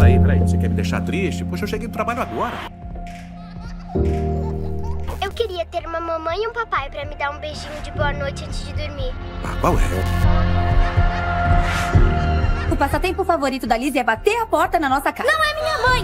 peraí, 0.00 0.18
peraí. 0.18 0.40
Você 0.40 0.56
quer 0.56 0.68
me 0.68 0.74
deixar 0.74 1.00
triste? 1.02 1.44
Poxa, 1.44 1.64
eu 1.64 1.68
cheguei 1.68 1.86
do 1.86 1.92
trabalho 1.92 2.22
agora. 2.22 2.56
Eu 5.22 5.30
queria 5.32 5.66
ter 5.66 5.86
uma 5.86 6.00
mamãe 6.00 6.42
e 6.42 6.48
um 6.48 6.52
papai 6.52 6.88
pra 6.90 7.04
me 7.04 7.14
dar 7.16 7.30
um 7.30 7.38
beijinho 7.38 7.80
de 7.82 7.90
boa 7.92 8.12
noite 8.12 8.44
antes 8.44 8.66
de 8.66 8.72
dormir. 8.72 9.12
Ah, 9.44 9.56
qual 9.60 9.74
é? 9.74 9.80
O 12.72 12.76
passatempo 12.76 13.24
favorito 13.24 13.66
da 13.66 13.76
Liz 13.76 13.94
é 13.94 14.02
bater 14.02 14.40
a 14.40 14.46
porta 14.46 14.78
na 14.78 14.88
nossa 14.88 15.12
casa. 15.12 15.30
Não 15.30 15.44
é 15.44 15.54
minha 15.54 15.78
mãe! 15.88 16.02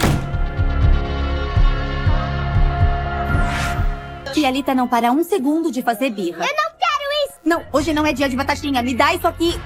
Tia 4.33 4.51
Lita 4.51 4.75
não 4.75 4.87
para 4.87 5.11
um 5.11 5.23
segundo 5.23 5.71
de 5.71 5.81
fazer 5.81 6.11
birra. 6.11 6.45
Eu 6.45 6.55
não 6.55 6.71
quero 6.77 7.09
isso! 7.25 7.39
Não, 7.43 7.63
hoje 7.73 7.91
não 7.93 8.05
é 8.05 8.13
dia 8.13 8.29
de 8.29 8.35
batatinha. 8.35 8.83
Me 8.83 8.93
dá 8.93 9.15
isso 9.15 9.27
aqui. 9.27 9.59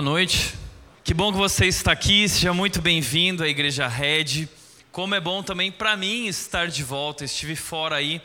Boa 0.00 0.12
noite. 0.12 0.54
Que 1.04 1.12
bom 1.12 1.30
que 1.30 1.36
você 1.36 1.66
está 1.66 1.92
aqui. 1.92 2.26
Seja 2.26 2.54
muito 2.54 2.80
bem-vindo 2.80 3.44
à 3.44 3.48
Igreja 3.48 3.86
Red. 3.86 4.48
Como 4.90 5.14
é 5.14 5.20
bom 5.20 5.42
também 5.42 5.70
para 5.70 5.94
mim 5.94 6.26
estar 6.26 6.68
de 6.68 6.82
volta. 6.82 7.26
Estive 7.26 7.54
fora 7.54 7.96
aí 7.96 8.22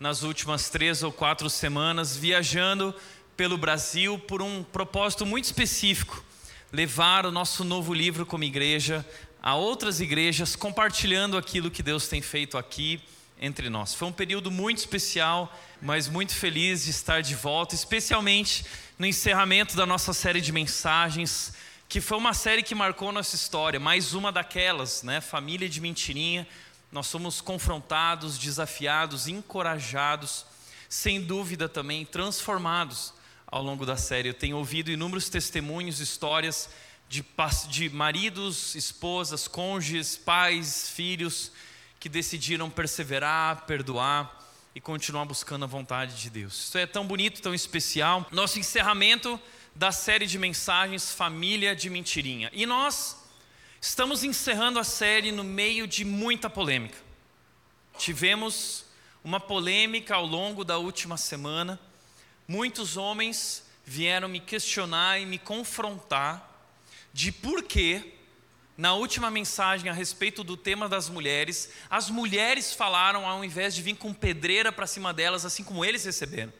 nas 0.00 0.22
últimas 0.22 0.70
três 0.70 1.02
ou 1.02 1.12
quatro 1.12 1.50
semanas, 1.50 2.16
viajando 2.16 2.94
pelo 3.36 3.58
Brasil 3.58 4.18
por 4.18 4.40
um 4.40 4.62
propósito 4.62 5.26
muito 5.26 5.44
específico: 5.44 6.24
levar 6.72 7.26
o 7.26 7.30
nosso 7.30 7.62
novo 7.62 7.92
livro 7.92 8.24
como 8.24 8.44
igreja 8.44 9.04
a 9.42 9.54
outras 9.54 10.00
igrejas, 10.00 10.56
compartilhando 10.56 11.36
aquilo 11.36 11.70
que 11.70 11.82
Deus 11.82 12.08
tem 12.08 12.22
feito 12.22 12.56
aqui 12.56 13.02
entre 13.38 13.68
nós. 13.68 13.92
Foi 13.92 14.08
um 14.08 14.12
período 14.12 14.50
muito 14.50 14.78
especial, 14.78 15.54
mas 15.82 16.08
muito 16.08 16.34
feliz 16.34 16.84
de 16.84 16.90
estar 16.90 17.20
de 17.20 17.34
volta, 17.34 17.74
especialmente 17.74 18.64
no 18.98 19.06
encerramento 19.06 19.76
da 19.76 19.86
nossa 19.86 20.12
série 20.12 20.40
de 20.40 20.50
mensagens, 20.50 21.52
que 21.88 22.00
foi 22.00 22.18
uma 22.18 22.34
série 22.34 22.64
que 22.64 22.74
marcou 22.74 23.12
nossa 23.12 23.36
história, 23.36 23.78
mais 23.78 24.12
uma 24.12 24.32
daquelas, 24.32 25.04
né? 25.04 25.20
Família 25.20 25.68
de 25.68 25.80
mentirinha. 25.80 26.46
Nós 26.90 27.06
somos 27.06 27.40
confrontados, 27.40 28.36
desafiados, 28.36 29.28
encorajados, 29.28 30.44
sem 30.88 31.20
dúvida 31.20 31.68
também 31.68 32.04
transformados 32.04 33.14
ao 33.46 33.62
longo 33.62 33.86
da 33.86 33.96
série. 33.96 34.30
Eu 34.30 34.34
tenho 34.34 34.56
ouvido 34.56 34.90
inúmeros 34.90 35.28
testemunhos, 35.28 36.00
histórias 36.00 36.68
de, 37.08 37.24
de 37.68 37.88
maridos, 37.90 38.74
esposas, 38.74 39.46
cônjuges, 39.46 40.16
pais, 40.16 40.90
filhos 40.90 41.52
que 42.00 42.08
decidiram 42.08 42.68
perseverar, 42.68 43.64
perdoar 43.64 44.37
e 44.78 44.80
continuar 44.80 45.24
buscando 45.24 45.64
a 45.64 45.66
vontade 45.66 46.14
de 46.22 46.30
Deus. 46.30 46.68
Isso 46.68 46.78
é 46.78 46.86
tão 46.86 47.04
bonito, 47.04 47.42
tão 47.42 47.52
especial. 47.52 48.24
Nosso 48.30 48.60
encerramento 48.60 49.36
da 49.74 49.90
série 49.90 50.24
de 50.24 50.38
mensagens 50.38 51.12
Família 51.12 51.74
de 51.74 51.90
Mentirinha. 51.90 52.48
E 52.52 52.64
nós 52.64 53.16
estamos 53.80 54.22
encerrando 54.22 54.78
a 54.78 54.84
série 54.84 55.32
no 55.32 55.42
meio 55.42 55.84
de 55.84 56.04
muita 56.04 56.48
polêmica. 56.48 56.96
Tivemos 57.98 58.84
uma 59.24 59.40
polêmica 59.40 60.14
ao 60.14 60.24
longo 60.24 60.62
da 60.62 60.78
última 60.78 61.16
semana. 61.16 61.80
Muitos 62.46 62.96
homens 62.96 63.64
vieram 63.84 64.28
me 64.28 64.38
questionar 64.38 65.20
e 65.20 65.26
me 65.26 65.40
confrontar 65.40 66.70
de 67.12 67.32
por 67.32 67.64
que 67.64 68.14
na 68.78 68.94
última 68.94 69.28
mensagem 69.28 69.90
a 69.90 69.92
respeito 69.92 70.44
do 70.44 70.56
tema 70.56 70.88
das 70.88 71.08
mulheres, 71.08 71.68
as 71.90 72.08
mulheres 72.08 72.72
falaram 72.72 73.26
ao 73.26 73.44
invés 73.44 73.74
de 73.74 73.82
vir 73.82 73.96
com 73.96 74.14
pedreira 74.14 74.70
para 74.70 74.86
cima 74.86 75.12
delas, 75.12 75.44
assim 75.44 75.64
como 75.64 75.84
eles 75.84 76.04
receberam. 76.04 76.52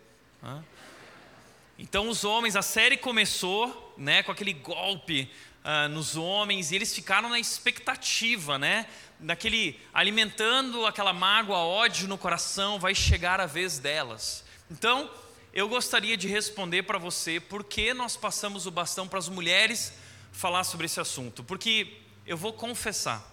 Então 1.79 2.09
os 2.09 2.25
homens, 2.25 2.57
a 2.57 2.63
série 2.63 2.97
começou, 2.97 3.95
né, 3.97 4.25
com 4.25 4.33
aquele 4.33 4.53
golpe 4.53 5.31
uh, 5.65 5.89
nos 5.91 6.17
homens 6.17 6.73
e 6.73 6.75
eles 6.75 6.93
ficaram 6.93 7.29
na 7.29 7.39
expectativa, 7.39 8.59
né, 8.59 8.89
daquele 9.21 9.81
alimentando 9.95 10.87
aquela 10.87 11.13
mágoa, 11.13 11.59
ódio 11.59 12.09
no 12.09 12.19
coração, 12.19 12.81
vai 12.81 12.97
chegar 12.97 13.41
a 13.41 13.47
vez 13.47 13.79
delas. 13.79 14.45
Então 14.69 15.09
eu 15.55 15.69
gostaria 15.69 16.17
de 16.17 16.27
responder 16.27 16.83
para 16.83 16.99
você 16.99 17.39
por 17.39 17.63
que 17.63 17.95
nós 17.95 18.17
passamos 18.17 18.67
o 18.67 18.73
bastão 18.73 19.07
para 19.07 19.21
as 19.21 19.29
mulheres 19.29 19.93
falar 20.33 20.65
sobre 20.65 20.87
esse 20.87 20.99
assunto, 20.99 21.45
porque 21.45 22.08
eu 22.29 22.37
vou 22.37 22.53
confessar, 22.53 23.27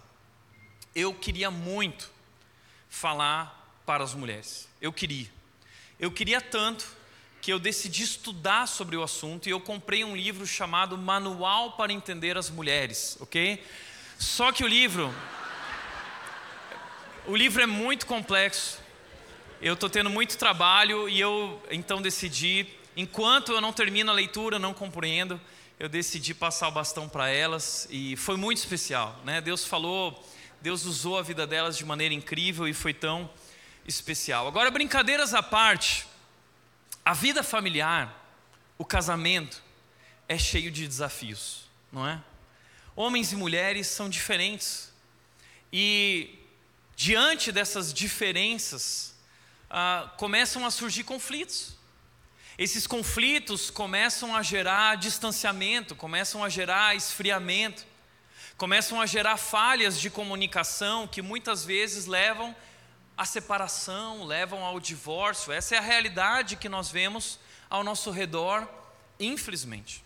eu 0.95 1.13
queria 1.13 1.51
muito 1.51 2.09
falar 2.88 3.78
para 3.85 4.01
as 4.01 4.13
mulheres. 4.13 4.69
Eu 4.79 4.94
queria. 4.94 5.28
Eu 6.00 6.09
queria 6.09 6.39
tanto 6.39 6.88
que 7.41 7.51
eu 7.51 7.59
decidi 7.59 8.03
estudar 8.03 8.67
sobre 8.69 8.95
o 8.95 9.03
assunto 9.03 9.47
e 9.47 9.51
eu 9.51 9.59
comprei 9.59 10.05
um 10.05 10.16
livro 10.16 10.47
chamado 10.47 10.97
Manual 10.97 11.73
para 11.73 11.91
Entender 11.91 12.38
as 12.38 12.50
Mulheres, 12.50 13.17
ok? 13.19 13.61
Só 14.17 14.53
que 14.53 14.63
o 14.63 14.67
livro. 14.67 15.13
O 17.28 17.35
livro 17.35 17.61
é 17.61 17.66
muito 17.66 18.05
complexo. 18.05 18.79
Eu 19.61 19.73
estou 19.73 19.89
tendo 19.89 20.09
muito 20.09 20.38
trabalho 20.38 21.09
e 21.09 21.19
eu 21.19 21.61
então 21.69 22.01
decidi, 22.01 22.66
enquanto 22.95 23.51
eu 23.51 23.59
não 23.59 23.73
termino 23.73 24.09
a 24.09 24.13
leitura, 24.13 24.57
não 24.57 24.73
compreendo, 24.73 25.39
eu 25.80 25.90
decidi 25.90 26.34
passar 26.34 26.69
o 26.69 26.72
bastão 26.72 27.09
para 27.09 27.30
elas 27.30 27.88
e 27.90 28.16
foi 28.16 28.38
muito 28.38 28.58
especial, 28.59 29.19
né? 29.25 29.41
Deus 29.41 29.66
falou, 29.66 30.24
Deus 30.62 30.86
usou 30.86 31.18
a 31.18 31.22
vida 31.22 31.46
delas 31.46 31.78
de 31.78 31.84
maneira 31.84 32.13
incrível 32.13 32.68
e 32.68 32.74
foi 32.74 32.94
tão 32.94 33.30
especial. 33.85 34.47
Agora, 34.47 34.72
brincadeiras 34.72 35.34
à 35.34 35.44
parte, 35.44 36.08
a 37.03 37.14
vida 37.14 37.44
familiar, 37.44 38.24
o 38.78 38.85
casamento 38.85 39.62
é 40.28 40.38
cheio 40.38 40.72
de 40.72 40.88
desafios, 40.88 41.66
não 41.91 42.08
é? 42.08 42.22
Homens 42.96 43.34
e 43.34 43.35
mulheres 43.35 43.88
são 43.88 44.09
diferentes 44.09 44.94
e 45.72 46.40
diante 46.96 47.52
dessas 47.52 47.94
diferenças 47.94 49.14
ah, 49.69 50.14
começam 50.18 50.66
a 50.66 50.72
surgir 50.72 51.03
conflitos. 51.03 51.75
Esses 52.57 52.88
conflitos 52.88 53.69
começam 53.69 54.33
a 54.33 54.41
gerar 54.41 54.95
distanciamento, 54.95 55.93
começam 55.93 56.41
a 56.41 56.47
gerar 56.47 56.95
esfriamento, 56.95 57.85
começam 58.55 59.01
a 59.01 59.05
gerar 59.05 59.35
falhas 59.35 59.99
de 59.99 60.09
comunicação 60.09 61.05
que 61.05 61.21
muitas 61.21 61.66
vezes 61.66 62.05
levam 62.05 62.55
à 63.17 63.25
separação, 63.25 64.23
levam 64.23 64.63
ao 64.63 64.79
divórcio. 64.79 65.51
Essa 65.51 65.75
é 65.75 65.77
a 65.77 65.81
realidade 65.81 66.55
que 66.55 66.69
nós 66.69 66.89
vemos 66.89 67.39
ao 67.69 67.83
nosso 67.83 68.09
redor, 68.09 68.66
infelizmente. 69.19 70.01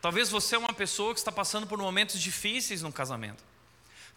Talvez 0.00 0.28
você 0.28 0.56
é 0.56 0.58
uma 0.58 0.72
pessoa 0.72 1.14
que 1.14 1.20
está 1.20 1.30
passando 1.30 1.64
por 1.68 1.78
momentos 1.78 2.20
difíceis 2.20 2.82
no 2.82 2.92
casamento. 2.92 3.44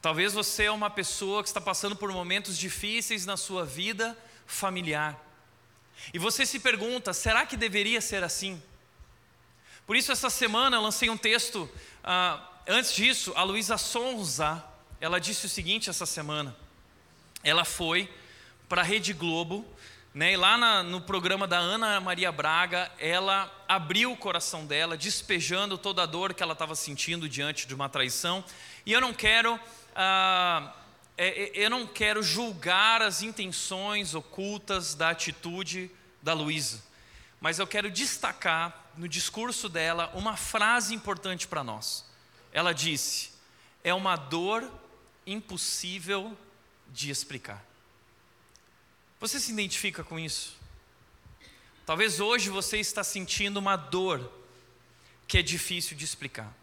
Talvez 0.02 0.34
você 0.34 0.64
é 0.64 0.72
uma 0.72 0.90
pessoa 0.90 1.44
que 1.44 1.50
está 1.50 1.62
passando 1.62 1.96
por 1.96 2.12
momentos 2.12 2.58
difíceis 2.58 3.24
na 3.24 3.38
sua 3.38 3.64
vida 3.64 4.18
familiar. 4.48 5.25
E 6.14 6.20
você 6.20 6.46
se 6.46 6.60
pergunta: 6.60 7.14
será 7.14 7.46
que 7.46 7.58
deveria 7.58 8.02
ser 8.02 8.24
assim? 8.24 8.62
Por 9.86 9.96
isso, 9.96 10.12
essa 10.12 10.30
semana 10.30 10.78
eu 10.78 10.82
lancei 10.82 11.10
um 11.10 11.18
texto. 11.18 11.70
Uh, 12.04 12.42
antes 12.68 12.94
disso, 12.94 13.34
a 13.36 13.44
Luísa 13.44 13.78
Sonza, 13.78 14.64
ela 15.00 15.20
disse 15.20 15.46
o 15.46 15.50
seguinte 15.50 15.90
essa 15.90 16.06
semana. 16.06 16.56
Ela 17.44 17.64
foi 17.64 18.12
para 18.68 18.82
a 18.82 18.84
Rede 18.84 19.14
Globo, 19.14 19.64
né, 20.12 20.32
e 20.32 20.38
lá 20.38 20.58
na, 20.58 20.82
no 20.82 21.02
programa 21.02 21.46
da 21.46 21.58
Ana 21.58 22.00
Maria 22.00 22.32
Braga, 22.32 22.92
ela 22.98 23.52
abriu 23.68 24.12
o 24.12 24.18
coração 24.18 24.66
dela, 24.66 24.98
despejando 24.98 25.78
toda 25.78 26.02
a 26.04 26.06
dor 26.06 26.34
que 26.34 26.42
ela 26.42 26.54
estava 26.54 26.74
sentindo 26.74 27.30
diante 27.30 27.68
de 27.68 27.76
uma 27.76 27.90
traição. 27.90 28.44
E 28.86 28.94
eu 28.94 29.02
não 29.02 29.14
quero. 29.14 29.56
Uh, 29.56 30.85
é, 31.18 31.28
é, 31.28 31.52
eu 31.66 31.70
não 31.70 31.88
quero 31.88 32.22
julgar 32.22 33.02
as 33.02 33.22
intenções 33.22 34.14
ocultas 34.14 34.96
da 34.96 35.10
atitude 35.10 35.90
da 36.22 36.34
Luísa, 36.34 36.84
mas 37.40 37.58
eu 37.58 37.68
quero 37.68 37.90
destacar 37.90 38.92
no 38.98 39.08
discurso 39.08 39.70
dela 39.70 40.12
uma 40.14 40.36
frase 40.36 40.94
importante 40.94 41.48
para 41.48 41.64
nós. 41.64 42.06
Ela 42.52 42.74
disse: 42.74 43.32
é 43.84 43.94
uma 43.94 44.16
dor 44.16 44.70
impossível 45.26 46.38
de 46.92 47.10
explicar. 47.10 47.64
Você 49.20 49.40
se 49.40 49.52
identifica 49.52 50.04
com 50.04 50.20
isso? 50.20 50.58
Talvez 51.86 52.20
hoje 52.20 52.50
você 52.50 52.78
está 52.78 53.04
sentindo 53.04 53.58
uma 53.58 53.76
dor 53.76 54.32
que 55.28 55.38
é 55.38 55.42
difícil 55.42 55.96
de 55.96 56.04
explicar. 56.04 56.54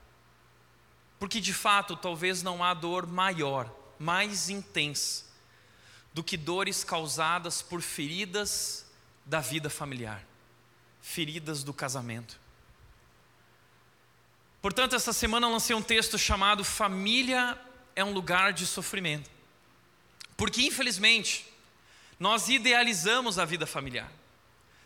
Porque 1.19 1.40
de 1.40 1.54
fato, 1.54 1.96
talvez 1.96 2.43
não 2.43 2.62
há 2.62 2.75
dor 2.75 3.06
maior 3.06 3.81
mais 4.02 4.50
intensa 4.50 5.25
do 6.12 6.25
que 6.25 6.37
dores 6.37 6.82
causadas 6.82 7.62
por 7.62 7.81
feridas 7.81 8.84
da 9.25 9.38
vida 9.40 9.70
familiar, 9.70 10.26
feridas 11.00 11.62
do 11.62 11.72
casamento. 11.72 12.38
Portanto, 14.60 14.96
essa 14.96 15.12
semana 15.12 15.46
eu 15.46 15.52
lancei 15.52 15.75
um 15.75 15.82
texto 15.82 16.19
chamado 16.19 16.64
Família 16.64 17.56
é 17.94 18.02
um 18.02 18.12
lugar 18.12 18.52
de 18.52 18.66
sofrimento. 18.66 19.31
Porque, 20.37 20.62
infelizmente, 20.62 21.46
nós 22.19 22.49
idealizamos 22.49 23.38
a 23.38 23.44
vida 23.44 23.66
familiar, 23.66 24.10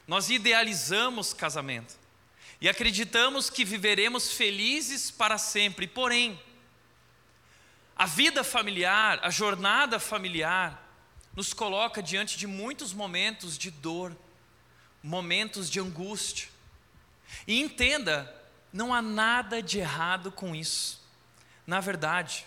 nós 0.07 0.29
idealizamos 0.29 1.33
casamento 1.33 1.95
e 2.61 2.69
acreditamos 2.69 3.49
que 3.49 3.65
viveremos 3.65 4.33
felizes 4.33 5.11
para 5.11 5.39
sempre. 5.39 5.87
Porém, 5.87 6.39
a 7.97 8.05
vida 8.05 8.45
familiar, 8.45 9.19
a 9.23 9.31
jornada 9.31 9.99
familiar, 9.99 10.83
nos 11.35 11.55
coloca 11.55 12.03
diante 12.03 12.37
de 12.37 12.47
muitos 12.47 12.93
momentos 12.93 13.57
de 13.57 13.71
dor, 13.71 14.15
momentos 15.03 15.71
de 15.71 15.81
angústia. 15.81 16.49
E 17.47 17.61
entenda, 17.61 18.33
não 18.73 18.93
há 18.93 19.01
nada 19.01 19.63
de 19.63 19.79
errado 19.79 20.31
com 20.31 20.55
isso. 20.55 21.03
Na 21.67 21.81
verdade, 21.81 22.47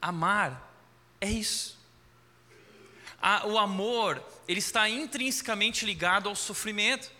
amar 0.00 0.72
é 1.20 1.28
isso. 1.28 1.76
o 3.46 3.58
amor, 3.58 4.22
ele 4.46 4.60
está 4.60 4.88
intrinsecamente 4.88 5.84
ligado 5.84 6.28
ao 6.28 6.36
sofrimento. 6.36 7.10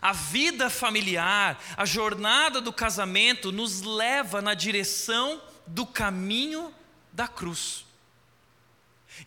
A 0.00 0.12
vida 0.12 0.70
familiar, 0.70 1.62
a 1.76 1.84
jornada 1.84 2.62
do 2.62 2.72
casamento 2.72 3.52
nos 3.52 3.82
leva 3.82 4.40
na 4.40 4.54
direção 4.54 5.40
do 5.66 5.86
caminho 5.86 6.74
da 7.12 7.28
cruz. 7.28 7.84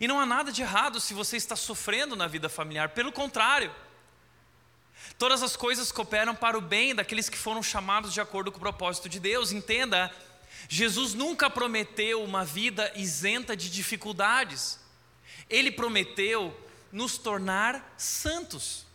E 0.00 0.08
não 0.08 0.20
há 0.20 0.26
nada 0.26 0.50
de 0.50 0.62
errado 0.62 1.00
se 1.00 1.14
você 1.14 1.36
está 1.36 1.54
sofrendo 1.56 2.16
na 2.16 2.26
vida 2.26 2.48
familiar, 2.48 2.90
pelo 2.90 3.12
contrário. 3.12 3.74
Todas 5.18 5.42
as 5.42 5.56
coisas 5.56 5.92
cooperam 5.92 6.34
para 6.34 6.58
o 6.58 6.60
bem 6.60 6.94
daqueles 6.94 7.28
que 7.28 7.38
foram 7.38 7.62
chamados 7.62 8.12
de 8.12 8.20
acordo 8.20 8.50
com 8.50 8.58
o 8.58 8.60
propósito 8.60 9.08
de 9.08 9.20
Deus. 9.20 9.52
Entenda, 9.52 10.12
Jesus 10.68 11.14
nunca 11.14 11.48
prometeu 11.48 12.22
uma 12.22 12.44
vida 12.44 12.92
isenta 12.96 13.56
de 13.56 13.70
dificuldades. 13.70 14.80
Ele 15.48 15.70
prometeu 15.70 16.58
nos 16.90 17.18
tornar 17.18 17.94
santos. 17.96 18.85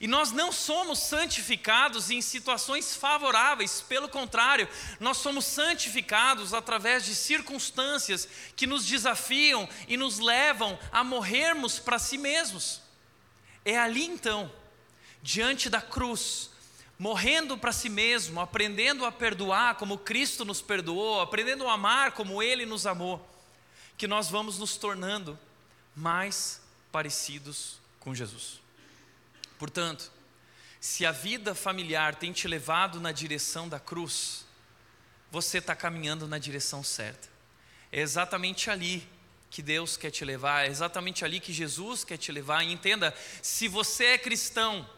E 0.00 0.06
nós 0.06 0.32
não 0.32 0.50
somos 0.50 0.98
santificados 0.98 2.10
em 2.10 2.20
situações 2.20 2.94
favoráveis, 2.94 3.80
pelo 3.80 4.08
contrário, 4.08 4.68
nós 4.98 5.18
somos 5.18 5.44
santificados 5.44 6.52
através 6.52 7.04
de 7.04 7.14
circunstâncias 7.14 8.28
que 8.54 8.66
nos 8.66 8.84
desafiam 8.84 9.68
e 9.86 9.96
nos 9.96 10.18
levam 10.18 10.78
a 10.90 11.04
morrermos 11.04 11.78
para 11.78 11.98
si 11.98 12.18
mesmos. 12.18 12.82
É 13.64 13.78
ali 13.78 14.04
então, 14.04 14.50
diante 15.22 15.70
da 15.70 15.80
cruz, 15.80 16.50
morrendo 16.98 17.56
para 17.56 17.72
si 17.72 17.88
mesmo, 17.88 18.40
aprendendo 18.40 19.04
a 19.04 19.12
perdoar 19.12 19.76
como 19.76 19.98
Cristo 19.98 20.44
nos 20.44 20.60
perdoou, 20.60 21.20
aprendendo 21.20 21.66
a 21.68 21.72
amar 21.72 22.12
como 22.12 22.42
Ele 22.42 22.66
nos 22.66 22.86
amou, 22.86 23.24
que 23.96 24.06
nós 24.06 24.28
vamos 24.28 24.58
nos 24.58 24.76
tornando 24.76 25.38
mais 25.94 26.60
parecidos 26.90 27.78
com 28.00 28.14
Jesus. 28.14 28.65
Portanto, 29.58 30.10
se 30.80 31.06
a 31.06 31.12
vida 31.12 31.54
familiar 31.54 32.14
tem 32.14 32.32
te 32.32 32.46
levado 32.46 33.00
na 33.00 33.12
direção 33.12 33.68
da 33.68 33.80
cruz, 33.80 34.44
você 35.30 35.58
está 35.58 35.74
caminhando 35.74 36.28
na 36.28 36.38
direção 36.38 36.82
certa. 36.82 37.28
É 37.90 38.00
exatamente 38.00 38.70
ali 38.70 39.08
que 39.50 39.62
Deus 39.62 39.96
quer 39.96 40.10
te 40.10 40.24
levar, 40.24 40.66
é 40.66 40.68
exatamente 40.68 41.24
ali 41.24 41.40
que 41.40 41.52
Jesus 41.52 42.04
quer 42.04 42.18
te 42.18 42.30
levar. 42.30 42.62
E 42.62 42.72
entenda: 42.72 43.14
se 43.42 43.68
você 43.68 44.06
é 44.06 44.18
cristão, 44.18 44.88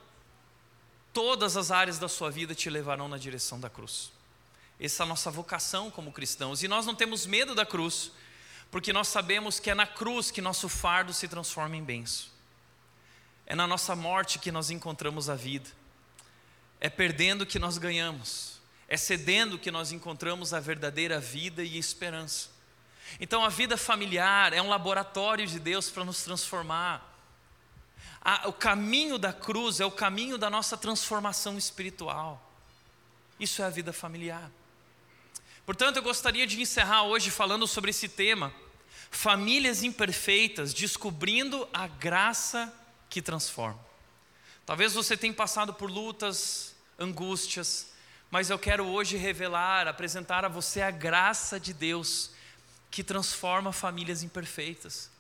todas 1.13 1.57
as 1.57 1.71
áreas 1.71 1.99
da 1.99 2.09
sua 2.09 2.31
vida 2.31 2.55
te 2.55 2.69
levarão 2.69 3.09
na 3.09 3.19
direção 3.19 3.59
da 3.59 3.71
cruz. 3.71 4.11
Essa 4.81 5.03
é 5.03 5.05
a 5.05 5.09
nossa 5.09 5.31
vocação 5.31 5.91
como 5.91 6.13
cristãos. 6.13 6.63
E 6.63 6.69
nós 6.69 6.87
não 6.87 6.95
temos 6.95 7.27
medo 7.27 7.55
da 7.55 7.67
cruz, 7.67 8.13
porque 8.71 8.93
nós 8.93 9.09
sabemos 9.09 9.59
que 9.59 9.71
é 9.71 9.75
na 9.75 9.87
cruz 9.87 10.31
que 10.31 10.41
nosso 10.41 10.69
fardo 10.69 11.13
se 11.13 11.27
transforma 11.27 11.77
em 11.77 11.83
benção. 11.83 12.38
É 13.51 13.55
na 13.55 13.67
nossa 13.67 13.97
morte 13.97 14.39
que 14.39 14.53
nós 14.53 14.69
encontramos 14.69 15.31
a 15.31 15.35
vida. 15.35 15.71
É 16.79 16.91
perdendo 16.91 17.47
que 17.47 17.59
nós 17.59 17.79
ganhamos. 17.79 18.61
É 18.87 18.95
cedendo 18.95 19.59
que 19.59 19.71
nós 19.71 19.91
encontramos 19.91 20.53
a 20.53 20.61
verdadeira 20.61 21.19
vida 21.19 21.65
e 21.65 21.79
esperança. 21.79 22.51
Então 23.19 23.43
a 23.43 23.49
vida 23.49 23.79
familiar 23.79 24.53
é 24.53 24.61
um 24.61 24.69
laboratório 24.69 25.47
de 25.47 25.59
Deus 25.59 25.89
para 25.89 26.05
nos 26.05 26.23
transformar. 26.23 27.03
o 28.45 28.53
caminho 28.53 29.17
da 29.17 29.33
cruz 29.33 29.81
é 29.81 29.87
o 29.87 29.91
caminho 29.91 30.37
da 30.37 30.51
nossa 30.51 30.77
transformação 30.77 31.57
espiritual. 31.57 32.53
Isso 33.41 33.63
é 33.63 33.65
a 33.65 33.71
vida 33.71 33.95
familiar. 33.95 34.51
Portanto, 35.65 35.97
eu 35.97 36.03
gostaria 36.03 36.47
de 36.47 36.61
encerrar 36.61 37.05
hoje 37.05 37.31
falando 37.31 37.67
sobre 37.67 37.93
esse 37.93 38.11
tema: 38.11 38.53
famílias 39.11 39.83
imperfeitas 39.83 40.75
descobrindo 40.75 41.67
a 41.73 41.87
graça 41.87 42.71
que 43.09 43.23
transforma. 43.23 43.81
Talvez 44.67 44.93
você 44.93 45.17
tenha 45.17 45.33
passado 45.33 45.73
por 45.73 45.91
lutas, 45.91 46.75
angústias, 46.99 47.89
mas 48.31 48.51
eu 48.51 48.59
quero 48.59 48.87
hoje 48.87 49.17
revelar, 49.17 49.89
apresentar 49.89 50.45
a 50.45 50.49
você 50.49 50.83
a 50.83 50.91
graça 50.91 51.59
de 51.59 51.73
Deus 51.73 52.31
que 52.91 53.03
transforma 53.03 53.73
famílias 53.73 54.23
imperfeitas, 54.23 55.11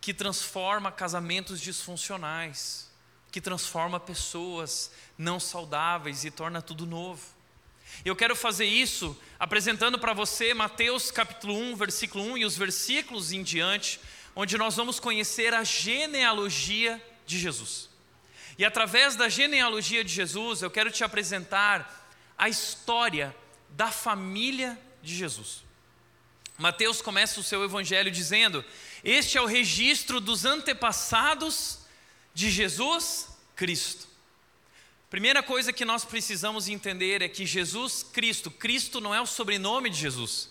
que 0.00 0.12
transforma 0.12 0.92
casamentos 0.92 1.60
disfuncionais, 1.60 2.90
que 3.30 3.40
transforma 3.40 3.98
pessoas 3.98 4.90
não 5.16 5.40
saudáveis 5.40 6.24
e 6.24 6.30
torna 6.30 6.60
tudo 6.60 6.84
novo. 6.84 7.22
Eu 8.04 8.16
quero 8.16 8.34
fazer 8.34 8.66
isso 8.66 9.16
apresentando 9.38 9.98
para 9.98 10.12
você 10.12 10.52
Mateus 10.52 11.10
capítulo 11.10 11.54
1, 11.54 11.76
versículo 11.76 12.24
1 12.24 12.38
e 12.38 12.44
os 12.44 12.56
versículos 12.56 13.32
em 13.32 13.42
diante, 13.42 14.00
onde 14.34 14.58
nós 14.58 14.76
vamos 14.76 14.98
conhecer 14.98 15.54
a 15.54 15.64
genealogia 15.64 17.00
de 17.26 17.38
Jesus. 17.38 17.88
E 18.58 18.64
através 18.64 19.16
da 19.16 19.28
genealogia 19.28 20.04
de 20.04 20.12
Jesus, 20.12 20.62
eu 20.62 20.70
quero 20.70 20.90
te 20.90 21.02
apresentar 21.02 22.10
a 22.36 22.48
história 22.48 23.34
da 23.70 23.90
família 23.90 24.78
de 25.02 25.14
Jesus. 25.14 25.62
Mateus 26.58 27.00
começa 27.00 27.40
o 27.40 27.42
seu 27.42 27.64
evangelho 27.64 28.10
dizendo: 28.10 28.64
Este 29.02 29.38
é 29.38 29.42
o 29.42 29.46
registro 29.46 30.20
dos 30.20 30.44
antepassados 30.44 31.80
de 32.34 32.50
Jesus 32.50 33.28
Cristo. 33.56 34.06
Primeira 35.10 35.42
coisa 35.42 35.72
que 35.72 35.84
nós 35.84 36.04
precisamos 36.04 36.68
entender 36.68 37.20
é 37.20 37.28
que 37.28 37.44
Jesus 37.44 38.02
Cristo, 38.02 38.50
Cristo 38.50 39.00
não 39.00 39.14
é 39.14 39.20
o 39.20 39.26
sobrenome 39.26 39.90
de 39.90 39.98
Jesus. 39.98 40.50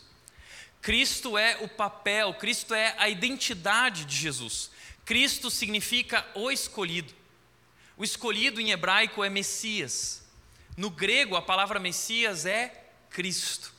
Cristo 0.82 1.38
é 1.38 1.58
o 1.62 1.68
papel, 1.68 2.34
Cristo 2.36 2.74
é 2.74 2.96
a 2.98 3.10
identidade 3.10 4.06
de 4.06 4.16
Jesus. 4.16 4.72
Cristo 5.12 5.52
significa 5.52 6.26
o 6.34 6.50
escolhido. 6.50 7.14
O 7.98 8.04
escolhido 8.06 8.62
em 8.62 8.72
hebraico 8.72 9.26
é 9.26 9.30
Messias. 9.30 10.24
No 10.78 10.90
grego, 10.90 11.36
a 11.36 11.42
palavra 11.42 11.82
Messias 11.82 12.46
é 12.46 12.86
Cristo. 13.10 13.74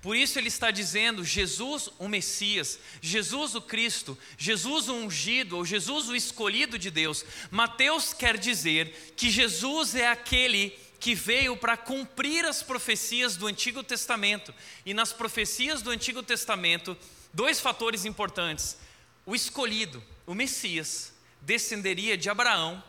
Por 0.00 0.14
isso 0.14 0.38
ele 0.38 0.46
está 0.46 0.70
dizendo 0.70 1.24
Jesus 1.24 1.90
o 1.98 2.06
Messias, 2.06 2.78
Jesus 3.02 3.56
o 3.56 3.60
Cristo, 3.60 4.16
Jesus 4.38 4.88
o 4.88 4.94
ungido, 4.94 5.56
ou 5.56 5.64
Jesus 5.64 6.08
o 6.08 6.14
escolhido 6.14 6.78
de 6.78 6.92
Deus. 6.92 7.24
Mateus 7.50 8.12
quer 8.12 8.38
dizer 8.38 9.14
que 9.16 9.30
Jesus 9.30 9.96
é 9.96 10.06
aquele 10.06 10.70
que 11.00 11.12
veio 11.12 11.56
para 11.56 11.76
cumprir 11.76 12.44
as 12.44 12.62
profecias 12.62 13.34
do 13.34 13.48
Antigo 13.48 13.82
Testamento. 13.82 14.54
E 14.86 14.94
nas 14.94 15.12
profecias 15.12 15.82
do 15.82 15.90
Antigo 15.90 16.22
Testamento, 16.22 16.96
dois 17.34 17.58
fatores 17.58 18.04
importantes: 18.04 18.78
o 19.26 19.34
escolhido, 19.34 20.00
o 20.28 20.34
Messias 20.34 21.14
descenderia 21.40 22.14
de 22.14 22.28
Abraão 22.28 22.84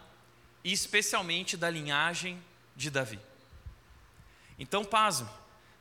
e 0.61 0.73
especialmente 0.73 1.55
da 1.55 1.69
linhagem 1.69 2.37
de 2.75 2.89
Davi. 2.89 3.17
Então, 4.59 4.83
pasmo, 4.83 5.29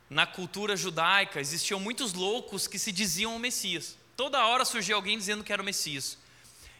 na 0.09 0.25
cultura 0.25 0.77
judaica 0.77 1.41
existiam 1.41 1.77
muitos 1.77 2.13
loucos 2.13 2.65
que 2.65 2.79
se 2.79 2.93
diziam 2.93 3.35
o 3.35 3.39
Messias. 3.39 3.97
Toda 4.15 4.45
hora 4.45 4.63
surgia 4.63 4.95
alguém 4.95 5.17
dizendo 5.17 5.43
que 5.43 5.51
era 5.51 5.61
o 5.61 5.65
Messias. 5.65 6.17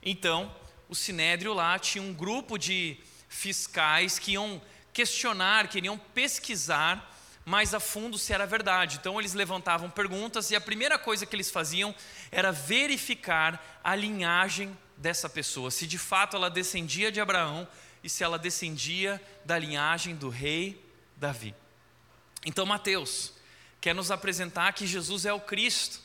Então, 0.01 0.55
o 0.87 0.95
sinédrio 0.95 1.53
lá 1.53 1.77
tinha 1.77 2.01
um 2.01 2.13
grupo 2.13 2.57
de 2.57 2.97
fiscais 3.27 4.17
que 4.17 4.31
iam 4.31 4.61
questionar, 4.93 5.67
queriam 5.67 5.97
pesquisar 5.97 7.18
mais 7.45 7.73
a 7.73 7.79
fundo 7.79 8.17
se 8.17 8.33
era 8.33 8.45
verdade. 8.45 8.97
Então 8.99 9.19
eles 9.19 9.33
levantavam 9.33 9.89
perguntas 9.89 10.51
e 10.51 10.55
a 10.55 10.61
primeira 10.61 10.97
coisa 10.97 11.25
que 11.25 11.35
eles 11.35 11.49
faziam 11.49 11.93
era 12.31 12.51
verificar 12.51 13.79
a 13.83 13.95
linhagem 13.95 14.77
dessa 14.95 15.29
pessoa, 15.29 15.71
se 15.71 15.87
de 15.87 15.97
fato 15.97 16.35
ela 16.35 16.49
descendia 16.49 17.11
de 17.11 17.21
Abraão 17.21 17.67
e 18.03 18.09
se 18.09 18.23
ela 18.23 18.37
descendia 18.37 19.21
da 19.45 19.57
linhagem 19.57 20.15
do 20.15 20.29
rei 20.29 20.83
Davi. 21.15 21.55
Então 22.45 22.65
Mateus 22.65 23.33
quer 23.81 23.95
nos 23.95 24.11
apresentar 24.11 24.73
que 24.73 24.85
Jesus 24.85 25.25
é 25.25 25.33
o 25.33 25.39
Cristo, 25.39 26.01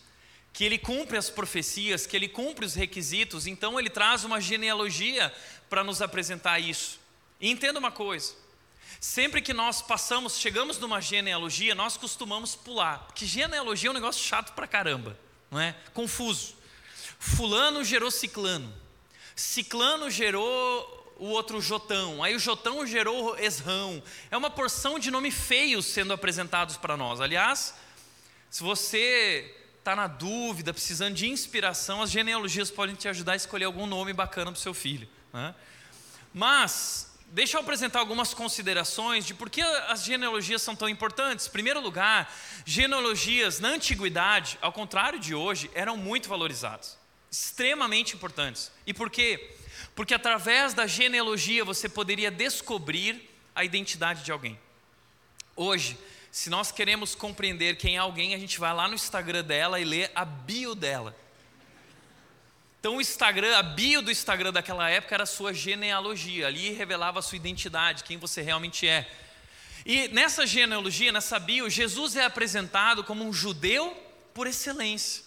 que 0.53 0.65
ele 0.65 0.79
cumpre 0.79 1.17
as 1.17 1.29
profecias, 1.29 2.07
que 2.07 2.17
ele 2.17 2.29
cumpre 2.29 2.65
os 2.65 2.75
requisitos, 2.75 3.47
então 3.47 3.79
ele 3.79 3.91
traz 3.91 4.23
uma 4.23 4.41
genealogia 4.41 5.33
para 5.69 5.83
nos 5.83 6.01
apresentar 6.01 6.61
isso. 6.61 7.01
E 7.41 7.51
entenda 7.51 7.79
uma 7.79 7.91
coisa: 7.91 8.35
Sempre 9.01 9.43
que 9.43 9.53
nós 9.53 9.83
passamos, 9.83 10.39
chegamos 10.39 10.79
numa 10.79 11.01
genealogia, 11.01 11.75
nós 11.75 11.97
costumamos 11.97 12.55
pular, 12.55 13.01
porque 13.07 13.27
genealogia 13.27 13.89
é 13.89 13.91
um 13.91 13.95
negócio 13.95 14.23
chato 14.23 14.53
pra 14.55 14.67
caramba, 14.67 15.19
não 15.51 15.61
é? 15.61 15.75
Confuso. 15.93 16.55
Fulano 17.19 17.85
gerou 17.85 18.11
Ciclano, 18.11 18.73
Ciclano 19.35 20.11
gerou 20.11 21.15
o 21.17 21.27
outro 21.27 21.61
Jotão, 21.61 22.23
aí 22.23 22.35
o 22.35 22.39
Jotão 22.39 22.87
gerou 22.87 23.39
Esrão. 23.39 24.03
É 24.31 24.37
uma 24.37 24.51
porção 24.51 24.99
de 24.99 25.11
nome 25.11 25.31
feios 25.31 25.87
sendo 25.87 26.13
apresentados 26.13 26.77
para 26.77 26.97
nós. 26.97 27.21
Aliás, 27.21 27.75
se 28.51 28.63
você 28.63 29.55
está 29.79 29.95
na 29.95 30.07
dúvida, 30.07 30.73
precisando 30.73 31.15
de 31.15 31.29
inspiração, 31.29 32.01
as 32.01 32.11
genealogias 32.11 32.71
podem 32.71 32.95
te 32.95 33.07
ajudar 33.09 33.33
a 33.33 33.37
escolher 33.37 33.67
algum 33.67 33.87
nome 33.87 34.13
bacana 34.13 34.51
para 34.51 34.59
o 34.59 34.63
seu 34.63 34.73
filho. 34.73 35.09
Né? 35.33 35.55
Mas, 36.33 37.14
deixa 37.35 37.57
eu 37.57 37.61
apresentar 37.61 37.99
algumas 37.99 38.33
considerações 38.33 39.27
de 39.27 39.35
por 39.35 39.51
que 39.51 39.61
as 39.61 40.05
genealogias 40.05 40.63
são 40.63 40.77
tão 40.77 40.89
importantes. 40.89 41.49
Em 41.49 41.51
primeiro 41.51 41.81
lugar, 41.81 42.33
genealogias 42.65 43.59
na 43.59 43.71
antiguidade, 43.71 44.57
ao 44.63 44.73
contrário 44.73 45.19
de 45.19 45.35
hoje, 45.35 45.69
eram 45.75 45.97
muito 45.97 46.29
valorizadas, 46.29 46.97
extremamente 47.29 48.15
importantes. 48.15 48.71
E 48.87 48.95
por 48.95 49.11
quê? 49.11 49.53
Porque 49.97 50.15
através 50.15 50.75
da 50.75 50.87
genealogia 50.87 51.65
você 51.65 51.89
poderia 51.89 52.31
descobrir 52.31 53.29
a 53.53 53.65
identidade 53.65 54.23
de 54.23 54.31
alguém. 54.31 54.57
Hoje, 55.57 55.99
se 56.31 56.49
nós 56.49 56.71
queremos 56.71 57.17
compreender 57.17 57.77
quem 57.77 57.97
é 57.97 57.99
alguém, 57.99 58.35
a 58.35 58.39
gente 58.39 58.61
vai 58.61 58.73
lá 58.73 58.87
no 58.87 58.95
Instagram 58.95 59.43
dela 59.43 59.81
e 59.81 59.85
lê 59.85 60.09
a 60.15 60.25
bio 60.25 60.77
dela. 60.77 61.17
Então 62.85 62.97
o 62.97 63.01
Instagram, 63.01 63.57
a 63.57 63.63
bio 63.63 64.03
do 64.03 64.11
Instagram 64.11 64.53
daquela 64.53 64.91
época 64.91 65.15
era 65.15 65.23
a 65.23 65.27
sua 65.27 65.55
genealogia, 65.55 66.49
ali 66.49 66.69
revelava 66.69 67.19
a 67.19 67.23
sua 67.23 67.37
identidade, 67.37 68.05
quem 68.05 68.19
você 68.19 68.43
realmente 68.43 68.87
é. 68.87 69.11
E 69.87 70.09
nessa 70.09 70.47
genealogia, 70.47 71.11
nessa 71.11 71.39
bio, 71.39 71.71
Jesus 71.71 72.15
é 72.15 72.27
apresentado 72.27 73.03
como 73.03 73.25
um 73.25 73.33
judeu 73.33 73.97
por 74.35 74.47
excelência. 74.47 75.25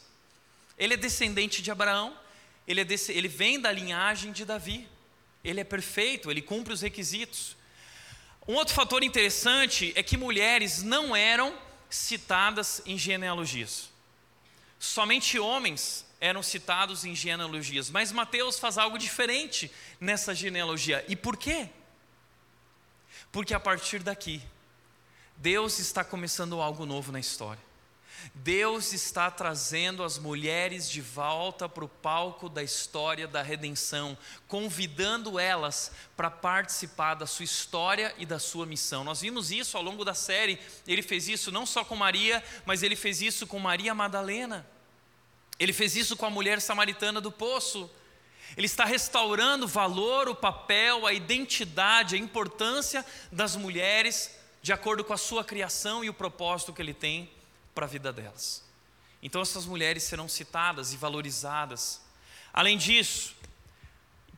Ele 0.78 0.94
é 0.94 0.98
descendente 0.98 1.64
de 1.64 1.72
Abraão, 1.72 2.16
ele, 2.68 2.82
é 2.82 2.86
ele 3.10 3.28
vem 3.28 3.60
da 3.60 3.72
linhagem 3.72 4.32
de 4.32 4.46
Davi. 4.46 4.88
Ele 5.44 5.60
é 5.60 5.64
perfeito, 5.64 6.30
ele 6.30 6.44
cumpre 6.44 6.72
os 6.72 6.82
requisitos. 6.82 7.58
Um 8.48 8.54
outro 8.54 8.76
fator 8.76 9.02
interessante 9.02 9.94
é 9.96 10.04
que 10.04 10.16
mulheres 10.16 10.84
não 10.84 11.16
eram 11.16 11.58
citadas 11.90 12.84
em 12.86 13.00
genealogias. 13.00 13.90
Somente 14.78 15.40
homens 15.40 16.06
eram 16.20 16.42
citados 16.42 17.06
em 17.06 17.16
genealogias. 17.16 17.90
Mas 17.90 18.12
Mateus 18.12 18.60
faz 18.60 18.78
algo 18.78 18.98
diferente 18.98 19.72
nessa 20.00 20.34
genealogia. 20.34 21.04
E 21.08 21.16
por 21.16 21.38
quê? 21.38 21.70
Porque 23.32 23.54
a 23.54 23.60
partir 23.60 24.00
daqui, 24.00 24.42
Deus 25.36 25.80
está 25.80 26.04
começando 26.04 26.62
algo 26.62 26.86
novo 26.86 27.12
na 27.12 27.20
história. 27.20 27.68
Deus 28.34 28.94
está 28.94 29.30
trazendo 29.30 30.04
as 30.04 30.18
mulheres 30.18 30.90
de 30.90 31.02
volta 31.02 31.70
para 31.70 31.86
o 31.86 31.90
palco 31.90 32.50
da 32.50 32.64
história 32.64 33.28
da 33.28 33.42
redenção, 33.42 34.18
convidando 34.48 35.40
elas 35.40 35.92
para 36.16 36.30
participar 36.30 37.14
da 37.14 37.28
sua 37.28 37.46
história 37.46 38.14
e 38.18 38.26
da 38.26 38.40
sua 38.40 38.66
missão. 38.66 39.04
Nós 39.04 39.22
vimos 39.22 39.52
isso 39.52 39.78
ao 39.78 39.84
longo 39.84 40.04
da 40.04 40.14
série. 40.14 40.60
Ele 40.88 41.02
fez 41.02 41.28
isso 41.28 41.52
não 41.52 41.66
só 41.66 41.86
com 41.86 41.96
Maria, 41.96 42.44
mas 42.66 42.84
ele 42.84 42.96
fez 42.96 43.22
isso 43.22 43.46
com 43.46 43.60
Maria 43.60 43.94
Madalena. 43.94 44.66
Ele 45.60 45.74
fez 45.74 45.96
isso 45.96 46.16
com 46.16 46.26
a 46.26 46.30
mulher 46.30 46.62
samaritana 46.62 47.20
do 47.20 47.32
poço. 47.32 47.90
Ele 48.56 48.68
está 48.68 48.86
restaurando 48.86 49.66
o 49.66 49.68
valor, 49.68 50.30
o 50.30 50.36
papel, 50.36 51.06
a 51.06 51.14
identidade, 51.14 52.16
a 52.16 52.20
importância 52.20 53.06
das 53.32 53.56
mulheres 53.56 54.38
de 54.62 54.74
acordo 54.74 55.04
com 55.04 55.14
a 55.14 55.18
sua 55.18 55.44
criação 55.44 56.04
e 56.04 56.10
o 56.10 56.14
propósito 56.14 56.74
que 56.74 56.82
ele 56.82 56.94
tem 56.94 57.30
para 57.74 57.86
a 57.86 57.90
vida 57.90 58.12
delas. 58.12 58.64
Então 59.22 59.42
essas 59.42 59.66
mulheres 59.66 60.04
serão 60.04 60.28
citadas 60.28 60.94
e 60.94 60.98
valorizadas. 60.98 62.02
Além 62.54 62.78
disso, 62.78 63.36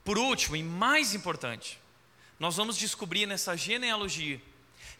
por 0.03 0.17
último 0.17 0.55
e 0.55 0.63
mais 0.63 1.13
importante, 1.13 1.79
nós 2.39 2.55
vamos 2.55 2.77
descobrir 2.77 3.25
nessa 3.25 3.55
genealogia 3.57 4.41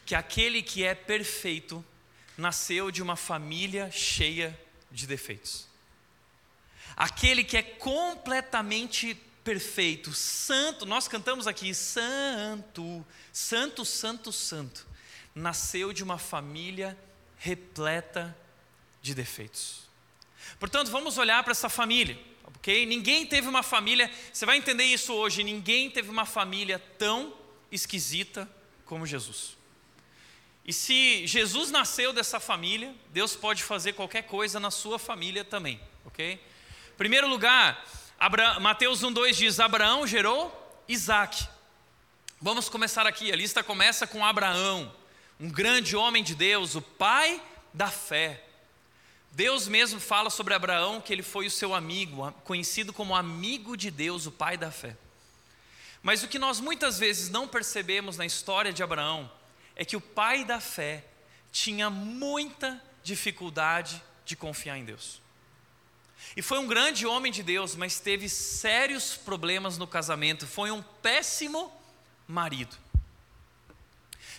que 0.05 0.15
aquele 0.15 0.61
que 0.61 0.83
é 0.83 0.93
perfeito 0.93 1.83
nasceu 2.37 2.89
de 2.89 3.01
uma 3.01 3.15
família 3.15 3.91
cheia 3.91 4.59
de 4.91 5.05
defeitos. 5.05 5.68
Aquele 6.99 7.45
que 7.45 7.55
é 7.55 7.63
completamente 7.63 9.15
perfeito, 9.41 10.13
santo, 10.13 10.85
nós 10.85 11.07
cantamos 11.07 11.47
aqui, 11.47 11.73
santo, 11.73 13.05
santo, 13.31 13.85
santo, 13.85 14.33
santo, 14.33 14.85
nasceu 15.33 15.93
de 15.93 16.03
uma 16.03 16.17
família 16.17 16.97
repleta 17.37 18.37
de 19.01 19.15
defeitos. 19.15 19.87
Portanto, 20.59 20.91
vamos 20.91 21.17
olhar 21.17 21.41
para 21.41 21.51
essa 21.51 21.69
família, 21.69 22.19
ok? 22.43 22.85
Ninguém 22.85 23.25
teve 23.25 23.47
uma 23.47 23.63
família, 23.63 24.11
você 24.33 24.45
vai 24.45 24.57
entender 24.57 24.83
isso 24.83 25.13
hoje, 25.13 25.41
ninguém 25.41 25.89
teve 25.89 26.09
uma 26.09 26.25
família 26.25 26.79
tão 26.97 27.33
esquisita 27.71 28.49
como 28.83 29.05
Jesus. 29.05 29.57
E 30.65 30.73
se 30.73 31.25
Jesus 31.25 31.71
nasceu 31.71 32.11
dessa 32.11 32.41
família, 32.41 32.93
Deus 33.11 33.37
pode 33.37 33.63
fazer 33.63 33.93
qualquer 33.93 34.23
coisa 34.23 34.59
na 34.59 34.69
sua 34.69 34.99
família 34.99 35.45
também, 35.45 35.79
ok? 36.03 36.39
Primeiro 36.99 37.29
lugar, 37.29 37.81
Abra... 38.19 38.59
Mateus 38.59 39.01
1,2 39.01 39.31
diz: 39.31 39.61
Abraão 39.61 40.05
gerou 40.05 40.83
Isaac. 40.85 41.47
Vamos 42.41 42.67
começar 42.67 43.07
aqui, 43.07 43.31
a 43.31 43.37
lista 43.37 43.63
começa 43.63 44.05
com 44.05 44.25
Abraão 44.25 44.93
um 45.39 45.49
grande 45.49 45.95
homem 45.95 46.21
de 46.21 46.35
Deus, 46.35 46.75
o 46.75 46.81
pai 46.81 47.41
da 47.73 47.87
fé. 47.87 48.43
Deus 49.31 49.65
mesmo 49.65 49.97
fala 49.97 50.29
sobre 50.29 50.53
Abraão 50.53 50.99
que 50.99 51.13
ele 51.13 51.23
foi 51.23 51.47
o 51.47 51.49
seu 51.49 51.73
amigo, 51.73 52.29
conhecido 52.43 52.91
como 52.91 53.15
amigo 53.15 53.77
de 53.77 53.89
Deus, 53.89 54.25
o 54.25 54.31
pai 54.33 54.57
da 54.57 54.69
fé. 54.69 54.97
Mas 56.03 56.21
o 56.21 56.27
que 56.27 56.37
nós 56.37 56.59
muitas 56.59 56.99
vezes 56.99 57.29
não 57.29 57.47
percebemos 57.47 58.17
na 58.17 58.25
história 58.25 58.73
de 58.73 58.83
Abraão 58.83 59.31
é 59.73 59.85
que 59.85 59.95
o 59.95 60.01
pai 60.01 60.43
da 60.43 60.59
fé 60.59 61.05
tinha 61.49 61.89
muita 61.89 62.83
dificuldade 63.01 64.03
de 64.25 64.35
confiar 64.35 64.77
em 64.77 64.83
Deus. 64.83 65.21
E 66.35 66.41
foi 66.41 66.59
um 66.59 66.67
grande 66.67 67.05
homem 67.05 67.31
de 67.31 67.41
Deus, 67.41 67.75
mas 67.75 67.99
teve 67.99 68.29
sérios 68.29 69.15
problemas 69.15 69.77
no 69.77 69.87
casamento, 69.87 70.45
foi 70.45 70.71
um 70.71 70.81
péssimo 70.81 71.71
marido. 72.27 72.75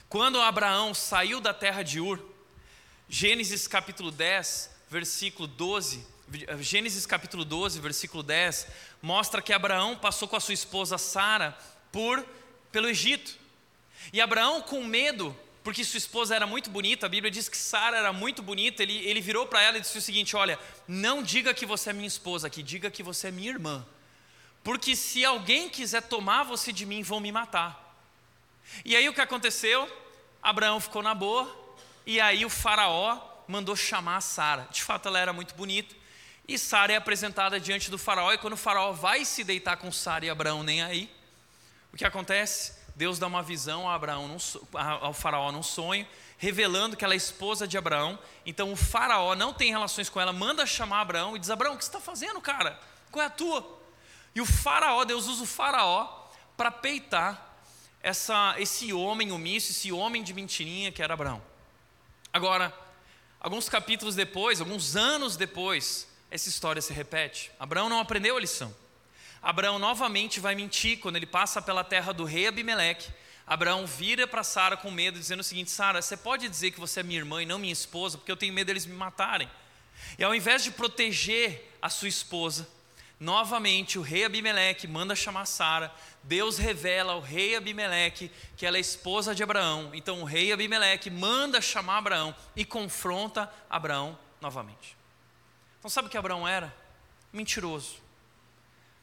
Quando 0.08 0.40
Abraão 0.40 0.92
saiu 0.92 1.40
da 1.40 1.54
terra 1.54 1.82
de 1.82 2.00
Ur, 2.00 2.20
Gênesis 3.08 3.66
capítulo 3.66 4.10
10, 4.10 4.70
versículo 4.88 5.46
12, 5.46 6.06
Gênesis 6.60 7.06
capítulo 7.06 7.44
12, 7.44 7.80
versículo 7.80 8.22
10, 8.22 8.68
mostra 9.02 9.42
que 9.42 9.52
Abraão 9.52 9.96
passou 9.96 10.28
com 10.28 10.36
a 10.36 10.40
sua 10.40 10.54
esposa 10.54 10.96
Sara 10.96 11.56
por 11.90 12.24
pelo 12.70 12.88
Egito. 12.88 13.36
E 14.12 14.20
Abraão, 14.20 14.62
com 14.62 14.84
medo, 14.84 15.36
porque 15.62 15.84
sua 15.84 15.98
esposa 15.98 16.34
era 16.34 16.46
muito 16.46 16.70
bonita, 16.70 17.06
a 17.06 17.08
Bíblia 17.08 17.30
diz 17.30 17.48
que 17.48 17.56
Sara 17.56 17.98
era 17.98 18.12
muito 18.12 18.42
bonita, 18.42 18.82
ele, 18.82 18.96
ele 19.06 19.20
virou 19.20 19.46
para 19.46 19.60
ela 19.60 19.76
e 19.76 19.80
disse 19.80 19.98
o 19.98 20.00
seguinte: 20.00 20.34
Olha, 20.34 20.58
não 20.88 21.22
diga 21.22 21.52
que 21.52 21.66
você 21.66 21.90
é 21.90 21.92
minha 21.92 22.08
esposa 22.08 22.46
aqui, 22.46 22.62
diga 22.62 22.90
que 22.90 23.02
você 23.02 23.28
é 23.28 23.30
minha 23.30 23.50
irmã. 23.50 23.86
Porque 24.64 24.96
se 24.96 25.24
alguém 25.24 25.68
quiser 25.68 26.02
tomar 26.02 26.44
você 26.44 26.72
de 26.72 26.86
mim, 26.86 27.02
vão 27.02 27.20
me 27.20 27.30
matar. 27.30 27.88
E 28.84 28.96
aí 28.96 29.08
o 29.08 29.14
que 29.14 29.20
aconteceu? 29.20 29.90
Abraão 30.42 30.80
ficou 30.80 31.02
na 31.02 31.14
boa, 31.14 31.48
e 32.06 32.20
aí 32.20 32.44
o 32.44 32.50
faraó 32.50 33.18
mandou 33.46 33.76
chamar 33.76 34.20
Sara. 34.20 34.66
De 34.70 34.82
fato, 34.82 35.08
ela 35.08 35.18
era 35.18 35.32
muito 35.32 35.54
bonita. 35.54 35.94
E 36.48 36.58
Sara 36.58 36.92
é 36.92 36.96
apresentada 36.96 37.60
diante 37.60 37.90
do 37.90 37.98
faraó, 37.98 38.32
e 38.32 38.38
quando 38.38 38.54
o 38.54 38.56
faraó 38.56 38.92
vai 38.92 39.24
se 39.24 39.44
deitar 39.44 39.76
com 39.76 39.92
Sara 39.92 40.24
e 40.24 40.30
Abraão 40.30 40.62
nem 40.62 40.82
aí, 40.82 41.10
o 41.92 41.96
que 41.96 42.04
acontece? 42.04 42.79
Deus 43.00 43.18
dá 43.18 43.26
uma 43.26 43.42
visão 43.42 43.88
a 43.88 43.94
Abraão, 43.94 44.36
ao 44.74 45.14
faraó 45.14 45.50
num 45.50 45.62
sonho, 45.62 46.06
revelando 46.36 46.98
que 46.98 47.02
ela 47.02 47.14
é 47.14 47.16
esposa 47.16 47.66
de 47.66 47.78
Abraão. 47.78 48.18
Então 48.44 48.70
o 48.70 48.76
faraó 48.76 49.34
não 49.34 49.54
tem 49.54 49.70
relações 49.70 50.10
com 50.10 50.20
ela, 50.20 50.34
manda 50.34 50.66
chamar 50.66 51.00
Abraão 51.00 51.34
e 51.34 51.38
diz: 51.38 51.48
Abraão, 51.48 51.72
o 51.72 51.78
que 51.78 51.84
você 51.84 51.88
está 51.88 51.98
fazendo, 51.98 52.38
cara? 52.42 52.78
Qual 53.10 53.22
é 53.22 53.26
a 53.26 53.30
tua? 53.30 53.66
E 54.34 54.40
o 54.42 54.44
faraó, 54.44 55.02
Deus 55.06 55.28
usa 55.28 55.44
o 55.44 55.46
faraó 55.46 56.28
para 56.58 56.70
peitar 56.70 57.56
essa, 58.02 58.54
esse 58.58 58.92
homem 58.92 59.32
omisso, 59.32 59.70
esse 59.70 59.90
homem 59.90 60.22
de 60.22 60.34
mentirinha 60.34 60.92
que 60.92 61.02
era 61.02 61.14
Abraão. 61.14 61.40
Agora, 62.30 62.70
alguns 63.40 63.66
capítulos 63.66 64.14
depois, 64.14 64.60
alguns 64.60 64.94
anos 64.94 65.38
depois, 65.38 66.06
essa 66.30 66.50
história 66.50 66.82
se 66.82 66.92
repete. 66.92 67.50
Abraão 67.58 67.88
não 67.88 67.98
aprendeu 67.98 68.36
a 68.36 68.40
lição. 68.40 68.76
Abraão 69.42 69.78
novamente 69.78 70.40
vai 70.40 70.54
mentir 70.54 70.98
quando 70.98 71.16
ele 71.16 71.26
passa 71.26 71.62
pela 71.62 71.82
terra 71.82 72.12
do 72.12 72.24
rei 72.24 72.46
Abimeleque. 72.46 73.10
Abraão 73.46 73.86
vira 73.86 74.26
para 74.26 74.44
Sara 74.44 74.76
com 74.76 74.90
medo, 74.90 75.18
dizendo 75.18 75.40
o 75.40 75.44
seguinte: 75.44 75.70
Sara, 75.70 76.02
você 76.02 76.16
pode 76.16 76.48
dizer 76.48 76.70
que 76.70 76.80
você 76.80 77.00
é 77.00 77.02
minha 77.02 77.18
irmã 77.18 77.42
e 77.42 77.46
não 77.46 77.58
minha 77.58 77.72
esposa, 77.72 78.18
porque 78.18 78.30
eu 78.30 78.36
tenho 78.36 78.52
medo 78.52 78.68
deles 78.68 78.86
me 78.86 78.94
matarem. 78.94 79.50
E 80.18 80.24
ao 80.24 80.34
invés 80.34 80.62
de 80.62 80.70
proteger 80.70 81.76
a 81.80 81.88
sua 81.88 82.08
esposa, 82.08 82.68
Novamente, 83.20 83.98
o 83.98 84.02
rei 84.02 84.24
Abimeleque 84.24 84.88
manda 84.88 85.14
chamar 85.14 85.44
Sara. 85.44 85.92
Deus 86.22 86.56
revela 86.56 87.12
ao 87.12 87.20
rei 87.20 87.54
Abimeleque 87.54 88.30
que 88.56 88.64
ela 88.64 88.78
é 88.78 88.80
esposa 88.80 89.34
de 89.34 89.42
Abraão. 89.42 89.90
Então, 89.92 90.22
o 90.22 90.24
rei 90.24 90.50
Abimeleque 90.50 91.10
manda 91.10 91.60
chamar 91.60 91.98
Abraão 91.98 92.34
e 92.56 92.64
confronta 92.64 93.52
Abraão 93.68 94.18
novamente. 94.40 94.96
Então, 95.78 95.90
sabe 95.90 96.08
o 96.08 96.10
que 96.10 96.16
Abraão 96.16 96.48
era? 96.48 96.74
Mentiroso. 97.30 97.96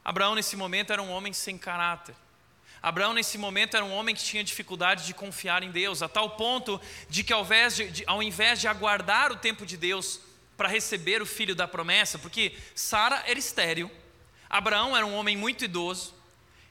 Abraão, 0.08 0.36
nesse 0.36 0.56
momento, 0.56 0.94
era 0.94 1.04
um 1.04 1.12
homem 1.12 1.34
sem 1.34 1.58
caráter. 1.58 2.16
Abraão, 2.82 3.14
nesse 3.14 3.38
momento, 3.38 3.76
era 3.76 3.84
um 3.84 3.94
homem 3.94 4.16
que 4.16 4.24
tinha 4.24 4.42
dificuldade 4.42 5.06
de 5.06 5.14
confiar 5.14 5.64
em 5.64 5.70
Deus, 5.70 6.02
a 6.02 6.08
tal 6.08 6.30
ponto 6.38 6.80
de 7.10 7.26
que, 7.26 7.34
ao 7.34 7.42
invés 7.42 7.76
de, 7.76 7.92
de, 7.92 8.04
ao 8.08 8.24
invés 8.24 8.62
de 8.62 8.70
aguardar 8.70 9.34
o 9.34 9.36
tempo 9.36 9.66
de 9.66 9.76
Deus 9.76 10.22
para 10.56 10.70
receber 10.70 11.22
o 11.22 11.26
filho 11.26 11.54
da 11.54 11.68
promessa, 11.68 12.18
porque 12.18 12.58
Sara 12.74 13.22
era 13.28 13.38
estéril, 13.38 13.92
Abraão 14.50 14.96
era 14.96 15.06
um 15.06 15.14
homem 15.14 15.36
muito 15.36 15.66
idoso. 15.66 16.16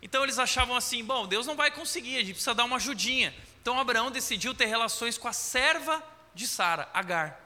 Então 0.00 0.22
eles 0.22 0.38
achavam 0.38 0.74
assim: 0.74 1.04
bom, 1.04 1.26
Deus 1.26 1.46
não 1.46 1.56
vai 1.56 1.70
conseguir, 1.70 2.16
a 2.16 2.20
gente 2.20 2.32
precisa 2.32 2.54
dar 2.54 2.64
uma 2.64 2.76
ajudinha. 2.76 3.34
Então 3.60 3.78
Abraão 3.78 4.10
decidiu 4.10 4.54
ter 4.54 4.64
relações 4.64 5.18
com 5.18 5.28
a 5.28 5.34
serva 5.34 6.02
de 6.34 6.48
Sara, 6.48 6.88
Agar. 6.94 7.38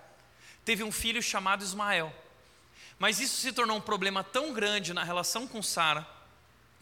Teve 0.64 0.84
um 0.84 0.92
filho 0.92 1.20
chamado 1.20 1.64
Ismael. 1.64 2.14
Mas 3.00 3.18
isso 3.18 3.38
se 3.38 3.50
tornou 3.50 3.78
um 3.78 3.80
problema 3.80 4.22
tão 4.22 4.52
grande 4.52 4.92
na 4.92 5.02
relação 5.02 5.48
com 5.48 5.62
Sara 5.62 6.06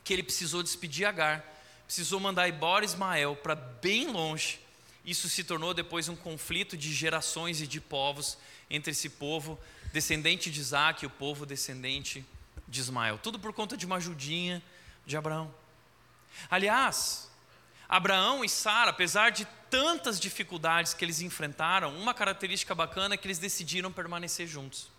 que 0.02 0.12
ele 0.12 0.24
precisou 0.24 0.64
despedir 0.64 1.06
Agar, 1.06 1.44
precisou 1.86 2.18
mandar 2.18 2.48
embora 2.48 2.84
Ismael 2.84 3.36
para 3.36 3.54
bem 3.54 4.08
longe. 4.08 4.58
Isso 5.04 5.28
se 5.28 5.44
tornou 5.44 5.72
depois 5.72 6.08
um 6.08 6.16
conflito 6.16 6.76
de 6.76 6.92
gerações 6.92 7.60
e 7.60 7.68
de 7.68 7.80
povos 7.80 8.36
entre 8.68 8.90
esse 8.90 9.08
povo 9.08 9.56
descendente 9.92 10.50
de 10.50 10.58
Isaac 10.58 11.04
e 11.04 11.06
o 11.06 11.10
povo 11.10 11.46
descendente 11.46 12.26
de 12.66 12.80
Ismael. 12.80 13.18
Tudo 13.18 13.38
por 13.38 13.52
conta 13.52 13.76
de 13.76 13.86
uma 13.86 13.96
ajudinha 13.96 14.60
de 15.06 15.16
Abraão. 15.16 15.54
Aliás, 16.50 17.30
Abraão 17.88 18.44
e 18.44 18.48
Sara, 18.48 18.90
apesar 18.90 19.30
de 19.30 19.46
tantas 19.70 20.18
dificuldades 20.18 20.94
que 20.94 21.04
eles 21.04 21.20
enfrentaram, 21.20 21.96
uma 21.96 22.12
característica 22.12 22.74
bacana 22.74 23.14
é 23.14 23.16
que 23.16 23.26
eles 23.26 23.38
decidiram 23.38 23.92
permanecer 23.92 24.48
juntos. 24.48 24.97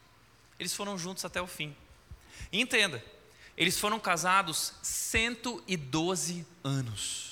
Eles 0.59 0.73
foram 0.73 0.97
juntos 0.97 1.23
até 1.23 1.41
o 1.41 1.47
fim. 1.47 1.75
E 2.51 2.59
entenda, 2.59 3.03
eles 3.57 3.79
foram 3.79 3.99
casados 3.99 4.73
112 4.81 6.45
anos. 6.63 7.29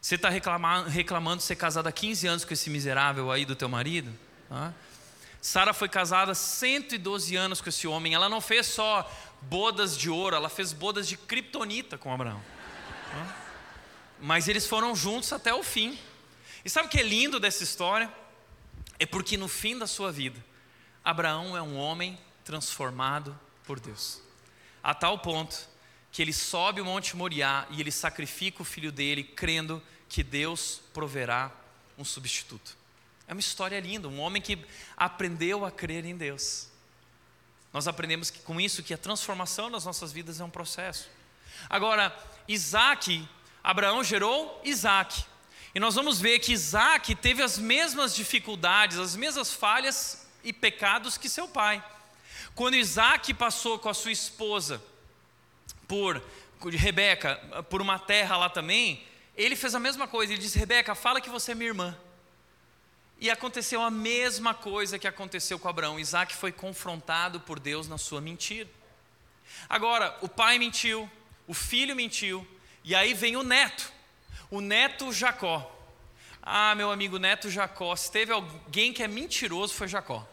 Você 0.00 0.16
está 0.16 0.28
reclamando, 0.28 1.36
de 1.36 1.42
ser 1.42 1.56
casado 1.56 1.86
há 1.86 1.92
15 1.92 2.26
anos 2.26 2.44
com 2.44 2.52
esse 2.52 2.68
miserável 2.68 3.30
aí 3.30 3.44
do 3.44 3.54
teu 3.54 3.68
marido? 3.68 4.12
Ah? 4.50 4.72
Sara 5.40 5.72
foi 5.72 5.88
casada 5.88 6.34
112 6.34 7.36
anos 7.36 7.60
com 7.60 7.68
esse 7.68 7.86
homem. 7.86 8.14
Ela 8.14 8.28
não 8.28 8.40
fez 8.40 8.66
só 8.66 9.10
bodas 9.42 9.96
de 9.96 10.10
ouro, 10.10 10.36
ela 10.36 10.48
fez 10.48 10.72
bodas 10.72 11.08
de 11.08 11.16
kriptonita 11.16 11.98
com 11.98 12.12
Abraão. 12.12 12.42
Mas 14.20 14.46
eles 14.46 14.66
foram 14.66 14.94
juntos 14.94 15.32
até 15.32 15.52
o 15.52 15.62
fim. 15.62 15.98
E 16.64 16.70
sabe 16.70 16.86
o 16.86 16.90
que 16.90 16.98
é 16.98 17.02
lindo 17.02 17.40
dessa 17.40 17.64
história? 17.64 18.12
É 18.98 19.06
porque 19.06 19.36
no 19.36 19.48
fim 19.48 19.76
da 19.76 19.86
sua 19.86 20.12
vida, 20.12 20.38
Abraão 21.04 21.56
é 21.56 21.62
um 21.62 21.76
homem 21.76 22.18
transformado 22.44 23.38
por 23.64 23.80
Deus. 23.80 24.20
A 24.82 24.94
tal 24.94 25.18
ponto 25.18 25.68
que 26.10 26.20
ele 26.20 26.32
sobe 26.32 26.80
o 26.80 26.84
Monte 26.84 27.16
Moriá 27.16 27.66
e 27.70 27.80
ele 27.80 27.90
sacrifica 27.90 28.60
o 28.60 28.64
filho 28.64 28.92
dele, 28.92 29.24
crendo 29.24 29.82
que 30.08 30.22
Deus 30.22 30.80
proverá 30.92 31.50
um 31.96 32.04
substituto. 32.04 32.76
É 33.26 33.32
uma 33.32 33.40
história 33.40 33.80
linda, 33.80 34.08
um 34.08 34.20
homem 34.20 34.42
que 34.42 34.58
aprendeu 34.96 35.64
a 35.64 35.70
crer 35.70 36.04
em 36.04 36.16
Deus. 36.16 36.68
Nós 37.72 37.88
aprendemos 37.88 38.28
que, 38.30 38.40
com 38.40 38.60
isso 38.60 38.82
que 38.82 38.92
a 38.92 38.98
transformação 38.98 39.70
das 39.70 39.86
nossas 39.86 40.12
vidas 40.12 40.38
é 40.38 40.44
um 40.44 40.50
processo. 40.50 41.08
Agora, 41.70 42.14
Isaac, 42.46 43.26
Abraão 43.64 44.04
gerou 44.04 44.60
Isaac. 44.64 45.24
E 45.74 45.80
nós 45.80 45.94
vamos 45.94 46.20
ver 46.20 46.38
que 46.40 46.52
Isaac 46.52 47.14
teve 47.14 47.42
as 47.42 47.56
mesmas 47.56 48.14
dificuldades, 48.14 48.98
as 48.98 49.16
mesmas 49.16 49.54
falhas 49.54 50.21
e 50.44 50.52
pecados 50.52 51.16
que 51.16 51.28
seu 51.28 51.48
pai. 51.48 51.82
Quando 52.54 52.76
Isaac 52.76 53.32
passou 53.34 53.78
com 53.78 53.88
a 53.88 53.94
sua 53.94 54.12
esposa 54.12 54.82
por 55.88 56.22
Rebeca, 56.70 57.36
por 57.68 57.80
uma 57.80 57.98
terra 57.98 58.36
lá 58.36 58.48
também, 58.48 59.04
ele 59.36 59.56
fez 59.56 59.74
a 59.74 59.80
mesma 59.80 60.06
coisa. 60.06 60.32
Ele 60.32 60.42
disse: 60.42 60.58
Rebeca, 60.58 60.94
fala 60.94 61.20
que 61.20 61.30
você 61.30 61.52
é 61.52 61.54
minha 61.54 61.68
irmã. 61.68 61.96
E 63.18 63.30
aconteceu 63.30 63.80
a 63.80 63.90
mesma 63.90 64.52
coisa 64.52 64.98
que 64.98 65.06
aconteceu 65.06 65.58
com 65.58 65.68
Abraão. 65.68 65.98
Isaac 65.98 66.34
foi 66.34 66.50
confrontado 66.50 67.40
por 67.40 67.60
Deus 67.60 67.86
na 67.88 67.96
sua 67.96 68.20
mentira. 68.20 68.68
Agora, 69.68 70.16
o 70.20 70.28
pai 70.28 70.58
mentiu, 70.58 71.08
o 71.46 71.54
filho 71.54 71.94
mentiu, 71.94 72.46
e 72.82 72.94
aí 72.94 73.14
vem 73.14 73.36
o 73.36 73.42
neto, 73.42 73.92
o 74.50 74.60
neto 74.60 75.12
Jacó. 75.12 75.70
Ah, 76.42 76.74
meu 76.74 76.90
amigo 76.90 77.18
neto 77.18 77.48
Jacó, 77.48 77.94
se 77.94 78.10
teve 78.10 78.32
alguém 78.32 78.92
que 78.92 79.00
é 79.00 79.06
mentiroso, 79.06 79.74
foi 79.74 79.86
Jacó. 79.86 80.28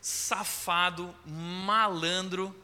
Safado, 0.00 1.14
malandro, 1.26 2.56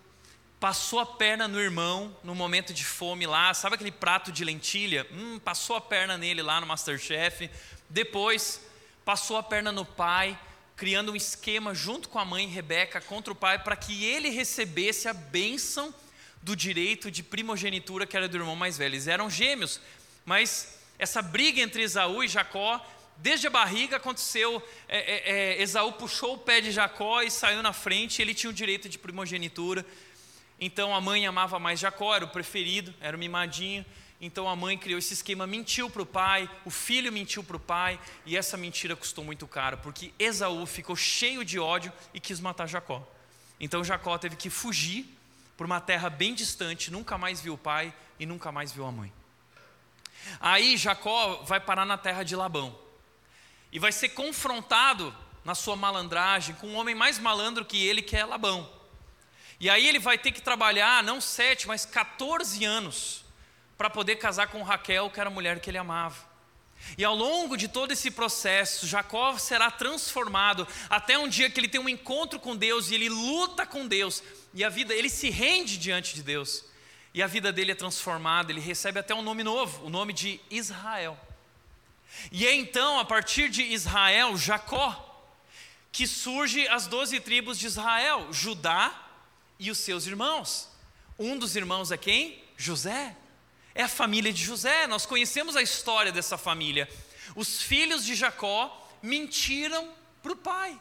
passou 0.59 1.01
a 1.01 1.05
perna 1.07 1.47
no 1.47 1.61
irmão 1.61 2.17
no 2.25 2.35
momento 2.35 2.73
de 2.73 2.83
fome 2.83 3.27
lá, 3.27 3.53
sabe 3.53 3.75
aquele 3.75 3.93
prato 3.93 4.33
de 4.33 4.43
lentilha? 4.43 5.07
Hum, 5.13 5.39
passou 5.39 5.77
a 5.77 5.83
perna 5.83 6.17
nele 6.17 6.41
lá 6.41 6.63
no 6.63 6.67
Masterchef, 6.67 7.51
depois, 7.91 8.63
passou 9.05 9.37
a 9.37 9.43
perna 9.43 9.71
no 9.71 9.85
pai, 9.85 10.39
criando 10.75 11.13
um 11.13 11.17
esquema 11.17 11.75
junto 11.75 12.09
com 12.09 12.19
a 12.19 12.25
mãe 12.25 12.47
Rebeca 12.47 13.03
contra 13.03 13.35
o 13.35 13.37
pai 13.37 13.59
para 13.59 13.77
que 13.77 14.03
ele 14.03 14.31
recebesse 14.31 15.09
a 15.09 15.13
bênção 15.13 15.95
do 16.41 16.57
direito 16.57 17.11
de 17.11 17.23
primogenitura 17.23 18.07
que 18.07 18.17
era 18.17 18.29
do 18.29 18.37
irmão 18.39 18.57
mais 18.57 18.79
velho. 18.79 18.95
Eles 18.95 19.09
eram 19.09 19.29
gêmeos, 19.29 19.79
mas 20.25 20.82
essa 21.03 21.21
briga 21.21 21.61
entre 21.61 21.83
Esaú 21.83 22.23
e 22.23 22.29
Jacó, 22.29 22.81
desde 23.17 23.49
a 23.49 23.51
barriga 23.51 23.97
aconteceu. 23.97 24.63
É, 24.89 24.99
é, 24.99 25.33
é, 25.33 25.63
Esaú 25.63 25.93
puxou 25.95 26.35
o 26.35 26.39
pé 26.39 26.61
de 26.61 26.71
Jacó 26.71 27.23
e 27.23 27.31
saiu 27.31 27.61
na 27.61 27.73
frente, 27.73 28.23
ele 28.23 28.33
tinha 28.33 28.49
o 28.49 28.53
direito 28.55 28.89
de 28.89 29.01
primogenitura. 29.01 29.85
Então 30.61 30.95
a 30.95 31.01
mãe 31.01 31.27
amava 31.27 31.59
mais 31.59 31.81
Jacó, 31.81 32.15
era 32.15 32.25
o 32.25 32.29
preferido, 32.29 32.95
era 33.01 33.17
o 33.17 33.19
mimadinho. 33.19 33.85
Então 34.21 34.49
a 34.49 34.55
mãe 34.55 34.79
criou 34.79 34.97
esse 34.97 35.13
esquema, 35.15 35.45
mentiu 35.45 35.91
para 35.91 36.03
o 36.03 36.07
pai, 36.07 36.49
o 36.65 36.71
filho 36.71 37.13
mentiu 37.13 37.43
para 37.43 37.57
o 37.57 37.61
pai, 37.61 37.99
e 38.25 38.37
essa 38.37 38.57
mentira 38.57 38.95
custou 38.95 39.25
muito 39.25 39.49
caro, 39.49 39.79
porque 39.79 40.15
Esaú 40.21 40.65
ficou 40.67 40.95
cheio 40.95 41.45
de 41.45 41.59
ódio 41.59 41.93
e 42.15 42.21
quis 42.21 42.39
matar 42.39 42.69
Jacó. 42.69 43.05
Então 43.59 43.83
Jacó 43.83 44.17
teve 44.19 44.37
que 44.37 44.49
fugir 44.49 45.05
por 45.57 45.67
uma 45.67 45.81
terra 45.81 46.09
bem 46.09 46.33
distante, 46.33 46.93
nunca 46.93 47.19
mais 47.19 47.41
viu 47.41 47.55
o 47.55 47.59
pai 47.59 47.93
e 48.21 48.25
nunca 48.25 48.53
mais 48.53 48.71
viu 48.71 48.87
a 48.87 48.93
mãe. 48.93 49.13
Aí 50.41 50.77
Jacó 50.77 51.43
vai 51.45 51.61
parar 51.61 51.85
na 51.85 51.99
terra 51.99 52.23
de 52.23 52.37
Labão 52.37 52.79
e 53.71 53.79
vai 53.79 53.93
ser 53.93 54.11
confrontado 54.11 55.15
na 55.45 55.55
sua 55.55 55.77
malandragem 55.77 56.55
com 56.57 56.69
um 56.69 56.77
homem 56.77 56.95
mais 56.95 57.19
malandro 57.19 57.65
que 57.65 57.85
ele, 57.85 58.03
que 58.03 58.17
é 58.17 58.25
Labão. 58.25 58.71
E 59.59 59.71
aí 59.71 59.87
ele 59.87 59.99
vai 59.99 60.19
ter 60.19 60.33
que 60.33 60.41
trabalhar 60.41 61.03
não 61.03 61.21
sete, 61.21 61.67
mas 61.69 61.85
14 61.85 62.65
anos 62.65 63.25
para 63.77 63.89
poder 63.89 64.17
casar 64.17 64.49
com 64.49 64.63
Raquel, 64.63 65.11
que 65.11 65.21
era 65.21 65.29
a 65.29 65.33
mulher 65.33 65.61
que 65.61 65.71
ele 65.71 65.79
amava. 65.79 66.31
E 66.99 67.05
ao 67.05 67.15
longo 67.15 67.57
de 67.57 67.69
todo 67.69 67.93
esse 67.93 68.11
processo, 68.11 68.87
Jacó 68.87 69.39
será 69.39 69.71
transformado 69.71 70.67
até 70.91 71.17
um 71.17 71.29
dia 71.29 71.49
que 71.49 71.61
ele 71.61 71.69
tem 71.69 71.81
um 71.81 71.89
encontro 71.89 72.41
com 72.41 72.57
Deus 72.57 72.91
e 72.91 72.95
ele 72.95 73.09
luta 73.09 73.65
com 73.65 73.87
Deus 73.87 74.23
e 74.55 74.63
a 74.65 74.69
vida, 74.69 74.95
ele 74.95 75.09
se 75.09 75.31
rende 75.31 75.79
diante 75.79 76.15
de 76.15 76.23
Deus. 76.23 76.65
E 77.15 77.23
a 77.23 77.27
vida 77.27 77.53
dele 77.53 77.73
é 77.73 77.75
transformada, 77.75 78.51
ele 78.51 78.61
recebe 78.61 78.99
até 78.99 79.15
um 79.15 79.23
nome 79.23 79.45
novo, 79.45 79.87
o 79.87 79.91
nome 79.91 80.13
de 80.13 80.41
Israel. 80.51 81.19
E 82.31 82.47
é 82.47 82.55
então, 82.55 82.99
a 82.99 83.05
partir 83.05 83.49
de 83.49 83.63
Israel, 83.63 84.37
Jacó, 84.37 85.09
que 85.91 86.07
surge 86.07 86.67
as 86.69 86.87
doze 86.87 87.21
tribos 87.21 87.59
de 87.59 87.67
Israel, 87.67 88.33
Judá 88.33 89.09
e 89.59 89.71
os 89.71 89.79
seus 89.79 90.07
irmãos. 90.07 90.69
Um 91.19 91.39
dos 91.39 91.55
irmãos 91.55 91.91
é 91.91 91.97
quem? 91.97 92.43
José. 92.57 93.17
É 93.75 93.83
a 93.83 93.89
família 93.89 94.33
de 94.33 94.43
José, 94.43 94.87
nós 94.87 95.07
conhecemos 95.07 95.57
a 95.57 95.63
história 95.63 96.13
dessa 96.13 96.37
família. 96.37 96.89
Os 97.35 97.63
filhos 97.63 98.05
de 98.05 98.15
Jacó 98.15 98.91
mentiram 99.03 99.91
para 100.23 100.33
o 100.33 100.37
pai. 100.37 100.79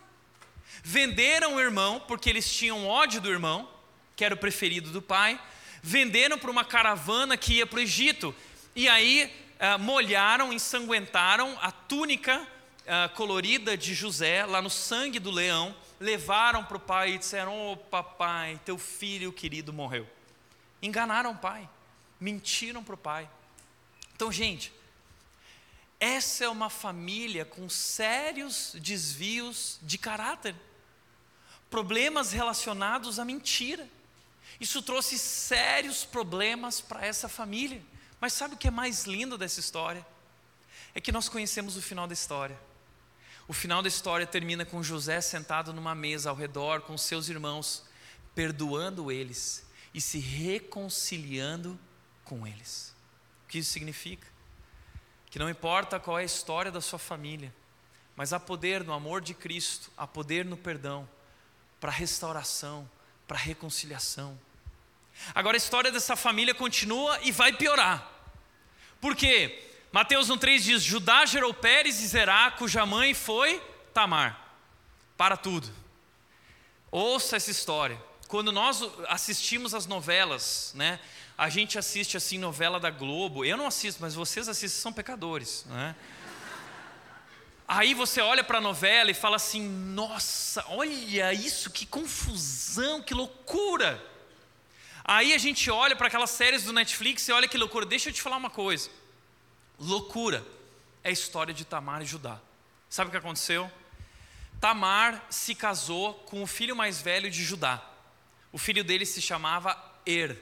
Venderam 0.84 1.56
o 1.56 1.60
irmão, 1.60 2.00
porque 2.08 2.30
eles 2.30 2.54
tinham 2.54 2.88
ódio 2.88 3.22
do 3.22 3.30
irmão, 3.30 3.70
que 4.16 4.26
era 4.26 4.36
o 4.36 4.38
preferido 4.38 4.92
do 4.92 5.02
pai. 5.02 5.40
Venderam 5.82 6.38
para 6.38 6.52
uma 6.52 6.64
caravana 6.64 7.36
que 7.36 7.56
ia 7.56 7.68
para 7.68 7.78
o 7.78 7.82
Egito. 7.82 8.36
E 8.76 8.88
aí 8.88 9.34
ah, 9.60 9.78
molharam, 9.78 10.54
ensanguentaram 10.54 11.58
a 11.62 11.72
túnica 11.72 12.48
ah, 12.88 13.10
colorida 13.16 13.76
de 13.76 13.94
José, 13.94 14.46
lá 14.46 14.62
no 14.62 14.70
sangue 14.70 15.20
do 15.20 15.32
leão. 15.32 15.76
Levaram 16.00 16.64
para 16.64 16.78
o 16.78 16.80
pai 16.80 17.14
e 17.14 17.18
disseram: 17.18 17.54
Ô 17.54 17.72
oh, 17.74 17.78
papai, 17.78 18.60
teu 18.66 18.78
filho 18.78 19.32
querido 19.32 19.72
morreu. 19.72 20.08
Enganaram 20.82 21.32
o 21.32 21.38
pai 21.38 21.70
mentiram 22.22 22.84
para 22.84 22.94
o 22.94 22.98
pai. 22.98 23.28
Então, 24.16 24.32
gente, 24.32 24.72
essa 26.00 26.46
é 26.46 26.50
uma 26.50 26.70
família 26.70 27.44
com 27.44 27.68
sérios 27.68 28.76
desvios 28.80 29.80
de 29.82 29.98
caráter, 29.98 30.56
problemas 31.70 32.32
relacionados 32.32 33.18
à 33.18 33.26
mentira. 33.26 33.90
Isso 34.62 34.80
trouxe 34.84 35.18
sérios 35.18 36.06
problemas 36.06 36.80
para 36.80 37.04
essa 37.04 37.28
família. 37.28 37.82
Mas 38.20 38.34
sabe 38.34 38.54
o 38.54 38.58
que 38.58 38.68
é 38.68 38.72
mais 38.72 39.06
lindo 39.06 39.36
dessa 39.36 39.60
história? 39.60 40.06
É 40.94 41.02
que 41.02 41.12
nós 41.12 41.28
conhecemos 41.28 41.76
o 41.76 41.82
final 41.82 42.08
da 42.08 42.14
história. 42.14 42.58
O 43.48 43.54
final 43.54 43.82
da 43.82 43.88
história 43.88 44.28
termina 44.28 44.64
com 44.64 44.84
José 44.84 45.20
sentado 45.20 45.74
numa 45.74 45.96
mesa 45.96 46.30
ao 46.30 46.36
redor 46.36 46.82
com 46.82 46.96
seus 46.96 47.28
irmãos, 47.28 47.84
perdoando 48.36 49.12
eles 49.12 49.66
e 49.96 50.00
se 50.00 50.20
reconciliando 50.20 51.78
com 52.24 52.46
eles. 52.46 52.94
O 53.44 53.48
que 53.48 53.58
isso 53.58 53.72
significa? 53.72 54.28
Que 55.32 55.40
não 55.40 55.50
importa 55.50 56.00
qual 56.00 56.20
é 56.20 56.22
a 56.22 56.26
história 56.26 56.72
da 56.72 56.82
sua 56.82 57.00
família, 57.00 57.52
mas 58.16 58.32
há 58.32 58.40
poder 58.40 58.84
no 58.84 58.94
amor 58.94 59.22
de 59.22 59.34
Cristo, 59.34 59.90
há 59.98 60.06
poder 60.06 60.46
no 60.46 60.56
perdão, 60.56 61.10
para 61.80 61.90
restauração, 61.90 62.88
para 63.28 63.40
reconciliação. 63.40 64.38
Agora 65.34 65.56
a 65.56 65.60
história 65.60 65.92
dessa 65.92 66.16
família 66.16 66.54
continua 66.54 67.20
e 67.22 67.32
vai 67.32 67.54
piorar. 67.54 68.10
Por 69.00 69.16
quê? 69.16 69.72
Mateus 69.92 70.30
1,3 70.30 70.60
diz: 70.60 70.84
Judá 70.84 71.26
gerou 71.26 71.54
Pérez 71.54 72.02
e 72.02 72.08
Zerá, 72.08 72.52
cuja 72.52 72.86
mãe 72.86 73.14
foi 73.14 73.62
Tamar. 73.94 74.40
Para 75.18 75.36
tudo. 75.36 75.70
Ouça 76.90 77.36
essa 77.36 77.52
história. 77.52 78.02
Quando 78.28 78.52
nós 78.52 78.82
assistimos 79.08 79.74
as 79.74 79.86
novelas, 79.86 80.72
né? 80.76 81.00
A 81.38 81.50
gente 81.50 81.78
assiste 81.78 82.16
assim 82.16 82.38
novela 82.38 82.80
da 82.80 82.90
Globo. 82.90 83.44
Eu 83.44 83.58
não 83.58 83.68
assisto, 83.68 84.02
mas 84.02 84.14
vocês 84.14 84.48
assistem, 84.48 84.82
são 84.82 84.94
pecadores, 84.94 85.66
né? 85.68 85.96
Aí 87.68 87.94
você 87.94 88.20
olha 88.22 88.44
para 88.44 88.58
a 88.58 88.62
novela 88.62 89.10
e 89.10 89.14
fala 89.14 89.38
assim: 89.38 89.62
nossa, 89.68 90.64
olha 90.68 91.34
isso, 91.34 91.70
que 91.72 91.86
confusão, 91.86 93.02
que 93.02 93.14
loucura. 93.14 94.11
Aí 95.14 95.34
a 95.34 95.38
gente 95.38 95.70
olha 95.70 95.94
para 95.94 96.08
aquelas 96.08 96.30
séries 96.30 96.64
do 96.64 96.72
Netflix 96.72 97.28
e 97.28 97.34
olha 97.34 97.46
que 97.46 97.58
loucura. 97.58 97.86
Deixa 97.86 98.08
eu 98.08 98.14
te 98.14 98.22
falar 98.22 98.38
uma 98.38 98.50
coisa: 98.50 98.90
loucura 99.78 100.42
é 101.04 101.10
a 101.10 101.12
história 101.12 101.54
de 101.54 101.66
Tamar 101.66 102.02
e 102.02 102.06
Judá. 102.06 102.40
Sabe 102.90 103.10
o 103.10 103.12
que 103.12 103.18
aconteceu? 103.18 103.70
Tamar 104.62 105.22
se 105.30 105.54
casou 105.54 106.14
com 106.14 106.42
o 106.42 106.48
filho 106.48 106.78
mais 106.78 107.02
velho 107.02 107.30
de 107.30 107.44
Judá. 107.44 107.84
O 108.54 108.58
filho 108.58 108.86
dele 108.86 109.06
se 109.06 109.22
chamava 109.22 109.78
Er. 110.06 110.38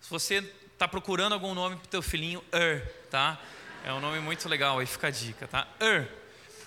Se 0.00 0.10
você 0.10 0.38
está 0.72 0.88
procurando 0.88 1.34
algum 1.34 1.54
nome 1.54 1.76
para 1.76 1.84
o 1.84 1.88
teu 1.88 2.02
filhinho, 2.02 2.42
Er, 2.50 2.84
tá? 3.08 3.38
É 3.84 3.92
um 3.92 4.00
nome 4.00 4.18
muito 4.18 4.48
legal, 4.48 4.80
aí 4.80 4.86
fica 4.86 5.06
a 5.06 5.10
dica, 5.12 5.46
tá? 5.46 5.68
Er 5.78 6.10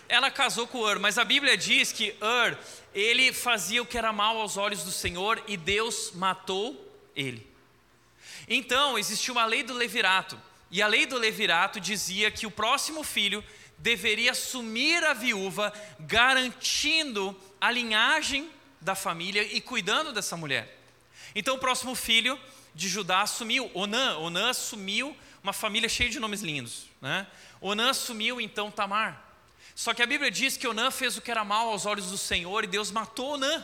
ela 0.08 0.30
casou 0.30 0.67
com 0.67 0.80
Ur, 0.80 1.00
mas 1.00 1.17
a 1.17 1.24
Bíblia 1.26 1.58
diz 1.58 1.91
que 1.91 2.15
Ur, 2.21 2.58
ele 2.93 3.34
fazia 3.34 3.82
o 3.82 3.86
que 3.86 3.98
era 3.98 4.13
mal 4.13 4.38
aos 4.38 4.56
olhos 4.56 4.84
do 4.84 4.91
Senhor 4.91 5.41
e 5.48 5.58
Deus 5.58 6.12
matou 6.13 6.85
ele. 7.15 7.45
Então, 8.47 8.97
existia 8.97 9.32
uma 9.32 9.45
lei 9.45 9.63
do 9.63 9.73
levirato, 9.73 10.39
e 10.69 10.82
a 10.82 10.88
lei 10.88 11.06
do 11.06 11.17
levirato 11.17 11.80
dizia 11.80 12.30
que 12.30 12.45
o 12.45 12.51
próximo 12.51 13.04
filho 13.04 13.43
deveria 13.78 14.32
assumir 14.32 15.04
a 15.04 15.13
viúva, 15.13 15.73
garantindo 15.99 17.39
a 17.60 17.71
linhagem 17.71 18.49
da 18.82 18.95
família 18.95 19.43
e 19.43 19.60
cuidando 19.62 20.12
dessa 20.12 20.38
mulher. 20.38 20.78
Então, 21.34 21.56
o 21.56 21.60
próximo 21.60 21.95
filho 21.95 22.39
de 22.73 22.88
Judá 22.88 23.21
assumiu, 23.21 23.69
Onã, 23.73 24.17
Onã 24.17 24.49
assumiu 24.49 25.15
uma 25.41 25.54
família 25.54 25.88
cheia 25.88 26.10
de 26.10 26.19
nomes 26.19 26.41
lindos, 26.41 26.86
né? 27.01 27.28
Onã 27.62 27.91
assumiu 27.91 28.41
então 28.41 28.71
Tamar. 28.71 29.23
Só 29.75 29.93
que 29.93 30.01
a 30.01 30.06
Bíblia 30.06 30.32
diz 30.32 30.58
que 30.58 30.67
Onã 30.67 30.89
fez 30.89 31.17
o 31.17 31.21
que 31.21 31.30
era 31.30 31.43
mal 31.43 31.69
aos 31.69 31.86
olhos 31.86 32.10
do 32.10 32.17
Senhor 32.17 32.63
e 32.63 32.67
Deus 32.67 32.91
matou 32.91 33.34
Onã. 33.34 33.63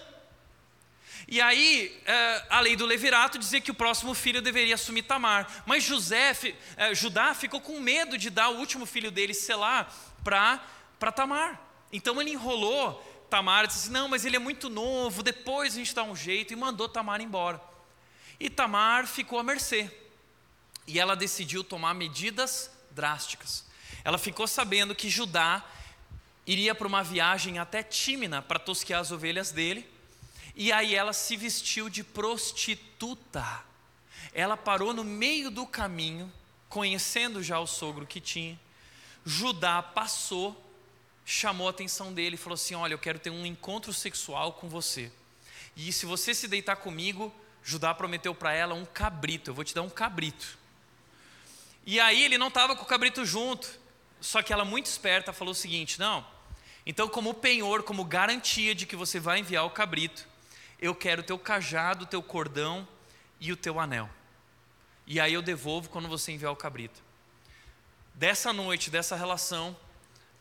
E 1.31 1.39
aí, 1.39 1.97
é, 2.05 2.45
a 2.49 2.59
lei 2.59 2.75
do 2.75 2.85
levirato 2.85 3.39
dizia 3.39 3.61
que 3.61 3.71
o 3.71 3.73
próximo 3.73 4.13
filho 4.13 4.41
deveria 4.41 4.75
assumir 4.75 5.03
Tamar. 5.03 5.63
Mas 5.65 5.81
José, 5.81 6.35
é, 6.75 6.93
Judá 6.93 7.33
ficou 7.33 7.61
com 7.61 7.79
medo 7.79 8.17
de 8.17 8.29
dar 8.29 8.49
o 8.49 8.57
último 8.57 8.85
filho 8.85 9.09
dele, 9.09 9.33
Selá, 9.33 9.89
para 10.25 11.11
Tamar. 11.15 11.57
Então 11.89 12.19
ele 12.19 12.31
enrolou 12.31 13.01
Tamar, 13.29 13.65
disse 13.65 13.79
assim, 13.79 13.91
não, 13.91 14.09
mas 14.09 14.25
ele 14.25 14.35
é 14.35 14.39
muito 14.39 14.69
novo, 14.69 15.23
depois 15.23 15.73
a 15.73 15.77
gente 15.77 15.95
dá 15.95 16.03
um 16.03 16.13
jeito, 16.13 16.51
e 16.51 16.55
mandou 16.57 16.89
Tamar 16.89 17.21
embora. 17.21 17.61
E 18.37 18.49
Tamar 18.49 19.07
ficou 19.07 19.39
à 19.39 19.43
mercê. 19.43 19.89
E 20.85 20.99
ela 20.99 21.15
decidiu 21.15 21.63
tomar 21.63 21.93
medidas 21.93 22.69
drásticas. 22.91 23.63
Ela 24.03 24.17
ficou 24.17 24.47
sabendo 24.47 24.93
que 24.93 25.09
Judá 25.09 25.63
iria 26.45 26.75
para 26.75 26.87
uma 26.87 27.01
viagem 27.01 27.57
até 27.57 27.81
Tímina 27.81 28.41
para 28.41 28.59
tosquear 28.59 28.99
as 28.99 29.11
ovelhas 29.11 29.53
dele, 29.53 29.89
e 30.55 30.71
aí 30.71 30.95
ela 30.95 31.13
se 31.13 31.37
vestiu 31.37 31.89
de 31.89 32.03
prostituta. 32.03 33.63
Ela 34.33 34.55
parou 34.55 34.93
no 34.93 35.03
meio 35.03 35.49
do 35.49 35.65
caminho, 35.65 36.31
conhecendo 36.69 37.41
já 37.43 37.59
o 37.59 37.67
sogro 37.67 38.05
que 38.05 38.19
tinha. 38.19 38.59
Judá 39.25 39.81
passou, 39.81 40.59
chamou 41.25 41.67
a 41.67 41.71
atenção 41.71 42.13
dele 42.13 42.35
e 42.35 42.37
falou 42.37 42.55
assim: 42.55 42.75
Olha, 42.75 42.93
eu 42.93 42.99
quero 42.99 43.19
ter 43.19 43.29
um 43.29 43.45
encontro 43.45 43.93
sexual 43.93 44.53
com 44.53 44.67
você. 44.67 45.11
E 45.75 45.91
se 45.91 46.05
você 46.05 46.33
se 46.33 46.47
deitar 46.47 46.75
comigo, 46.77 47.33
Judá 47.63 47.93
prometeu 47.93 48.33
para 48.35 48.53
ela 48.53 48.73
um 48.73 48.85
cabrito, 48.85 49.49
eu 49.49 49.53
vou 49.53 49.63
te 49.63 49.73
dar 49.73 49.81
um 49.81 49.89
cabrito. 49.89 50.57
E 51.85 51.99
aí 51.99 52.23
ele 52.23 52.37
não 52.37 52.49
estava 52.49 52.75
com 52.75 52.83
o 52.83 52.87
cabrito 52.87 53.25
junto, 53.25 53.79
só 54.19 54.41
que 54.41 54.53
ela, 54.53 54.65
muito 54.65 54.85
esperta, 54.87 55.33
falou 55.33 55.51
o 55.51 55.55
seguinte: 55.55 55.99
Não, 55.99 56.25
então, 56.85 57.07
como 57.07 57.33
penhor, 57.33 57.83
como 57.83 58.03
garantia 58.03 58.73
de 58.73 58.85
que 58.85 58.95
você 58.95 59.19
vai 59.19 59.39
enviar 59.39 59.65
o 59.65 59.69
cabrito, 59.69 60.27
eu 60.81 60.95
quero 60.95 61.21
o 61.21 61.25
teu 61.25 61.37
cajado, 61.37 62.03
o 62.03 62.07
teu 62.07 62.23
cordão 62.23 62.87
e 63.39 63.51
o 63.51 63.57
teu 63.57 63.79
anel. 63.79 64.09
E 65.05 65.19
aí 65.19 65.33
eu 65.33 65.41
devolvo 65.41 65.89
quando 65.89 66.07
você 66.07 66.31
enviar 66.31 66.51
o 66.51 66.55
cabrito. 66.55 67.01
Dessa 68.15 68.51
noite, 68.51 68.89
dessa 68.89 69.15
relação, 69.15 69.77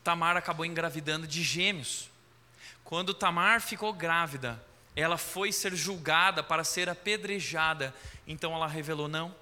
Tamar 0.03 0.37
acabou 0.37 0.65
engravidando 0.65 1.27
de 1.27 1.43
gêmeos. 1.43 2.11
Quando 2.83 3.13
Tamar 3.13 3.61
ficou 3.61 3.93
grávida, 3.93 4.63
ela 4.97 5.19
foi 5.19 5.53
ser 5.53 5.75
julgada 5.77 6.43
para 6.43 6.65
ser 6.65 6.89
apedrejada. 6.89 7.95
Então 8.27 8.55
ela 8.55 8.67
revelou: 8.67 9.09
não, 9.09 9.35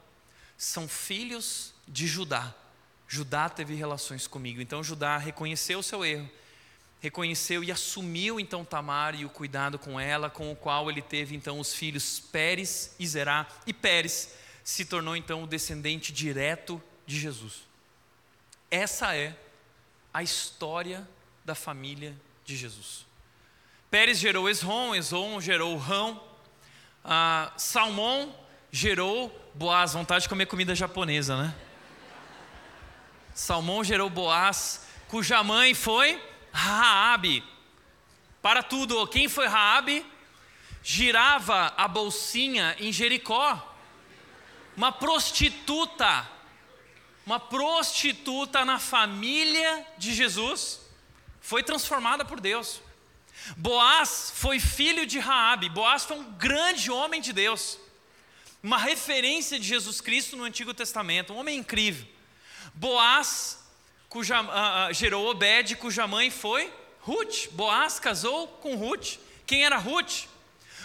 são 0.57 0.89
filhos 0.89 1.73
de 1.87 2.07
Judá. 2.07 2.55
Judá 3.07 3.49
teve 3.49 3.75
relações 3.75 4.27
comigo. 4.27 4.61
Então 4.61 4.83
Judá 4.83 5.17
reconheceu 5.17 5.79
o 5.79 5.83
seu 5.83 6.05
erro 6.05 6.29
reconheceu 7.01 7.63
e 7.63 7.71
assumiu 7.71 8.41
então 8.41 8.65
Tamar 8.65 9.15
e 9.15 9.25
o 9.25 9.31
cuidado 9.31 9.79
com 9.79 9.99
ela, 9.99 10.29
com 10.29 10.51
o 10.51 10.57
qual 10.57 10.91
ele 10.91 11.03
teve 11.03 11.37
então 11.37 11.61
os 11.61 11.75
filhos 11.75 12.21
Pérez 12.21 12.95
e 12.99 13.07
Zerá, 13.07 13.47
e 13.67 13.73
Pérez 13.73 14.35
se 14.65 14.85
tornou 14.85 15.17
então 15.17 15.45
o 15.45 15.47
descendente 15.47 16.13
direto 16.13 16.83
de 17.07 17.19
Jesus. 17.19 17.63
Essa 18.71 19.17
é 19.17 19.35
a 20.13 20.23
história 20.23 21.09
da 21.45 21.55
família 21.55 22.15
de 22.45 22.57
Jesus. 22.57 23.07
Pérez 23.91 24.19
gerou 24.19 24.51
Esrom, 24.51 24.95
Esrom 24.95 25.41
gerou 25.41 25.77
Rão, 25.77 26.23
ah, 27.05 27.53
Salmão 27.57 28.35
gerou 28.71 29.35
Boaz, 29.55 29.95
vontade 29.95 30.25
de 30.25 30.29
comer 30.29 30.47
comida 30.47 30.75
japonesa, 30.75 31.43
né? 31.43 31.55
Salmão 33.35 33.83
gerou 33.83 34.11
Boaz, 34.11 34.87
cuja 35.09 35.43
mãe 35.43 35.73
foi 35.73 36.21
Raabe. 36.59 37.45
Para 38.43 38.65
tudo, 38.65 39.07
quem 39.07 39.29
foi 39.29 39.47
Raabe? 39.47 40.05
Girava 40.83 41.73
a 41.77 41.87
bolsinha 41.87 42.75
em 42.81 42.93
Jericó. 42.93 43.77
Uma 44.77 44.91
prostituta. 44.91 46.29
Uma 47.25 47.39
prostituta 47.39 48.65
na 48.65 48.79
família 48.81 49.87
de 49.97 50.13
Jesus 50.13 50.81
foi 51.41 51.63
transformada 51.63 52.25
por 52.25 52.41
Deus. 52.41 52.81
Boaz 53.57 54.33
foi 54.35 54.59
filho 54.59 55.07
de 55.07 55.21
Raabe. 55.21 55.69
Boaz 55.69 56.05
foi 56.05 56.19
um 56.19 56.33
grande 56.33 56.91
homem 56.91 57.21
de 57.21 57.33
Deus. 57.33 57.79
Uma 58.61 58.79
referência 58.79 59.61
de 59.61 59.67
Jesus 59.67 60.01
Cristo 60.01 60.37
no 60.37 60.43
Antigo 60.43 60.75
Testamento, 60.75 61.33
um 61.33 61.39
homem 61.39 61.59
incrível. 61.59 62.07
Boaz 62.75 63.68
cuja, 64.09 64.41
uh, 64.43 64.93
gerou 64.93 65.29
Obed, 65.29 65.77
cuja 65.77 66.07
mãe 66.07 66.31
foi 66.31 66.73
Ruth. 67.01 67.49
Boaz 67.53 67.99
casou 67.99 68.49
com 68.49 68.77
Ruth. 68.77 69.17
Quem 69.47 69.65
era 69.65 69.77
Ruth? 69.77 70.25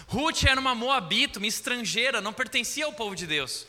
Ruth 0.06 0.44
era 0.44 0.60
uma 0.60 0.74
moabita, 0.74 1.38
uma 1.38 1.46
estrangeira, 1.46 2.20
não 2.20 2.32
pertencia 2.32 2.84
ao 2.84 2.92
povo 2.92 3.14
de 3.14 3.26
Deus. 3.26 3.66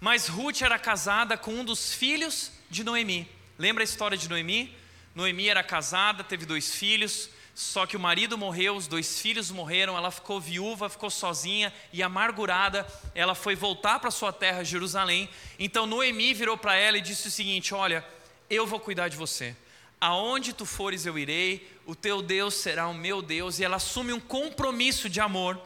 Mas 0.00 0.26
Ruth 0.26 0.62
era 0.62 0.78
casada 0.78 1.36
com 1.36 1.52
um 1.52 1.64
dos 1.64 1.94
filhos 1.94 2.50
de 2.68 2.82
Noemi. 2.82 3.28
Lembra 3.58 3.82
a 3.82 3.84
história 3.84 4.16
de 4.16 4.28
Noemi? 4.28 4.76
Noemi 5.14 5.48
era 5.48 5.62
casada, 5.62 6.24
teve 6.24 6.46
dois 6.46 6.74
filhos, 6.74 7.28
só 7.54 7.86
que 7.86 7.96
o 7.96 8.00
marido 8.00 8.38
morreu, 8.38 8.74
os 8.74 8.86
dois 8.86 9.20
filhos 9.20 9.50
morreram, 9.50 9.96
ela 9.96 10.10
ficou 10.10 10.40
viúva, 10.40 10.88
ficou 10.88 11.10
sozinha 11.10 11.72
e 11.92 12.02
amargurada. 12.02 12.86
Ela 13.14 13.34
foi 13.34 13.54
voltar 13.54 14.00
para 14.00 14.10
sua 14.10 14.32
terra, 14.32 14.64
Jerusalém. 14.64 15.28
Então 15.58 15.86
Noemi 15.86 16.32
virou 16.32 16.56
para 16.56 16.74
ela 16.74 16.96
e 16.96 17.02
disse 17.02 17.28
o 17.28 17.30
seguinte: 17.30 17.74
Olha, 17.74 18.04
eu 18.54 18.66
vou 18.66 18.78
cuidar 18.78 19.08
de 19.08 19.16
você. 19.16 19.56
Aonde 20.00 20.52
tu 20.52 20.66
fores 20.66 21.06
eu 21.06 21.18
irei, 21.18 21.70
o 21.86 21.94
teu 21.94 22.20
Deus 22.20 22.54
será 22.54 22.86
o 22.88 22.94
meu 22.94 23.22
Deus. 23.22 23.58
E 23.58 23.64
ela 23.64 23.76
assume 23.76 24.12
um 24.12 24.20
compromisso 24.20 25.08
de 25.08 25.20
amor 25.20 25.60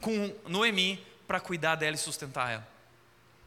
com 0.00 0.34
Noemi 0.46 1.04
para 1.26 1.40
cuidar 1.40 1.74
dela 1.74 1.96
e 1.96 1.98
sustentar 1.98 2.52
ela. 2.52 2.68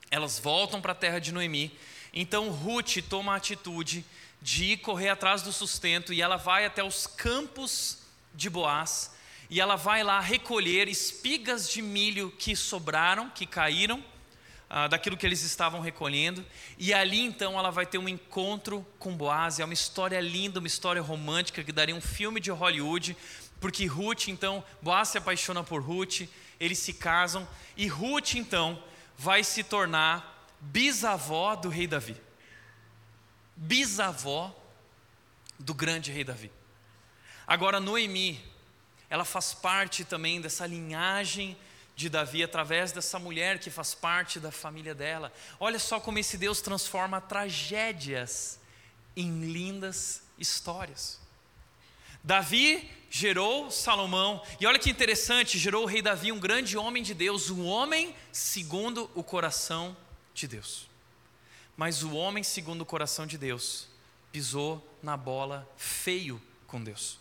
Elas 0.09 0.37
voltam 0.37 0.81
para 0.81 0.91
a 0.91 0.95
terra 0.95 1.19
de 1.19 1.31
Noemi. 1.31 1.71
Então 2.13 2.49
Ruth 2.49 2.97
toma 3.09 3.33
a 3.33 3.37
atitude 3.37 4.03
de 4.41 4.65
ir 4.65 4.77
correr 4.77 5.09
atrás 5.09 5.41
do 5.41 5.53
sustento 5.53 6.11
e 6.11 6.21
ela 6.21 6.35
vai 6.35 6.65
até 6.65 6.83
os 6.83 7.07
campos 7.07 7.99
de 8.33 8.49
Boaz 8.49 9.11
e 9.49 9.61
ela 9.61 9.75
vai 9.75 10.03
lá 10.03 10.19
recolher 10.19 10.87
espigas 10.87 11.69
de 11.69 11.81
milho 11.81 12.31
que 12.31 12.55
sobraram, 12.55 13.29
que 13.29 13.45
caíram 13.45 14.03
ah, 14.73 14.87
daquilo 14.87 15.17
que 15.17 15.25
eles 15.25 15.41
estavam 15.41 15.81
recolhendo, 15.81 16.45
e 16.77 16.93
ali 16.93 17.19
então 17.19 17.59
ela 17.59 17.69
vai 17.69 17.85
ter 17.85 17.97
um 17.97 18.07
encontro 18.07 18.87
com 18.97 19.13
Boaz. 19.13 19.59
É 19.59 19.65
uma 19.65 19.73
história 19.73 20.21
linda, 20.21 20.59
uma 20.59 20.67
história 20.67 21.01
romântica 21.01 21.61
que 21.61 21.73
daria 21.73 21.93
um 21.93 21.99
filme 21.99 22.39
de 22.39 22.49
Hollywood, 22.51 23.17
porque 23.59 23.85
Ruth 23.85 24.29
então, 24.29 24.63
Boaz 24.81 25.09
se 25.09 25.17
apaixona 25.17 25.61
por 25.61 25.81
Ruth, 25.81 26.21
eles 26.57 26.79
se 26.79 26.93
casam, 26.93 27.45
e 27.75 27.85
Ruth 27.87 28.35
então 28.35 28.81
vai 29.17 29.43
se 29.43 29.61
tornar 29.61 30.47
bisavó 30.61 31.53
do 31.53 31.67
rei 31.67 31.85
Davi. 31.85 32.15
Bisavó 33.57 34.55
do 35.59 35.73
grande 35.73 36.13
rei 36.13 36.23
Davi. 36.23 36.49
Agora, 37.45 37.81
Noemi, 37.81 38.41
ela 39.09 39.25
faz 39.25 39.53
parte 39.53 40.05
também 40.05 40.39
dessa 40.39 40.65
linhagem 40.65 41.57
de 42.01 42.09
Davi 42.09 42.43
através 42.43 42.91
dessa 42.91 43.19
mulher 43.19 43.59
que 43.59 43.69
faz 43.69 43.93
parte 43.93 44.39
da 44.39 44.51
família 44.51 44.95
dela. 44.95 45.31
Olha 45.59 45.77
só 45.77 45.99
como 45.99 46.17
esse 46.17 46.35
Deus 46.35 46.59
transforma 46.59 47.21
tragédias 47.21 48.59
em 49.15 49.51
lindas 49.51 50.23
histórias. 50.37 51.19
Davi 52.23 52.89
gerou 53.09 53.69
Salomão, 53.69 54.41
e 54.59 54.65
olha 54.65 54.79
que 54.79 54.89
interessante, 54.89 55.59
gerou 55.59 55.83
o 55.83 55.85
rei 55.85 56.01
Davi, 56.01 56.31
um 56.31 56.39
grande 56.39 56.77
homem 56.77 57.03
de 57.03 57.13
Deus, 57.13 57.49
um 57.49 57.65
homem 57.65 58.15
segundo 58.31 59.09
o 59.13 59.23
coração 59.23 59.95
de 60.33 60.47
Deus. 60.47 60.89
Mas 61.77 62.01
o 62.01 62.15
homem 62.15 62.43
segundo 62.43 62.81
o 62.81 62.85
coração 62.85 63.27
de 63.27 63.37
Deus 63.37 63.87
pisou 64.31 64.83
na 65.03 65.15
bola 65.15 65.69
feio 65.77 66.41
com 66.65 66.83
Deus. 66.83 67.19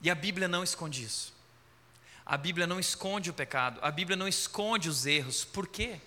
E 0.00 0.10
a 0.10 0.14
Bíblia 0.14 0.48
não 0.48 0.64
esconde 0.64 1.04
isso. 1.04 1.37
A 2.28 2.36
Bíblia 2.36 2.66
não 2.66 2.78
esconde 2.78 3.30
o 3.30 3.32
pecado, 3.32 3.80
a 3.80 3.90
Bíblia 3.90 4.14
não 4.14 4.28
esconde 4.28 4.86
os 4.86 5.06
erros. 5.06 5.46
Por 5.46 5.66
quê? 5.66 5.98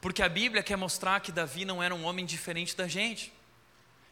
Porque 0.00 0.22
a 0.22 0.28
Bíblia 0.28 0.62
quer 0.62 0.76
mostrar 0.76 1.18
que 1.18 1.32
Davi 1.32 1.64
não 1.64 1.82
era 1.82 1.92
um 1.92 2.04
homem 2.04 2.24
diferente 2.24 2.76
da 2.76 2.86
gente. 2.86 3.32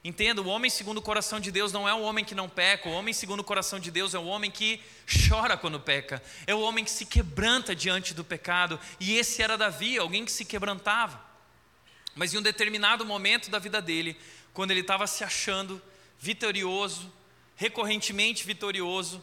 Entenda, 0.02 0.42
o 0.42 0.46
homem 0.48 0.68
segundo 0.68 0.98
o 0.98 1.02
coração 1.02 1.38
de 1.38 1.52
Deus 1.52 1.72
não 1.72 1.88
é 1.88 1.94
o 1.94 2.02
homem 2.02 2.24
que 2.24 2.34
não 2.34 2.48
peca, 2.48 2.88
o 2.88 2.92
homem 2.92 3.14
segundo 3.14 3.40
o 3.40 3.44
coração 3.44 3.78
de 3.78 3.92
Deus 3.92 4.12
é 4.12 4.18
o 4.18 4.26
homem 4.26 4.50
que 4.50 4.80
chora 5.28 5.56
quando 5.56 5.78
peca, 5.78 6.20
é 6.48 6.54
o 6.54 6.60
homem 6.60 6.84
que 6.84 6.90
se 6.90 7.06
quebranta 7.06 7.76
diante 7.76 8.12
do 8.12 8.24
pecado, 8.24 8.78
e 8.98 9.16
esse 9.16 9.40
era 9.40 9.56
Davi, 9.56 9.98
alguém 9.98 10.24
que 10.24 10.32
se 10.32 10.44
quebrantava. 10.44 11.24
Mas 12.16 12.34
em 12.34 12.38
um 12.38 12.42
determinado 12.42 13.06
momento 13.06 13.50
da 13.50 13.60
vida 13.60 13.80
dele, 13.80 14.18
quando 14.52 14.72
ele 14.72 14.80
estava 14.80 15.06
se 15.06 15.22
achando 15.22 15.80
vitorioso, 16.18 17.12
recorrentemente 17.54 18.44
vitorioso. 18.44 19.22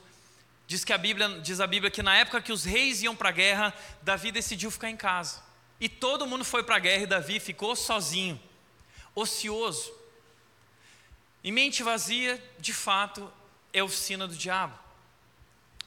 Diz 0.65 0.83
que 0.83 0.93
a 0.93 0.97
Bíblia 0.97 1.41
diz 1.41 1.59
a 1.59 1.67
Bíblia 1.67 1.91
que 1.91 2.01
na 2.01 2.15
época 2.15 2.41
que 2.41 2.51
os 2.51 2.63
reis 2.63 3.01
iam 3.03 3.15
para 3.15 3.29
a 3.29 3.31
guerra, 3.31 3.73
Davi 4.01 4.31
decidiu 4.31 4.71
ficar 4.71 4.89
em 4.89 4.97
casa. 4.97 5.41
E 5.79 5.89
todo 5.89 6.25
mundo 6.25 6.45
foi 6.45 6.63
para 6.63 6.77
a 6.77 6.79
guerra 6.79 7.03
e 7.03 7.07
Davi 7.07 7.39
ficou 7.39 7.75
sozinho, 7.75 8.41
ocioso. 9.13 9.93
E 11.43 11.51
mente 11.51 11.83
vazia, 11.83 12.41
de 12.57 12.73
fato, 12.73 13.31
é 13.73 13.83
oficina 13.83 14.27
do 14.27 14.35
diabo. 14.35 14.77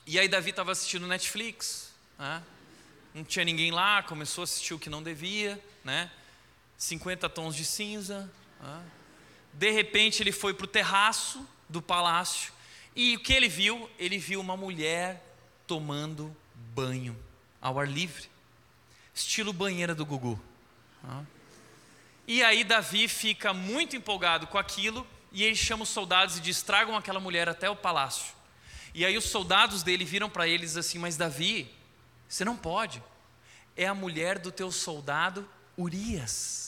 E 0.07 0.19
aí 0.19 0.29
Davi 0.29 0.51
estava 0.51 0.73
assistindo 0.73 1.07
Netflix, 1.07 1.93
né? 2.19 2.43
não 3.15 3.25
tinha 3.25 3.45
ninguém 3.45 3.71
lá, 3.71 4.03
começou 4.03 4.43
a 4.43 4.45
assistir 4.45 4.75
o 4.75 4.79
que 4.79 4.91
não 4.91 5.03
devia, 5.03 5.62
né? 5.83 6.11
50 6.77 7.29
tons 7.31 7.57
de 7.57 7.65
cinza. 7.65 8.31
Né? 8.61 8.83
De 9.55 9.71
repente 9.71 10.23
ele 10.23 10.33
foi 10.33 10.53
para 10.53 10.65
o 10.65 10.69
terraço 10.69 11.49
do 11.69 11.81
palácio. 11.81 12.53
E 12.96 13.14
o 13.14 13.20
que 13.20 13.35
ele 13.35 13.48
viu? 13.48 13.90
Ele 13.98 14.18
viu 14.18 14.40
uma 14.40 14.56
mulher 14.56 15.22
tomando 15.66 16.35
banho 16.74 17.14
ao 17.61 17.78
ar 17.78 17.87
livre, 17.87 18.30
estilo 19.14 19.52
banheira 19.52 19.94
do 19.94 20.06
Gugu. 20.06 20.40
E 22.26 22.42
aí 22.42 22.64
Davi 22.64 23.06
fica 23.06 23.52
muito 23.52 23.94
empolgado 23.94 24.46
com 24.46 24.56
aquilo 24.56 25.06
e 25.30 25.44
ele 25.44 25.54
chama 25.54 25.82
os 25.82 25.90
soldados 25.90 26.38
e 26.38 26.40
diz: 26.40 26.62
tragam 26.62 26.96
aquela 26.96 27.20
mulher 27.20 27.48
até 27.48 27.68
o 27.68 27.76
palácio. 27.76 28.35
E 28.94 29.04
aí 29.04 29.16
os 29.18 29.24
soldados 29.24 29.82
dele 29.82 30.04
viram 30.04 30.30
para 30.30 30.48
eles 30.48 30.76
assim: 30.76 30.98
mas 30.98 31.18
Davi, 31.18 31.70
você 32.26 32.44
não 32.44 32.56
pode. 32.56 33.02
É 33.76 33.87
a 33.87 33.94
mulher 33.94 34.38
do 34.38 34.50
teu 34.50 34.72
soldado 34.72 35.46
Urias. 35.76 36.65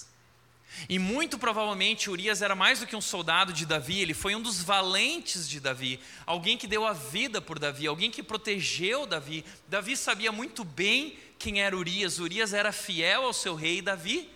E 0.88 0.98
muito 0.98 1.38
provavelmente 1.38 2.10
Urias 2.10 2.42
era 2.42 2.54
mais 2.54 2.80
do 2.80 2.86
que 2.86 2.94
um 2.94 3.00
soldado 3.00 3.52
de 3.52 3.64
Davi, 3.64 4.00
ele 4.00 4.14
foi 4.14 4.34
um 4.34 4.42
dos 4.42 4.62
valentes 4.62 5.48
de 5.48 5.60
Davi, 5.60 5.98
alguém 6.26 6.56
que 6.56 6.66
deu 6.66 6.86
a 6.86 6.92
vida 6.92 7.40
por 7.40 7.58
Davi, 7.58 7.86
alguém 7.86 8.10
que 8.10 8.22
protegeu 8.22 9.06
Davi. 9.06 9.44
Davi 9.66 9.96
sabia 9.96 10.30
muito 10.30 10.64
bem 10.64 11.18
quem 11.38 11.62
era 11.62 11.76
Urias, 11.76 12.18
Urias 12.18 12.52
era 12.52 12.70
fiel 12.70 13.24
ao 13.24 13.32
seu 13.32 13.54
rei 13.54 13.80
Davi, 13.80 14.30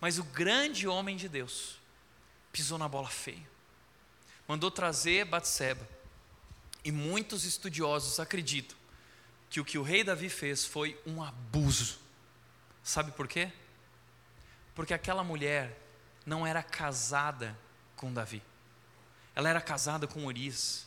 mas 0.00 0.18
o 0.18 0.24
grande 0.24 0.86
homem 0.86 1.16
de 1.16 1.28
Deus 1.28 1.76
pisou 2.52 2.78
na 2.78 2.88
bola 2.88 3.08
feia, 3.08 3.48
mandou 4.46 4.70
trazer 4.70 5.24
Batseba. 5.24 5.88
E 6.84 6.92
muitos 6.92 7.44
estudiosos 7.44 8.20
acreditam 8.20 8.76
que 9.50 9.60
o 9.60 9.64
que 9.64 9.76
o 9.76 9.82
rei 9.82 10.04
Davi 10.04 10.28
fez 10.28 10.64
foi 10.64 10.98
um 11.04 11.22
abuso. 11.22 11.98
Sabe 12.82 13.12
por 13.12 13.26
quê? 13.26 13.50
Porque 14.78 14.94
aquela 14.94 15.24
mulher 15.24 15.76
não 16.24 16.46
era 16.46 16.62
casada 16.62 17.58
com 17.96 18.12
Davi. 18.12 18.40
Ela 19.34 19.48
era 19.48 19.60
casada 19.60 20.06
com 20.06 20.24
Urias. 20.24 20.86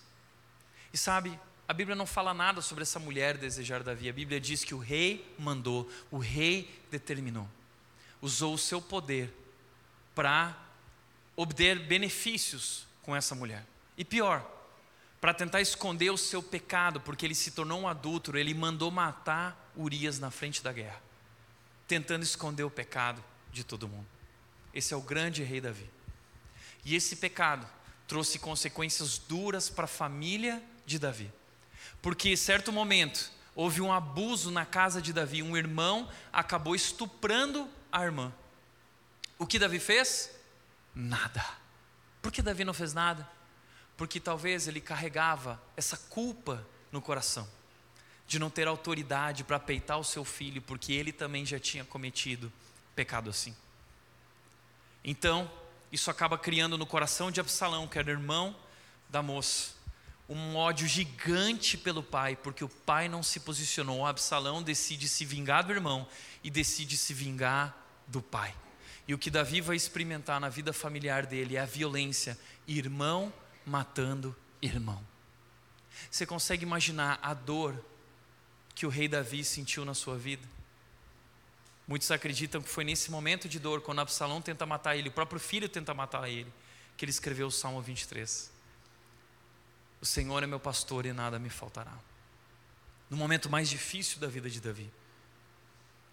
E 0.93 0.97
sabe, 0.97 1.37
a 1.67 1.73
Bíblia 1.73 1.93
não 1.93 2.05
fala 2.05 2.33
nada 2.33 2.61
sobre 2.61 2.83
essa 2.83 2.99
mulher 2.99 3.37
desejar 3.37 3.83
Davi. 3.83 4.07
A 4.07 4.13
Bíblia 4.13 4.39
diz 4.39 4.63
que 4.63 4.73
o 4.73 4.77
rei 4.77 5.35
mandou, 5.37 5.91
o 6.09 6.19
rei 6.19 6.81
determinou. 6.89 7.49
Usou 8.21 8.53
o 8.53 8.57
seu 8.57 8.81
poder 8.81 9.29
para 10.15 10.57
obter 11.35 11.77
benefícios 11.77 12.87
com 13.01 13.13
essa 13.13 13.35
mulher. 13.35 13.65
E 13.97 14.05
pior, 14.05 14.49
para 15.19 15.33
tentar 15.33 15.59
esconder 15.59 16.11
o 16.11 16.17
seu 16.17 16.41
pecado, 16.41 17.01
porque 17.01 17.25
ele 17.25 17.35
se 17.35 17.51
tornou 17.51 17.81
um 17.81 17.89
adúltero, 17.89 18.37
ele 18.37 18.53
mandou 18.53 18.89
matar 18.89 19.69
Urias 19.75 20.17
na 20.17 20.31
frente 20.31 20.63
da 20.63 20.71
guerra, 20.71 21.03
tentando 21.89 22.23
esconder 22.23 22.63
o 22.63 22.71
pecado 22.71 23.21
de 23.51 23.63
todo 23.63 23.87
mundo. 23.87 24.07
Esse 24.73 24.93
é 24.93 24.97
o 24.97 25.01
grande 25.01 25.43
rei 25.43 25.59
Davi. 25.59 25.89
E 26.85 26.95
esse 26.95 27.15
pecado 27.15 27.67
trouxe 28.07 28.39
consequências 28.39 29.17
duras 29.17 29.69
para 29.69 29.85
a 29.85 29.87
família 29.87 30.61
de 30.85 30.97
Davi. 30.97 31.31
Porque 32.01 32.29
em 32.29 32.35
certo 32.35 32.71
momento 32.71 33.31
houve 33.55 33.81
um 33.81 33.91
abuso 33.91 34.49
na 34.49 34.65
casa 34.65 35.01
de 35.01 35.13
Davi, 35.13 35.43
um 35.43 35.55
irmão 35.55 36.09
acabou 36.31 36.75
estuprando 36.75 37.69
a 37.91 38.03
irmã. 38.03 38.33
O 39.37 39.45
que 39.45 39.59
Davi 39.59 39.79
fez? 39.79 40.31
Nada. 40.95 41.45
Por 42.21 42.31
que 42.31 42.41
Davi 42.41 42.63
não 42.63 42.73
fez 42.73 42.93
nada? 42.93 43.27
Porque 43.97 44.19
talvez 44.19 44.67
ele 44.67 44.81
carregava 44.81 45.61
essa 45.75 45.97
culpa 45.97 46.65
no 46.91 47.01
coração 47.01 47.47
de 48.27 48.39
não 48.39 48.49
ter 48.49 48.67
autoridade 48.67 49.43
para 49.43 49.59
peitar 49.59 49.99
o 49.99 50.03
seu 50.03 50.23
filho, 50.23 50.61
porque 50.61 50.93
ele 50.93 51.11
também 51.11 51.45
já 51.45 51.59
tinha 51.59 51.83
cometido 51.83 52.51
pecado 52.95 53.29
assim. 53.29 53.55
Então, 55.03 55.49
isso 55.91 56.09
acaba 56.09 56.37
criando 56.37 56.77
no 56.77 56.85
coração 56.85 57.31
de 57.31 57.39
Absalão, 57.39 57.87
que 57.87 57.99
era 57.99 58.11
irmão 58.11 58.55
da 59.09 59.21
moça, 59.21 59.73
um 60.29 60.55
ódio 60.55 60.87
gigante 60.87 61.77
pelo 61.77 62.01
pai, 62.01 62.37
porque 62.37 62.63
o 62.63 62.69
pai 62.69 63.09
não 63.09 63.21
se 63.21 63.41
posicionou. 63.41 64.05
Absalão 64.05 64.63
decide 64.63 65.09
se 65.09 65.25
vingar 65.25 65.65
do 65.65 65.73
irmão 65.73 66.07
e 66.43 66.49
decide 66.49 66.95
se 66.95 67.13
vingar 67.13 67.75
do 68.07 68.21
pai. 68.21 68.55
E 69.07 69.13
o 69.13 69.17
que 69.17 69.29
Davi 69.29 69.59
vai 69.59 69.75
experimentar 69.75 70.39
na 70.39 70.47
vida 70.47 70.71
familiar 70.71 71.25
dele 71.25 71.57
é 71.57 71.59
a 71.59 71.65
violência, 71.65 72.37
irmão 72.65 73.33
matando 73.65 74.33
irmão. 74.61 75.05
Você 76.09 76.25
consegue 76.25 76.63
imaginar 76.63 77.19
a 77.21 77.33
dor 77.33 77.75
que 78.73 78.85
o 78.85 78.89
rei 78.89 79.07
Davi 79.07 79.43
sentiu 79.43 79.83
na 79.83 79.93
sua 79.93 80.17
vida? 80.17 80.47
Muitos 81.91 82.09
acreditam 82.09 82.61
que 82.61 82.69
foi 82.69 82.85
nesse 82.85 83.11
momento 83.11 83.49
de 83.49 83.59
dor, 83.59 83.81
quando 83.81 83.99
Absalão 83.99 84.41
tenta 84.41 84.65
matar 84.65 84.95
ele, 84.95 85.09
o 85.09 85.11
próprio 85.11 85.41
filho 85.41 85.67
tenta 85.67 85.93
matar 85.93 86.25
ele, 86.29 86.49
que 86.95 87.03
ele 87.03 87.09
escreveu 87.09 87.47
o 87.47 87.51
Salmo 87.51 87.81
23. 87.81 88.49
O 89.99 90.05
Senhor 90.05 90.41
é 90.41 90.47
meu 90.47 90.57
pastor 90.57 91.05
e 91.05 91.11
nada 91.11 91.37
me 91.37 91.49
faltará. 91.49 91.91
No 93.09 93.17
momento 93.17 93.49
mais 93.49 93.69
difícil 93.69 94.21
da 94.21 94.27
vida 94.27 94.49
de 94.49 94.61
Davi, 94.61 94.89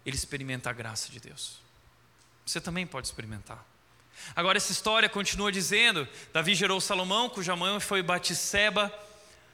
ele 0.05 0.17
experimenta 0.17 0.69
a 0.69 0.73
graça 0.73 1.09
de 1.13 1.21
Deus. 1.21 1.61
Você 2.45 2.59
também 2.59 2.85
pode 2.85 3.07
experimentar. 3.07 3.65
Agora 4.35 4.57
essa 4.57 4.73
história 4.73 5.07
continua 5.07 5.49
dizendo: 5.49 6.05
Davi 6.33 6.55
gerou 6.55 6.81
Salomão, 6.81 7.29
cuja 7.29 7.55
mãe 7.55 7.79
foi 7.79 8.03
Batisseba. 8.03 8.93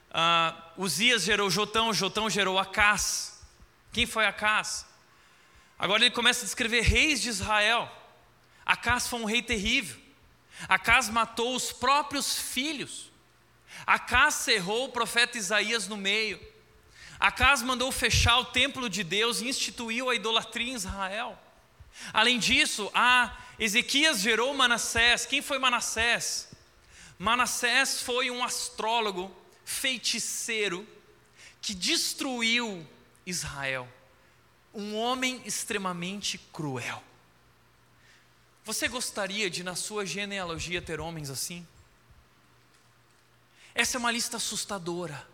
Uh, 0.10 0.82
Uzias 0.82 1.22
gerou 1.22 1.52
Jotão, 1.52 1.94
Jotão 1.94 2.32
gerou 2.32 2.58
Acás. 2.58 3.46
Quem 3.92 4.08
foi 4.08 4.26
Acás? 4.26 4.88
Agora 5.78 6.04
ele 6.04 6.14
começa 6.14 6.42
a 6.42 6.46
descrever 6.46 6.82
reis 6.82 7.22
de 7.22 7.30
Israel. 7.30 7.92
Acas 8.66 9.08
foi 9.08 9.20
um 9.20 9.26
rei 9.26 9.42
terrível. 9.42 10.00
Acas 10.68 11.10
matou 11.10 11.56
os 11.56 11.72
próprios 11.72 12.38
filhos. 12.40 13.12
Acas 13.86 14.36
cerrou 14.36 14.86
o 14.86 14.92
profeta 14.92 15.38
Isaías 15.38 15.88
no 15.88 15.98
meio. 15.98 16.40
Acas 17.20 17.62
mandou 17.62 17.92
fechar 17.92 18.38
o 18.40 18.46
templo 18.46 18.90
de 18.90 19.04
Deus 19.04 19.42
e 19.42 19.48
instituiu 19.48 20.10
a 20.10 20.16
idolatria 20.16 20.72
em 20.72 20.76
Israel. 20.76 21.38
Além 22.14 22.40
disso, 22.40 22.90
a 22.94 23.38
Ezequias 23.60 24.20
gerou 24.20 24.54
Manassés. 24.54 25.26
Quem 25.26 25.42
foi 25.42 25.60
Manassés? 25.60 26.50
Manassés 27.18 28.02
foi 28.02 28.30
um 28.30 28.44
astrólogo, 28.44 29.34
feiticeiro, 29.64 30.88
que 31.62 31.74
destruiu 31.74 32.86
Israel. 33.26 33.88
Um 34.76 34.96
homem 34.96 35.42
extremamente 35.46 36.38
cruel. 36.38 37.02
Você 38.66 38.88
gostaria 38.88 39.50
de, 39.50 39.64
na 39.64 39.76
sua 39.76 40.06
genealogia, 40.06 40.82
ter 40.82 41.00
homens 41.00 41.30
assim? 41.30 41.66
Essa 43.74 43.98
é 43.98 44.00
uma 44.00 44.12
lista 44.12 44.38
assustadora. 44.38 45.28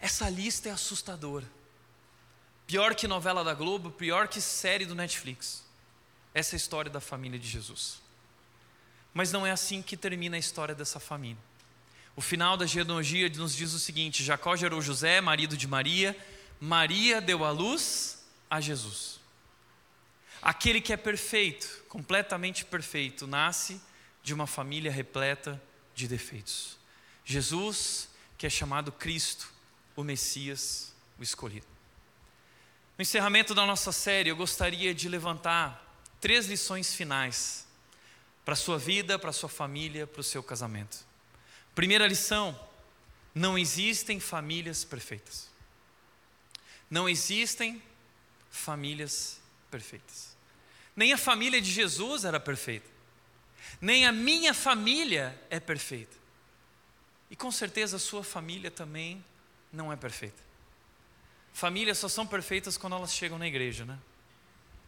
Essa 0.00 0.28
lista 0.28 0.68
é 0.68 0.72
assustadora. 0.72 1.46
Pior 2.66 2.94
que 2.94 3.08
novela 3.08 3.42
da 3.42 3.54
Globo, 3.54 3.90
pior 3.90 4.28
que 4.28 4.40
série 4.40 4.84
do 4.84 4.94
Netflix. 4.94 5.64
Essa 6.34 6.54
é 6.54 6.56
a 6.56 6.58
história 6.58 6.90
da 6.90 7.00
família 7.00 7.38
de 7.38 7.48
Jesus. 7.48 8.02
Mas 9.12 9.30
não 9.30 9.46
é 9.46 9.50
assim 9.50 9.80
que 9.80 9.96
termina 9.96 10.36
a 10.36 10.38
história 10.38 10.74
dessa 10.74 10.98
família. 10.98 11.42
O 12.16 12.20
final 12.20 12.56
da 12.56 12.66
genealogia 12.66 13.28
nos 13.30 13.54
diz 13.54 13.72
o 13.72 13.78
seguinte: 13.78 14.24
Jacó 14.24 14.56
gerou 14.56 14.82
José, 14.82 15.20
marido 15.20 15.56
de 15.56 15.66
Maria, 15.66 16.16
Maria 16.60 17.20
deu 17.20 17.44
à 17.44 17.50
luz 17.50 18.24
a 18.50 18.60
Jesus. 18.60 19.20
Aquele 20.40 20.80
que 20.80 20.92
é 20.92 20.96
perfeito, 20.96 21.84
completamente 21.88 22.64
perfeito, 22.64 23.26
nasce 23.26 23.80
de 24.22 24.34
uma 24.34 24.46
família 24.46 24.90
repleta 24.90 25.60
de 25.94 26.06
defeitos. 26.06 26.78
Jesus, 27.24 28.08
que 28.36 28.46
é 28.46 28.50
chamado 28.50 28.92
Cristo, 28.92 29.52
o 29.96 30.04
Messias, 30.04 30.92
o 31.18 31.22
escolhido. 31.22 31.66
No 32.96 33.02
encerramento 33.02 33.54
da 33.54 33.66
nossa 33.66 33.90
série, 33.90 34.30
eu 34.30 34.36
gostaria 34.36 34.94
de 34.94 35.08
levantar 35.08 35.98
três 36.20 36.46
lições 36.46 36.94
finais 36.94 37.66
para 38.44 38.52
a 38.52 38.56
sua 38.56 38.78
vida, 38.78 39.18
para 39.18 39.30
a 39.30 39.32
sua 39.32 39.48
família, 39.48 40.06
para 40.06 40.20
o 40.20 40.24
seu 40.24 40.42
casamento. 40.42 41.04
Primeira 41.74 42.06
lição: 42.06 42.58
não 43.34 43.58
existem 43.58 44.20
famílias 44.20 44.84
perfeitas. 44.84 45.53
Não 46.90 47.08
existem 47.08 47.82
famílias 48.50 49.40
perfeitas. 49.70 50.36
Nem 50.94 51.12
a 51.12 51.18
família 51.18 51.60
de 51.60 51.70
Jesus 51.70 52.24
era 52.24 52.38
perfeita. 52.38 52.88
Nem 53.80 54.06
a 54.06 54.12
minha 54.12 54.54
família 54.54 55.38
é 55.50 55.58
perfeita. 55.58 56.16
E 57.30 57.36
com 57.36 57.50
certeza 57.50 57.96
a 57.96 58.00
sua 58.00 58.22
família 58.22 58.70
também 58.70 59.24
não 59.72 59.92
é 59.92 59.96
perfeita. 59.96 60.40
Famílias 61.52 61.98
só 61.98 62.08
são 62.08 62.26
perfeitas 62.26 62.76
quando 62.76 62.96
elas 62.96 63.12
chegam 63.12 63.38
na 63.38 63.46
igreja, 63.46 63.84
né? 63.84 63.98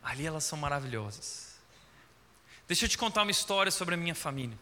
Ali 0.03 0.27
elas 0.27 0.45
são 0.45 0.59
maravilhosas. 0.59 1.57
Deixa 2.69 2.85
eu 2.85 2.89
te 2.89 2.99
contar 2.99 3.23
uma 3.23 3.31
história 3.31 3.73
sobre 3.73 3.95
a 3.95 3.99
minha 3.99 4.15
família. 4.15 4.59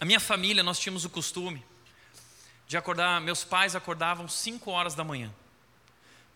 A 0.00 0.04
minha 0.04 0.20
família, 0.20 0.62
nós 0.62 0.78
tínhamos 0.78 1.04
o 1.04 1.10
costume 1.10 1.64
de 2.66 2.76
acordar, 2.76 3.20
meus 3.20 3.44
pais 3.44 3.76
acordavam 3.76 4.26
5 4.26 4.70
horas 4.70 4.94
da 4.94 5.04
manhã. 5.04 5.32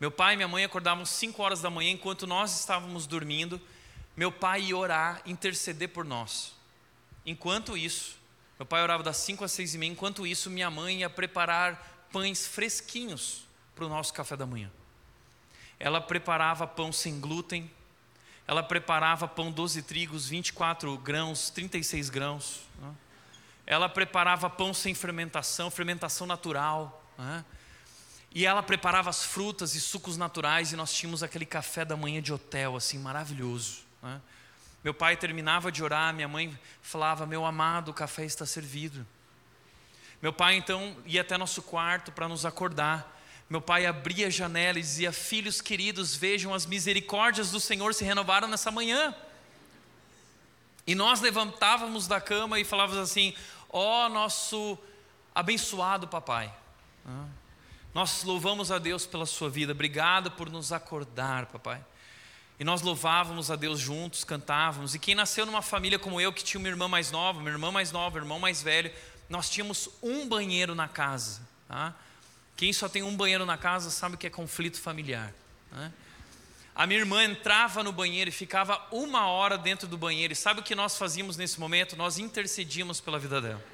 Meu 0.01 0.11
pai 0.11 0.35
e 0.35 0.37
minha 0.37 0.49
mãe 0.49 0.65
acordavam 0.65 1.05
5 1.05 1.43
horas 1.43 1.63
da 1.63 1.71
manhã 1.71 1.91
enquanto 1.91 2.27
nós 2.27 2.59
estávamos 2.61 3.07
dormindo. 3.07 3.61
Meu 4.17 4.31
pai 4.31 4.63
ia 4.63 4.77
orar, 4.77 5.23
interceder 5.25 5.89
por 5.89 6.05
nós. 6.05 6.55
Enquanto 7.25 7.77
isso, 7.77 8.19
meu 8.59 8.67
pai 8.67 8.83
orava 8.83 9.03
das 9.03 9.17
5 9.19 9.45
às 9.45 9.53
6 9.53 9.75
e 9.75 9.79
meia. 9.79 9.93
Enquanto 9.93 10.27
isso, 10.27 10.51
minha 10.51 10.71
mãe 10.71 11.01
ia 11.01 11.11
preparar 11.11 12.07
pães 12.13 12.47
fresquinhos 12.47 13.47
para 13.75 13.85
o 13.85 13.89
nosso 13.89 14.13
café 14.13 14.37
da 14.37 14.47
manhã. 14.47 14.71
Ela 15.79 16.01
preparava 16.01 16.67
pão 16.67 16.93
sem 16.93 17.21
glúten, 17.21 17.71
ela 18.47 18.63
preparava 18.63 19.27
pão 19.27 19.51
12 19.51 19.83
trigos, 19.83 20.29
24 20.29 20.97
grãos, 20.99 21.51
36 21.51 22.09
grãos. 22.09 22.61
Né? 22.81 22.95
ela 23.67 23.89
preparava 23.89 24.49
pão 24.49 24.73
sem 24.73 24.95
fermentação, 24.95 25.71
fermentação 25.71 26.27
natural. 26.27 27.05
Né? 27.19 27.45
E 28.35 28.45
ela 28.45 28.63
preparava 28.63 29.09
as 29.09 29.25
frutas 29.25 29.75
e 29.75 29.81
sucos 29.81 30.17
naturais, 30.17 30.73
e 30.73 30.77
nós 30.77 30.93
tínhamos 30.93 31.23
aquele 31.23 31.47
café 31.47 31.85
da 31.85 31.97
manhã 31.97 32.21
de 32.21 32.33
hotel, 32.33 32.77
assim, 32.77 32.99
maravilhoso. 32.99 33.79
Né? 34.03 34.21
Meu 34.85 34.95
pai 34.95 35.17
terminava 35.17 35.73
de 35.73 35.83
orar, 35.83 36.15
minha 36.15 36.29
mãe 36.29 36.57
falava: 36.83 37.27
Meu 37.27 37.45
amado, 37.45 37.91
o 37.91 37.95
café 37.95 38.25
está 38.25 38.47
servido. 38.47 39.07
Meu 40.23 40.33
pai 40.33 40.55
então 40.57 40.97
ia 41.05 41.23
até 41.23 41.37
nosso 41.37 41.63
quarto 41.63 42.13
para 42.13 42.29
nos 42.29 42.47
acordar. 42.47 43.15
Meu 43.49 43.61
pai 43.61 43.87
abria 43.87 44.29
a 44.29 44.31
janela 44.31 44.79
e 44.79 44.83
dizia: 44.83 45.13
Filhos 45.13 45.61
queridos, 45.61 46.15
vejam 46.15 46.55
as 46.55 46.67
misericórdias 46.67 47.51
do 47.51 47.61
Senhor 47.61 47.95
se 47.95 48.05
renovaram 48.05 48.49
nessa 48.49 48.71
manhã. 48.71 49.15
E 50.87 50.95
nós 50.95 51.21
levantávamos 51.21 52.07
da 52.07 52.21
cama 52.21 52.61
e 52.61 52.65
falávamos 52.65 52.99
assim: 52.99 53.35
Ó 53.69 54.07
oh, 54.07 54.09
nosso 54.09 54.79
abençoado 55.35 56.07
papai. 56.07 56.53
Nós 57.97 58.25
louvamos 58.25 58.71
a 58.71 58.77
Deus 58.77 59.07
pela 59.07 59.25
sua 59.25 59.49
vida. 59.49 59.73
Obrigado 59.73 60.31
por 60.31 60.51
nos 60.51 60.71
acordar, 60.71 61.47
papai. 61.47 61.83
E 62.61 62.63
nós 62.63 62.83
louvávamos 62.83 63.51
a 63.51 63.57
Deus 63.57 63.81
juntos, 63.81 64.23
cantávamos. 64.23 64.95
E 64.95 64.99
quem 64.99 65.15
nasceu 65.15 65.47
numa 65.47 65.63
família 65.63 65.99
como 65.99 66.21
eu, 66.21 66.31
que 66.31 66.45
tinha 66.45 66.59
uma 66.59 66.69
irmã 66.69 66.89
mais 66.89 67.11
nova, 67.11 67.39
uma 67.39 67.49
irmã 67.49 67.73
mais 67.73 67.91
nova, 67.91 68.19
um 68.19 68.21
irmão 68.21 68.39
mais 68.39 68.63
velho, 68.63 68.93
nós 69.31 69.49
tínhamos 69.49 69.89
um 70.03 70.29
banheiro 70.29 70.75
na 70.75 70.87
casa. 70.87 71.41
Tá? 71.67 71.95
Quem 72.55 72.71
só 72.71 72.87
tem 72.87 73.03
um 73.03 73.17
banheiro 73.17 73.47
na 73.47 73.57
casa 73.57 73.89
sabe 73.89 74.17
o 74.17 74.19
que 74.19 74.27
é 74.27 74.31
conflito 74.31 74.79
familiar. 74.79 75.33
Né? 75.73 75.91
A 76.75 76.87
minha 76.87 77.01
irmã 77.01 77.25
entrava 77.25 77.83
no 77.83 77.93
banheiro 77.93 78.29
e 78.29 78.33
ficava 78.33 78.79
uma 78.93 79.27
hora 79.27 79.57
dentro 79.57 79.89
do 79.89 79.97
banheiro. 79.97 80.35
E 80.35 80.37
sabe 80.37 80.61
o 80.61 80.63
que 80.63 80.75
nós 80.75 80.99
fazíamos 80.99 81.39
nesse 81.39 81.59
momento? 81.59 81.97
Nós 81.97 82.19
intercedíamos 82.19 83.01
pela 83.01 83.19
vida 83.19 83.41
dela. 83.41 83.65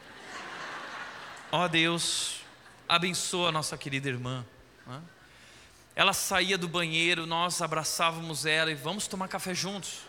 Ó 1.50 1.64
oh, 1.64 1.68
Deus, 1.68 2.41
abençoa 2.88 3.48
a 3.48 3.52
nossa 3.52 3.76
querida 3.76 4.08
irmã. 4.08 4.44
Ela 5.94 6.12
saía 6.12 6.56
do 6.56 6.68
banheiro, 6.68 7.26
nós 7.26 7.60
abraçávamos 7.60 8.46
ela 8.46 8.70
e 8.70 8.74
vamos 8.74 9.06
tomar 9.06 9.28
café 9.28 9.54
juntos. 9.54 10.00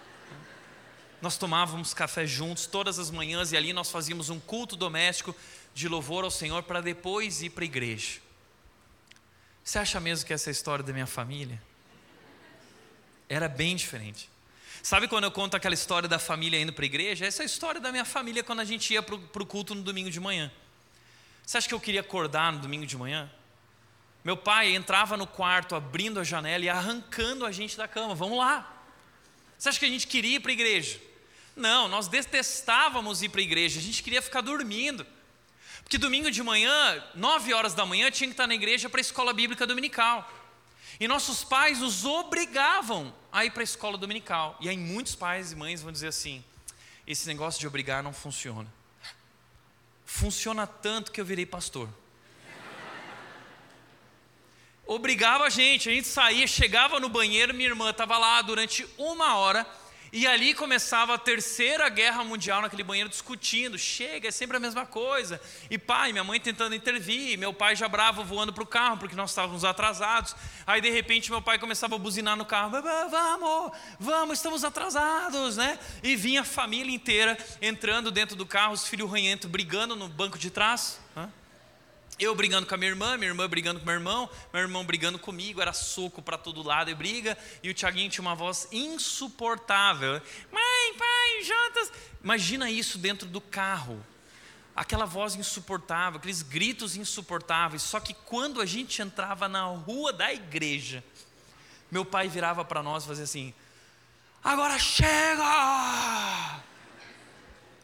Nós 1.21 1.37
tomávamos 1.37 1.93
café 1.93 2.25
juntos 2.25 2.65
todas 2.65 2.99
as 2.99 3.09
manhãs 3.09 3.51
e 3.51 3.57
ali 3.57 3.73
nós 3.73 3.89
fazíamos 3.89 4.29
um 4.29 4.39
culto 4.39 4.75
doméstico 4.75 5.35
de 5.73 5.87
louvor 5.87 6.23
ao 6.23 6.31
Senhor 6.31 6.63
para 6.63 6.81
depois 6.81 7.41
ir 7.41 7.49
para 7.49 7.63
a 7.63 7.65
igreja. 7.65 8.19
Você 9.63 9.79
acha 9.79 9.99
mesmo 9.99 10.25
que 10.25 10.33
essa 10.33 10.49
é 10.49 10.51
a 10.51 10.53
história 10.53 10.83
da 10.83 10.91
minha 10.91 11.07
família? 11.07 11.61
Era 13.29 13.47
bem 13.47 13.75
diferente. 13.75 14.29
Sabe 14.81 15.07
quando 15.07 15.23
eu 15.23 15.31
conto 15.31 15.55
aquela 15.55 15.73
história 15.73 16.09
da 16.09 16.19
família 16.19 16.59
indo 16.59 16.73
para 16.73 16.83
a 16.83 16.85
igreja? 16.85 17.25
Essa 17.25 17.41
é 17.41 17.43
a 17.43 17.45
história 17.45 17.79
da 17.79 17.89
minha 17.89 18.03
família 18.03 18.43
quando 18.43 18.59
a 18.59 18.65
gente 18.65 18.93
ia 18.93 19.01
para 19.01 19.15
o 19.15 19.45
culto 19.45 19.73
no 19.73 19.81
domingo 19.81 20.11
de 20.11 20.19
manhã. 20.19 20.51
Você 21.45 21.57
acha 21.57 21.67
que 21.67 21.73
eu 21.73 21.79
queria 21.79 22.01
acordar 22.01 22.51
no 22.51 22.59
domingo 22.59 22.85
de 22.85 22.97
manhã? 22.97 23.29
Meu 24.23 24.37
pai 24.37 24.73
entrava 24.73 25.17
no 25.17 25.27
quarto, 25.27 25.75
abrindo 25.75 26.19
a 26.19 26.23
janela 26.23 26.63
e 26.63 26.69
arrancando 26.69 27.45
a 27.45 27.51
gente 27.51 27.75
da 27.75 27.87
cama. 27.87 28.15
Vamos 28.15 28.37
lá. 28.37 28.69
Você 29.57 29.69
acha 29.69 29.79
que 29.79 29.85
a 29.85 29.89
gente 29.89 30.07
queria 30.07 30.37
ir 30.37 30.39
para 30.39 30.51
a 30.51 30.53
igreja? 30.53 30.99
Não, 31.55 31.87
nós 31.87 32.07
detestávamos 32.07 33.21
ir 33.21 33.29
para 33.29 33.41
a 33.41 33.43
igreja. 33.43 33.79
A 33.79 33.83
gente 33.83 34.01
queria 34.01 34.21
ficar 34.21 34.41
dormindo. 34.41 35.05
Porque 35.83 35.97
domingo 35.97 36.31
de 36.31 36.41
manhã, 36.41 37.03
nove 37.13 37.53
horas 37.53 37.73
da 37.73 37.85
manhã, 37.85 38.09
tinha 38.09 38.27
que 38.27 38.33
estar 38.33 38.47
na 38.47 38.55
igreja 38.55 38.89
para 38.89 38.99
a 38.99 39.01
escola 39.01 39.33
bíblica 39.33 39.67
dominical. 39.67 40.31
E 40.99 41.07
nossos 41.07 41.43
pais 41.43 41.79
nos 41.79 42.05
obrigavam 42.05 43.13
a 43.31 43.43
ir 43.43 43.51
para 43.51 43.61
a 43.61 43.63
escola 43.63 43.97
dominical. 43.97 44.57
E 44.61 44.69
aí 44.69 44.77
muitos 44.77 45.15
pais 45.15 45.51
e 45.51 45.55
mães 45.55 45.81
vão 45.81 45.91
dizer 45.91 46.07
assim: 46.07 46.43
esse 47.05 47.27
negócio 47.27 47.59
de 47.59 47.67
obrigar 47.67 48.01
não 48.01 48.13
funciona. 48.13 48.71
Funciona 50.13 50.67
tanto 50.67 51.11
que 51.11 51.19
eu 51.19 51.25
virei 51.25 51.43
pastor. 51.43 51.89
Obrigava 54.85 55.45
a 55.45 55.49
gente, 55.49 55.89
a 55.89 55.91
gente 55.91 56.07
saía, 56.07 56.45
chegava 56.45 56.99
no 56.99 57.09
banheiro, 57.09 57.51
minha 57.51 57.69
irmã 57.69 57.89
estava 57.89 58.15
lá 58.19 58.39
durante 58.43 58.87
uma 58.95 59.35
hora 59.37 59.65
e 60.13 60.27
ali 60.27 60.53
começava 60.53 61.15
a 61.15 61.17
terceira 61.17 61.89
guerra 61.89 62.23
mundial 62.23 62.61
naquele 62.61 62.83
banheiro 62.83 63.09
discutindo. 63.09 63.79
Chega, 63.79 64.27
é 64.27 64.31
sempre 64.31 64.55
a 64.55 64.59
mesma 64.59 64.85
coisa. 64.85 65.41
E 65.71 65.77
pai, 65.79 66.11
minha 66.11 66.23
mãe 66.23 66.39
tentando 66.39 66.75
intervir, 66.75 67.35
meu 67.35 67.51
pai 67.51 67.75
já 67.75 67.87
bravo 67.89 68.23
voando 68.23 68.53
para 68.53 68.63
o 68.63 68.67
carro 68.67 68.97
porque 68.97 69.15
nós 69.15 69.31
estávamos 69.31 69.65
atrasados. 69.65 70.35
Aí 70.67 70.79
de 70.79 70.91
repente 70.91 71.31
meu 71.31 71.41
pai 71.41 71.57
começava 71.57 71.95
a 71.95 71.97
buzinar 71.97 72.37
no 72.37 72.45
carro: 72.45 72.69
vamos, 73.09 73.71
vamos, 73.99 74.37
estamos 74.37 74.63
atrasados, 74.63 75.57
né? 75.57 75.79
E 76.03 76.15
vinha 76.15 76.41
a 76.41 76.45
família 76.45 76.93
inteira 76.93 77.35
entrando 77.59 78.11
dentro 78.11 78.35
do 78.35 78.45
carro, 78.45 78.73
os 78.73 78.87
filhos 78.87 79.09
ranhentos 79.09 79.49
brigando 79.49 79.95
no 79.95 80.07
banco 80.07 80.37
de 80.37 80.51
trás. 80.51 80.99
Eu 82.19 82.35
brigando 82.35 82.67
com 82.67 82.75
a 82.75 82.77
minha 82.77 82.91
irmã, 82.91 83.17
minha 83.17 83.29
irmã 83.29 83.47
brigando 83.49 83.79
com 83.79 83.85
meu 83.85 83.95
irmão, 83.95 84.29
meu 84.51 84.61
irmão 84.61 84.85
brigando 84.85 85.17
comigo, 85.17 85.61
era 85.61 85.73
soco 85.73 86.21
para 86.21 86.37
todo 86.37 86.61
lado 86.61 86.89
e 86.91 86.95
briga, 86.95 87.37
e 87.61 87.69
o 87.69 87.73
Tiaguinho 87.73 88.09
tinha 88.09 88.21
uma 88.21 88.35
voz 88.35 88.67
insuportável. 88.71 90.21
Mãe, 90.51 90.93
pai, 90.97 91.43
jantas. 91.43 91.91
Imagina 92.23 92.69
isso 92.69 92.97
dentro 92.97 93.27
do 93.27 93.41
carro. 93.41 94.05
Aquela 94.75 95.05
voz 95.05 95.35
insuportável, 95.35 96.17
aqueles 96.17 96.41
gritos 96.41 96.95
insuportáveis. 96.95 97.81
Só 97.83 97.99
que 97.99 98.13
quando 98.13 98.61
a 98.61 98.65
gente 98.65 99.01
entrava 99.01 99.47
na 99.47 99.65
rua 99.65 100.11
da 100.11 100.33
igreja, 100.33 101.03
meu 101.91 102.03
pai 102.03 102.27
virava 102.27 102.65
para 102.65 102.81
nós 102.81 103.03
e 103.03 103.07
fazia 103.07 103.23
assim: 103.23 103.53
Agora 104.43 104.79
chega! 104.79 106.61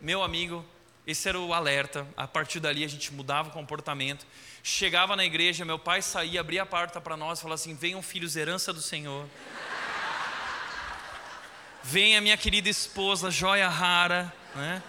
Meu 0.01 0.23
amigo, 0.23 0.65
esse 1.05 1.27
era 1.27 1.39
o 1.39 1.53
alerta. 1.53 2.07
A 2.15 2.27
partir 2.27 2.59
dali 2.59 2.83
a 2.83 2.87
gente 2.87 3.13
mudava 3.13 3.49
o 3.49 3.51
comportamento. 3.51 4.25
Chegava 4.61 5.15
na 5.15 5.25
igreja, 5.25 5.65
meu 5.65 5.79
pai 5.79 6.01
saía, 6.01 6.41
abria 6.41 6.63
a 6.63 6.65
porta 6.65 6.99
para 6.99 7.17
nós 7.17 7.41
falava 7.41 7.55
assim: 7.55 7.75
Venham 7.75 8.01
filhos, 8.01 8.35
herança 8.35 8.73
do 8.73 8.81
Senhor. 8.81 9.27
Venha 11.83 12.21
minha 12.21 12.37
querida 12.37 12.69
esposa, 12.69 13.31
joia 13.31 13.67
rara. 13.67 14.31
Né? 14.53 14.83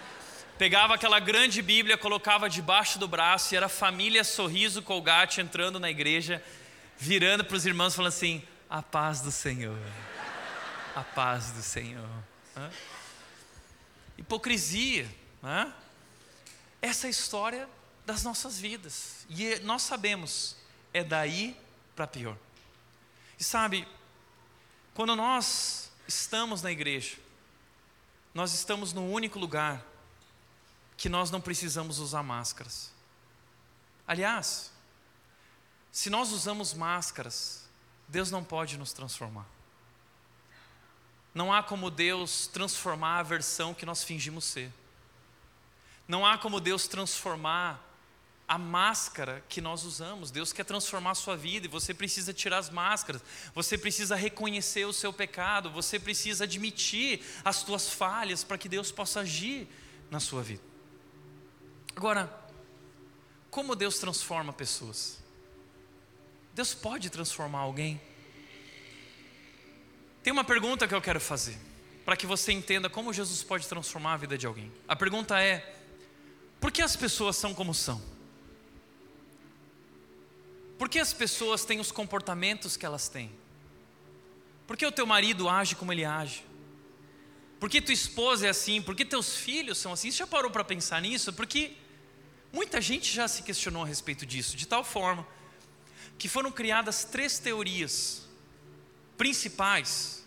Pegava 0.59 0.95
aquela 0.95 1.19
grande 1.19 1.63
Bíblia, 1.63 1.97
colocava 1.97 2.51
debaixo 2.51 2.99
do 2.99 3.09
braço 3.09 3.55
e 3.55 3.57
era 3.57 3.69
família 3.69 4.23
Sorriso 4.23 4.83
Colgate 4.83 5.41
entrando 5.41 5.81
na 5.81 5.89
igreja, 5.89 6.43
virando 6.99 7.45
para 7.45 7.57
os 7.57 7.65
irmãos 7.65 7.95
falando 7.95 8.09
assim: 8.09 8.43
A 8.69 8.83
paz 8.83 9.23
do 9.23 9.31
Senhor. 9.31 9.79
A 10.95 11.03
paz 11.03 11.53
do 11.53 11.63
Senhor. 11.63 12.09
Hipocrisia. 14.19 15.09
Né? 15.43 15.73
Essa 16.83 17.07
é 17.07 17.11
história 17.11 17.69
das 18.07 18.23
nossas 18.23 18.59
vidas. 18.59 19.27
E 19.29 19.59
nós 19.61 19.83
sabemos, 19.83 20.57
é 20.93 21.05
daí 21.05 21.57
para 21.95 22.07
pior. 22.07 22.37
E 23.39 23.45
sabe, 23.45 23.87
quando 24.95 25.15
nós 25.15 25.91
estamos 26.07 26.63
na 26.63 26.71
igreja, 26.71 27.17
nós 28.35 28.53
estamos 28.55 28.93
no 28.93 29.11
único 29.11 29.39
lugar 29.39 29.85
que 30.97 31.09
nós 31.09 31.31
não 31.31 31.41
precisamos 31.41 31.99
usar 31.99 32.23
máscaras. 32.23 32.91
Aliás, 34.07 34.71
se 35.93 36.11
nós 36.11 36.31
usamos 36.31 36.75
máscaras, 36.75 37.65
Deus 38.09 38.31
não 38.31 38.45
pode 38.45 38.77
nos 38.77 38.93
transformar. 38.93 39.47
Não 41.35 41.53
há 41.53 41.63
como 41.63 41.91
Deus 41.91 42.47
transformar 42.49 43.21
a 43.21 43.23
versão 43.23 43.73
que 43.73 43.87
nós 43.87 44.03
fingimos 44.03 44.45
ser. 44.45 44.73
Não 46.11 46.27
há 46.27 46.37
como 46.37 46.59
Deus 46.59 46.89
transformar 46.89 47.89
a 48.49 48.59
máscara 48.59 49.45
que 49.49 49.61
nós 49.61 49.85
usamos. 49.85 50.33
Deus 50.33 50.53
quer 50.53 50.65
transformar 50.65 51.13
a 51.13 51.15
sua 51.15 51.37
vida 51.37 51.67
e 51.67 51.71
você 51.71 51.95
precisa 51.95 52.35
tirar 52.35 52.59
as 52.59 52.69
máscaras. 52.69 53.23
Você 53.55 53.79
precisa 53.79 54.17
reconhecer 54.17 54.85
o 54.85 54.93
seu 54.93 55.13
pecado, 55.13 55.71
você 55.71 56.01
precisa 56.01 56.43
admitir 56.43 57.25
as 57.45 57.59
suas 57.59 57.91
falhas 57.91 58.43
para 58.43 58.59
que 58.59 58.69
Deus 58.69 58.91
possa 58.91 59.21
agir 59.21 59.69
na 60.11 60.19
sua 60.19 60.43
vida. 60.43 60.65
Agora, 61.95 62.29
como 63.49 63.77
Deus 63.77 64.01
transforma 64.01 64.53
pessoas? 64.53 65.23
Deus 66.53 66.75
pode 66.75 67.09
transformar 67.09 67.61
alguém? 67.61 68.01
Tem 70.25 70.33
uma 70.33 70.43
pergunta 70.43 70.89
que 70.89 70.95
eu 70.95 71.01
quero 71.01 71.21
fazer, 71.21 71.57
para 72.05 72.17
que 72.17 72.27
você 72.27 72.51
entenda 72.51 72.91
como 72.91 73.13
Jesus 73.13 73.45
pode 73.45 73.69
transformar 73.69 74.15
a 74.15 74.17
vida 74.17 74.37
de 74.37 74.45
alguém. 74.45 74.73
A 74.89 74.97
pergunta 74.97 75.41
é: 75.41 75.77
por 76.61 76.71
que 76.71 76.83
as 76.83 76.95
pessoas 76.95 77.37
são 77.37 77.55
como 77.55 77.73
são? 77.73 78.01
Por 80.79 80.89
que 80.89 80.99
as 80.99 81.13
pessoas 81.13 81.65
têm 81.65 81.81
os 81.81 81.91
comportamentos 81.91 82.77
que 82.77 82.87
elas 82.87 83.09
têm? 83.09 83.31
Por 84.67 84.77
que 84.77 84.87
o 84.87 84.93
teu 84.93 85.07
marido 85.07 85.49
age 85.49 85.75
como 85.75 85.93
ele 85.93 86.05
age? 86.05 86.45
Por 87.59 87.69
que 87.69 87.81
tua 87.81 87.93
esposa 87.93 88.47
é 88.47 88.51
assim? 88.51 88.81
Por 88.81 88.95
que 88.95 89.05
teus 89.05 89.37
filhos 89.37 89.79
são 89.79 89.93
assim? 89.93 90.11
Você 90.11 90.19
já 90.19 90.27
parou 90.27 90.51
para 90.51 90.65
pensar 90.65 91.03
nisso? 91.03 91.33
Porque 91.33 91.77
muita 92.53 92.81
gente 92.81 93.13
já 93.13 93.29
se 93.29 93.43
questionou 93.43 93.83
a 93.83 93.87
respeito 93.87 94.25
disso, 94.25 94.57
de 94.57 94.67
tal 94.67 94.83
forma 94.83 95.27
que 96.19 96.29
foram 96.29 96.53
criadas 96.53 97.05
três 97.05 97.39
teorias 97.39 98.27
principais 99.17 100.25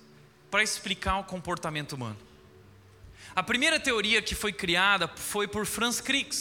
para 0.51 0.61
explicar 0.61 1.17
o 1.17 1.23
comportamento 1.23 1.93
humano. 1.93 2.17
A 3.35 3.41
primeira 3.41 3.79
teoria 3.79 4.21
que 4.21 4.35
foi 4.35 4.53
criada 4.53 5.07
foi 5.07 5.47
por 5.47 5.65
Franz 5.65 5.99
Crick. 5.99 6.35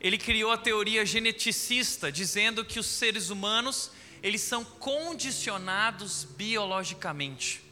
Ele 0.00 0.18
criou 0.18 0.52
a 0.52 0.58
teoria 0.58 1.04
geneticista, 1.04 2.12
dizendo 2.12 2.64
que 2.64 2.78
os 2.78 2.86
seres 2.86 3.30
humanos 3.30 3.90
eles 4.22 4.42
são 4.42 4.64
condicionados 4.64 6.24
biologicamente 6.24 7.68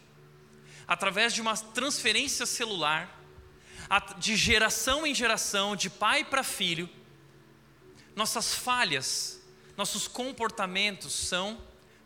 através 0.86 1.34
de 1.34 1.40
uma 1.40 1.56
transferência 1.56 2.46
celular 2.46 3.12
de 4.18 4.36
geração 4.36 5.06
em 5.06 5.14
geração, 5.14 5.76
de 5.76 5.90
pai 5.90 6.24
para 6.24 6.42
filho. 6.42 6.88
Nossas 8.14 8.54
falhas, 8.54 9.40
nossos 9.76 10.08
comportamentos 10.08 11.12
são 11.12 11.60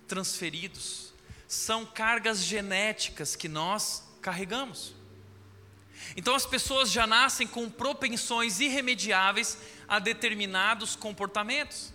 transferidos, 0.09 1.13
são 1.47 1.87
cargas 1.87 2.43
genéticas 2.43 3.37
que 3.37 3.49
nós 3.49 4.03
carregamos. 4.21 4.95
Então 6.17 6.35
as 6.35 6.47
pessoas 6.47 6.91
já 6.91 7.07
nascem 7.07 7.47
com 7.47 7.71
propensões 7.71 8.61
irremediáveis 8.61 9.59
a 9.87 9.99
determinados 9.99 10.97
comportamentos. 10.97 11.93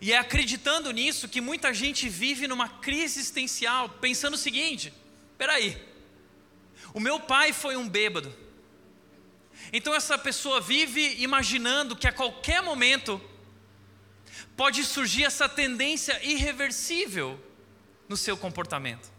E 0.00 0.12
é 0.12 0.18
acreditando 0.18 0.90
nisso 0.90 1.28
que 1.28 1.40
muita 1.40 1.74
gente 1.74 2.08
vive 2.08 2.48
numa 2.48 2.68
crise 2.68 3.20
existencial, 3.20 3.88
pensando 3.88 4.34
o 4.34 4.38
seguinte: 4.38 4.92
peraí, 5.36 5.80
o 6.94 7.00
meu 7.00 7.20
pai 7.20 7.52
foi 7.52 7.76
um 7.76 7.88
bêbado. 7.88 8.34
Então 9.72 9.94
essa 9.94 10.16
pessoa 10.16 10.60
vive 10.60 11.22
imaginando 11.22 11.94
que 11.94 12.08
a 12.08 12.12
qualquer 12.12 12.62
momento 12.62 13.20
pode 14.56 14.84
surgir 14.84 15.24
essa 15.24 15.48
tendência 15.48 16.18
irreversível 16.24 17.38
no 18.08 18.16
seu 18.16 18.36
comportamento. 18.36 19.10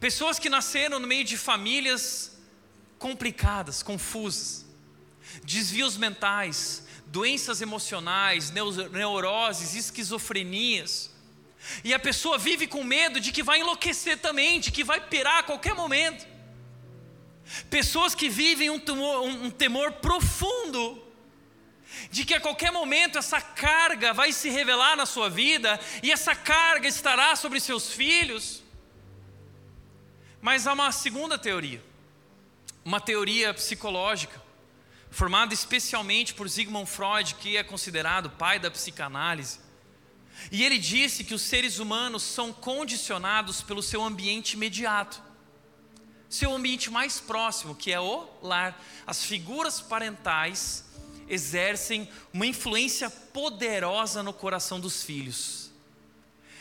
Pessoas 0.00 0.38
que 0.38 0.48
nasceram 0.48 0.98
no 0.98 1.06
meio 1.06 1.24
de 1.24 1.36
famílias 1.36 2.35
complicadas, 2.98 3.82
confusas, 3.82 4.64
desvios 5.44 5.96
mentais, 5.96 6.84
doenças 7.06 7.60
emocionais, 7.60 8.52
neuroses, 8.92 9.74
esquizofrenias. 9.74 11.10
E 11.82 11.92
a 11.92 11.98
pessoa 11.98 12.38
vive 12.38 12.66
com 12.66 12.84
medo 12.84 13.20
de 13.20 13.32
que 13.32 13.42
vai 13.42 13.60
enlouquecer 13.60 14.18
também, 14.18 14.60
de 14.60 14.70
que 14.70 14.84
vai 14.84 15.00
pirar 15.00 15.38
a 15.38 15.42
qualquer 15.42 15.74
momento. 15.74 16.26
Pessoas 17.70 18.14
que 18.14 18.28
vivem 18.28 18.70
um 18.70 18.78
temor, 18.78 19.22
um 19.22 19.50
temor 19.50 19.92
profundo 19.92 21.02
de 22.10 22.24
que 22.24 22.34
a 22.34 22.40
qualquer 22.40 22.72
momento 22.72 23.18
essa 23.18 23.40
carga 23.40 24.12
vai 24.12 24.32
se 24.32 24.50
revelar 24.50 24.96
na 24.96 25.06
sua 25.06 25.30
vida 25.30 25.78
e 26.02 26.10
essa 26.10 26.34
carga 26.34 26.86
estará 26.88 27.34
sobre 27.36 27.60
seus 27.60 27.92
filhos. 27.92 28.62
Mas 30.40 30.66
há 30.66 30.72
uma 30.72 30.92
segunda 30.92 31.38
teoria 31.38 31.82
uma 32.86 33.00
teoria 33.00 33.52
psicológica, 33.52 34.40
formada 35.10 35.52
especialmente 35.52 36.32
por 36.32 36.48
Sigmund 36.48 36.88
Freud, 36.88 37.34
que 37.34 37.56
é 37.56 37.64
considerado 37.64 38.30
pai 38.30 38.60
da 38.60 38.70
psicanálise. 38.70 39.58
E 40.52 40.64
ele 40.64 40.78
disse 40.78 41.24
que 41.24 41.34
os 41.34 41.42
seres 41.42 41.80
humanos 41.80 42.22
são 42.22 42.52
condicionados 42.52 43.60
pelo 43.60 43.82
seu 43.82 44.04
ambiente 44.04 44.52
imediato, 44.52 45.20
seu 46.28 46.54
ambiente 46.54 46.88
mais 46.88 47.18
próximo, 47.18 47.74
que 47.74 47.90
é 47.90 47.98
o 47.98 48.28
lar. 48.40 48.80
As 49.04 49.24
figuras 49.24 49.80
parentais 49.80 50.84
exercem 51.28 52.08
uma 52.32 52.46
influência 52.46 53.10
poderosa 53.10 54.22
no 54.22 54.32
coração 54.32 54.78
dos 54.78 55.02
filhos. 55.02 55.72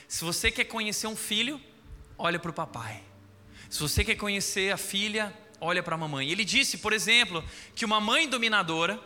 Se 0.07 0.25
você 0.25 0.49
quer 0.49 0.65
conhecer 0.65 1.05
um 1.05 1.15
filho, 1.15 1.61
olha 2.17 2.39
para 2.39 2.49
o 2.49 2.53
papai. 2.53 3.03
Se 3.69 3.79
você 3.79 4.03
quer 4.03 4.15
conhecer 4.15 4.71
a 4.71 4.77
filha, 4.77 5.31
olha 5.65 5.83
para 5.83 5.95
a 5.95 5.97
mamãe. 5.97 6.29
Ele 6.29 6.45
disse, 6.45 6.77
por 6.77 6.93
exemplo, 6.93 7.43
que 7.73 7.83
uma 7.83 7.99
mãe 7.99 8.29
dominadora, 8.29 8.99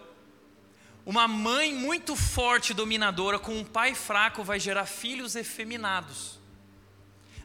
uma 1.06 1.28
mãe 1.28 1.74
muito 1.74 2.16
forte 2.16 2.74
dominadora 2.74 3.40
com 3.40 3.58
um 3.58 3.64
pai 3.64 3.96
fraco 3.96 4.44
vai 4.44 4.60
gerar 4.60 4.86
filhos 4.86 5.36
efeminados. 5.36 6.38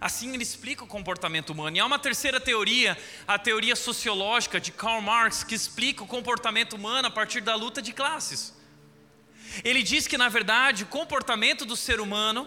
Assim 0.01 0.35
ele 0.35 0.43
explica 0.43 0.85
o 0.85 0.87
comportamento 0.87 1.51
humano. 1.51 1.77
E 1.77 1.81
há 1.81 1.87
uma 1.87 1.99
terceira 1.99 2.39
teoria, 2.39 2.99
a 3.27 3.39
teoria 3.39 3.75
sociológica 3.75 4.61
de 4.61 4.71
Karl 4.71 5.01
Marx, 5.01 5.43
que 5.43 5.55
explica 5.55 6.03
o 6.03 6.07
comportamento 6.07 6.75
humano 6.75 7.09
a 7.09 7.11
partir 7.11 7.41
da 7.41 7.55
luta 7.55 7.81
de 7.81 7.93
classes. 7.93 8.53
Ele 9.63 9.83
diz 9.83 10.07
que, 10.07 10.19
na 10.19 10.29
verdade, 10.29 10.83
o 10.83 10.87
comportamento 10.87 11.65
do 11.65 11.77
ser 11.77 12.01
humano 12.01 12.47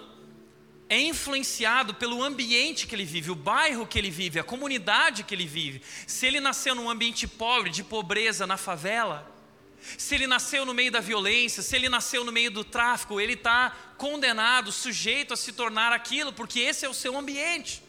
é 0.89 0.99
influenciado 0.99 1.93
pelo 1.93 2.23
ambiente 2.23 2.87
que 2.87 2.95
ele 2.95 3.03
vive, 3.03 3.31
o 3.31 3.35
bairro 3.35 3.85
que 3.85 3.99
ele 3.99 4.09
vive, 4.09 4.39
a 4.39 4.43
comunidade 4.43 5.23
que 5.23 5.35
ele 5.35 5.45
vive. 5.45 5.81
Se 6.05 6.25
ele 6.25 6.39
nasceu 6.39 6.73
num 6.73 6.89
ambiente 6.89 7.27
pobre, 7.27 7.69
de 7.69 7.83
pobreza, 7.83 8.47
na 8.47 8.57
favela, 8.57 9.29
Se 9.95 10.15
ele 10.15 10.27
nasceu 10.27 10.65
no 10.65 10.73
meio 10.73 10.91
da 10.91 10.99
violência, 10.99 11.61
se 11.61 11.75
ele 11.75 11.87
nasceu 11.87 12.23
no 12.23 12.31
meio 12.31 12.51
do 12.51 12.63
tráfico, 12.63 13.21
ele 13.21 13.33
está 13.33 13.69
condenado, 13.97 14.71
sujeito 14.71 15.33
a 15.33 15.37
se 15.37 15.53
tornar 15.53 15.93
aquilo, 15.93 16.33
porque 16.33 16.59
esse 16.59 16.85
é 16.85 16.89
o 16.89 16.93
seu 16.93 17.17
ambiente. 17.17 17.81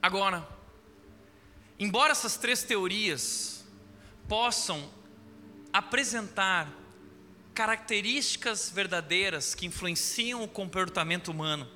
Agora, 0.00 0.48
embora 1.78 2.12
essas 2.12 2.36
três 2.36 2.62
teorias 2.62 3.64
possam 4.26 4.90
apresentar 5.72 6.72
características 7.58 8.70
verdadeiras 8.70 9.52
que 9.52 9.66
influenciam 9.66 10.44
o 10.44 10.46
comportamento 10.46 11.26
humano, 11.26 11.66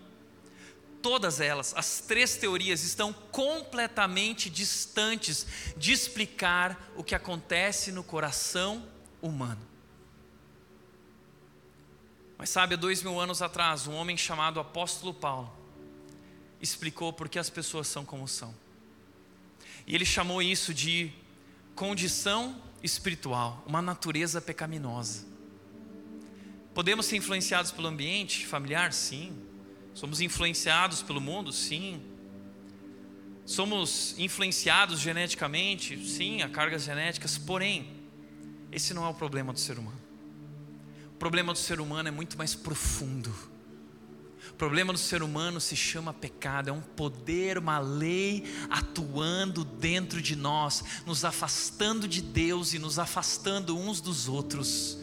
todas 1.03 1.41
elas, 1.41 1.75
as 1.77 1.99
três 1.99 2.37
teorias, 2.37 2.85
estão 2.85 3.13
completamente 3.13 4.49
distantes 4.49 5.45
de 5.77 5.91
explicar 5.91 6.93
o 6.95 7.03
que 7.03 7.17
acontece 7.17 7.91
no 7.91 8.05
coração 8.05 8.87
humano. 9.21 9.61
Mas 12.39 12.51
sabe, 12.51 12.75
há 12.75 12.79
dois 12.79 13.03
mil 13.03 13.19
anos 13.19 13.43
atrás, 13.43 13.89
um 13.89 13.95
homem 13.95 14.17
chamado 14.17 14.61
Apóstolo 14.61 15.13
Paulo 15.13 15.53
explicou 16.61 17.13
por 17.13 17.29
que 17.29 17.41
as 17.41 17.51
pessoas 17.51 17.89
são 17.89 18.05
como 18.05 18.29
são. 18.29 18.55
E 19.85 19.97
ele 19.97 20.05
chamou 20.05 20.41
isso 20.41 20.73
de 20.73 21.13
condição 21.75 22.63
espiritual, 22.85 23.65
uma 23.67 23.83
natureza 23.83 24.41
pecaminosa. 24.41 25.32
Podemos 26.75 27.07
ser 27.07 27.17
influenciados 27.17 27.71
pelo 27.71 27.89
ambiente 27.89 28.47
familiar? 28.47 28.93
Sim. 28.93 29.37
Somos 29.93 30.21
influenciados 30.21 31.03
pelo 31.03 31.21
mundo? 31.21 31.53
Sim. 31.53 32.03
Somos 33.45 34.15
influenciados 34.19 34.99
geneticamente? 34.99 36.09
Sim, 36.09 36.41
há 36.41 36.49
cargas 36.49 36.85
genéticas. 36.85 37.37
Porém, 37.37 37.91
esse 38.71 38.95
não 38.95 39.05
é 39.05 39.09
o 39.09 39.15
problema 39.15 39.53
do 39.53 39.61
ser 39.61 39.79
humano. 39.79 40.01
O 41.09 41.17
problema 41.19 41.53
do 41.53 41.59
ser 41.59 41.79
humano 41.79 42.09
é 42.09 42.13
muito 42.13 42.39
mais 42.39 42.55
profundo. 42.55 43.33
O 44.51 44.55
problema 44.55 44.93
do 44.93 44.99
ser 44.99 45.23
humano 45.23 45.61
se 45.61 45.77
chama 45.77 46.13
pecado, 46.13 46.69
é 46.69 46.73
um 46.73 46.81
poder, 46.81 47.59
uma 47.59 47.79
lei 47.79 48.45
atuando 48.71 49.65
dentro 49.65 50.21
de 50.21 50.35
nós, 50.35 50.83
nos 51.07 51.25
afastando 51.25 52.09
de 52.09 52.21
Deus 52.21 52.73
e 52.73 52.79
nos 52.79 52.99
afastando 52.99 53.77
uns 53.77 54.01
dos 54.01 54.29
outros. 54.29 55.02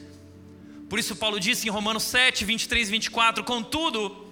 Por 0.90 0.98
isso, 0.98 1.16
Paulo 1.16 1.40
disse 1.40 1.68
em 1.68 1.72
Romanos 1.72 2.04
7, 2.04 2.44
23 2.44 2.88
e 2.88 2.92
24: 2.92 3.44
Contudo, 3.44 4.28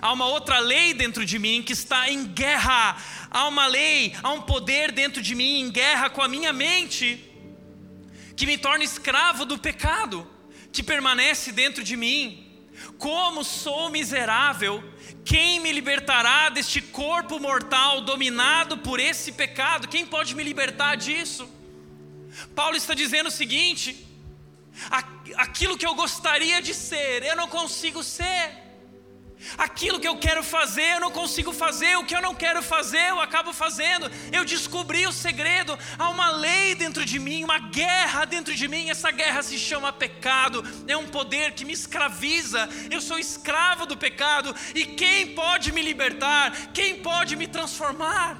há 0.00 0.10
uma 0.10 0.26
outra 0.26 0.58
lei 0.58 0.94
dentro 0.94 1.26
de 1.26 1.38
mim 1.38 1.62
que 1.62 1.74
está 1.74 2.10
em 2.10 2.24
guerra, 2.24 2.96
há 3.30 3.46
uma 3.46 3.66
lei, 3.66 4.16
há 4.22 4.32
um 4.32 4.40
poder 4.40 4.90
dentro 4.92 5.20
de 5.20 5.34
mim 5.34 5.60
em 5.60 5.70
guerra 5.70 6.08
com 6.08 6.22
a 6.22 6.28
minha 6.28 6.54
mente, 6.54 7.22
que 8.34 8.46
me 8.46 8.56
torna 8.56 8.82
escravo 8.82 9.44
do 9.44 9.58
pecado, 9.58 10.26
que 10.72 10.82
permanece 10.82 11.52
dentro 11.52 11.84
de 11.84 11.96
mim. 11.98 12.46
Como 12.96 13.44
sou 13.44 13.90
miserável, 13.90 14.82
quem 15.22 15.60
me 15.60 15.70
libertará 15.70 16.48
deste 16.48 16.80
corpo 16.80 17.38
mortal 17.38 18.00
dominado 18.00 18.78
por 18.78 18.98
esse 18.98 19.32
pecado? 19.32 19.86
Quem 19.86 20.06
pode 20.06 20.34
me 20.34 20.42
libertar 20.42 20.96
disso? 20.96 21.46
Paulo 22.54 22.74
está 22.74 22.94
dizendo 22.94 23.26
o 23.26 23.30
seguinte: 23.30 24.09
aquilo 25.36 25.76
que 25.76 25.86
eu 25.86 25.94
gostaria 25.94 26.60
de 26.62 26.74
ser, 26.74 27.22
eu 27.22 27.36
não 27.36 27.48
consigo 27.48 28.02
ser. 28.02 28.70
Aquilo 29.56 29.98
que 29.98 30.06
eu 30.06 30.18
quero 30.18 30.42
fazer, 30.42 30.96
eu 30.96 31.00
não 31.00 31.10
consigo 31.10 31.52
fazer. 31.52 31.96
O 31.96 32.04
que 32.04 32.14
eu 32.14 32.20
não 32.20 32.34
quero 32.34 32.62
fazer, 32.62 33.08
eu 33.08 33.20
acabo 33.20 33.52
fazendo. 33.52 34.10
Eu 34.30 34.44
descobri 34.44 35.06
o 35.06 35.12
segredo. 35.12 35.78
Há 35.98 36.10
uma 36.10 36.30
lei 36.30 36.74
dentro 36.74 37.04
de 37.04 37.18
mim, 37.18 37.42
uma 37.42 37.58
guerra 37.58 38.26
dentro 38.26 38.54
de 38.54 38.68
mim. 38.68 38.90
Essa 38.90 39.10
guerra 39.10 39.42
se 39.42 39.58
chama 39.58 39.92
pecado. 39.92 40.62
É 40.86 40.96
um 40.96 41.06
poder 41.08 41.52
que 41.52 41.64
me 41.64 41.72
escraviza. 41.72 42.68
Eu 42.90 43.00
sou 43.00 43.18
escravo 43.18 43.86
do 43.86 43.96
pecado. 43.96 44.54
E 44.74 44.84
quem 44.84 45.34
pode 45.34 45.72
me 45.72 45.80
libertar? 45.80 46.72
Quem 46.72 47.02
pode 47.02 47.34
me 47.34 47.46
transformar? 47.46 48.36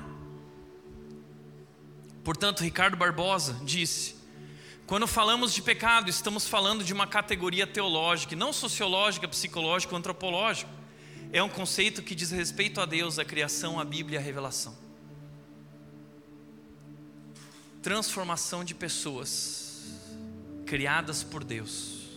Portanto, 2.23 2.63
Ricardo 2.63 2.97
Barbosa 2.99 3.59
disse: 3.65 4.20
quando 4.91 5.07
falamos 5.07 5.55
de 5.55 5.63
pecado, 5.63 6.11
estamos 6.11 6.49
falando 6.49 6.83
de 6.83 6.93
uma 6.93 7.07
categoria 7.07 7.65
teológica, 7.65 8.35
não 8.35 8.53
sociológica, 8.53 9.29
psicológica 9.29 9.95
antropológica. 9.95 10.69
É 11.33 11.41
um 11.41 11.49
conceito 11.49 12.03
que 12.03 12.13
diz 12.13 12.33
respeito 12.33 12.81
a 12.81 12.87
Deus, 12.87 13.17
a 13.17 13.25
criação, 13.25 13.79
a 13.79 13.85
Bíblia 13.85 14.19
e 14.19 14.21
a 14.21 14.21
revelação. 14.21 14.77
Transformação 17.81 18.65
de 18.65 18.75
pessoas 18.75 19.85
criadas 20.67 21.23
por 21.23 21.45
Deus 21.45 22.09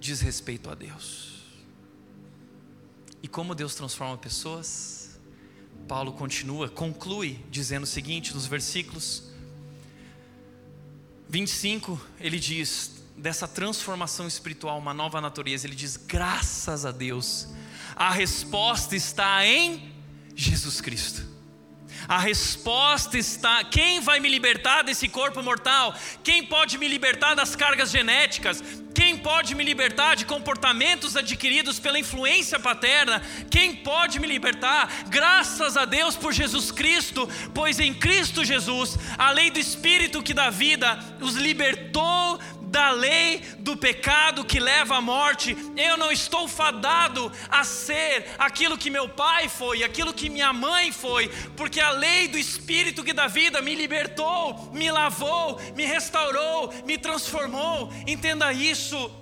diz 0.00 0.22
respeito 0.22 0.70
a 0.70 0.74
Deus. 0.74 1.42
E 3.22 3.28
como 3.28 3.54
Deus 3.54 3.74
transforma 3.74 4.16
pessoas? 4.16 5.20
Paulo 5.86 6.14
continua, 6.14 6.70
conclui 6.70 7.44
dizendo 7.50 7.82
o 7.82 7.86
seguinte 7.86 8.32
nos 8.32 8.46
versículos 8.46 9.29
25, 11.30 12.00
ele 12.20 12.40
diz 12.40 12.90
dessa 13.16 13.46
transformação 13.46 14.26
espiritual, 14.26 14.78
uma 14.78 14.92
nova 14.92 15.20
natureza. 15.20 15.66
Ele 15.66 15.76
diz: 15.76 15.96
graças 15.96 16.84
a 16.84 16.90
Deus, 16.90 17.46
a 17.94 18.10
resposta 18.10 18.96
está 18.96 19.46
em 19.46 19.92
Jesus 20.34 20.80
Cristo. 20.80 21.29
A 22.10 22.18
resposta 22.18 23.16
está: 23.16 23.62
quem 23.62 24.00
vai 24.00 24.18
me 24.18 24.28
libertar 24.28 24.82
desse 24.82 25.08
corpo 25.08 25.40
mortal? 25.44 25.94
Quem 26.24 26.44
pode 26.44 26.76
me 26.76 26.88
libertar 26.88 27.36
das 27.36 27.54
cargas 27.54 27.92
genéticas? 27.92 28.60
Quem 28.92 29.16
pode 29.16 29.54
me 29.54 29.62
libertar 29.62 30.16
de 30.16 30.24
comportamentos 30.24 31.16
adquiridos 31.16 31.78
pela 31.78 32.00
influência 32.00 32.58
paterna? 32.58 33.22
Quem 33.48 33.76
pode 33.76 34.18
me 34.18 34.26
libertar? 34.26 35.04
Graças 35.06 35.76
a 35.76 35.84
Deus 35.84 36.16
por 36.16 36.32
Jesus 36.32 36.72
Cristo, 36.72 37.28
pois 37.54 37.78
em 37.78 37.94
Cristo 37.94 38.44
Jesus, 38.44 38.98
a 39.16 39.30
lei 39.30 39.48
do 39.48 39.60
Espírito 39.60 40.20
que 40.20 40.34
dá 40.34 40.50
vida 40.50 40.98
os 41.20 41.36
libertou 41.36 42.40
da 42.70 42.92
lei 42.92 43.42
do 43.58 43.76
pecado 43.76 44.44
que 44.44 44.60
leva 44.60 44.96
à 44.96 45.00
morte. 45.00 45.56
Eu 45.76 45.96
não 45.96 46.12
estou 46.12 46.46
fadado 46.46 47.30
a 47.50 47.64
ser 47.64 48.26
aquilo 48.38 48.78
que 48.78 48.88
meu 48.88 49.08
pai 49.08 49.48
foi, 49.48 49.82
aquilo 49.82 50.14
que 50.14 50.30
minha 50.30 50.52
mãe 50.52 50.92
foi, 50.92 51.28
porque 51.56 51.80
a 51.80 51.90
lei 51.90 52.28
do 52.28 52.38
Espírito 52.38 53.02
que 53.02 53.12
dá 53.12 53.26
vida 53.26 53.60
me 53.60 53.74
libertou, 53.74 54.70
me 54.72 54.90
lavou, 54.90 55.60
me 55.74 55.84
restaurou, 55.84 56.72
me 56.86 56.96
transformou. 56.96 57.92
Entenda 58.06 58.52
isso. 58.52 59.19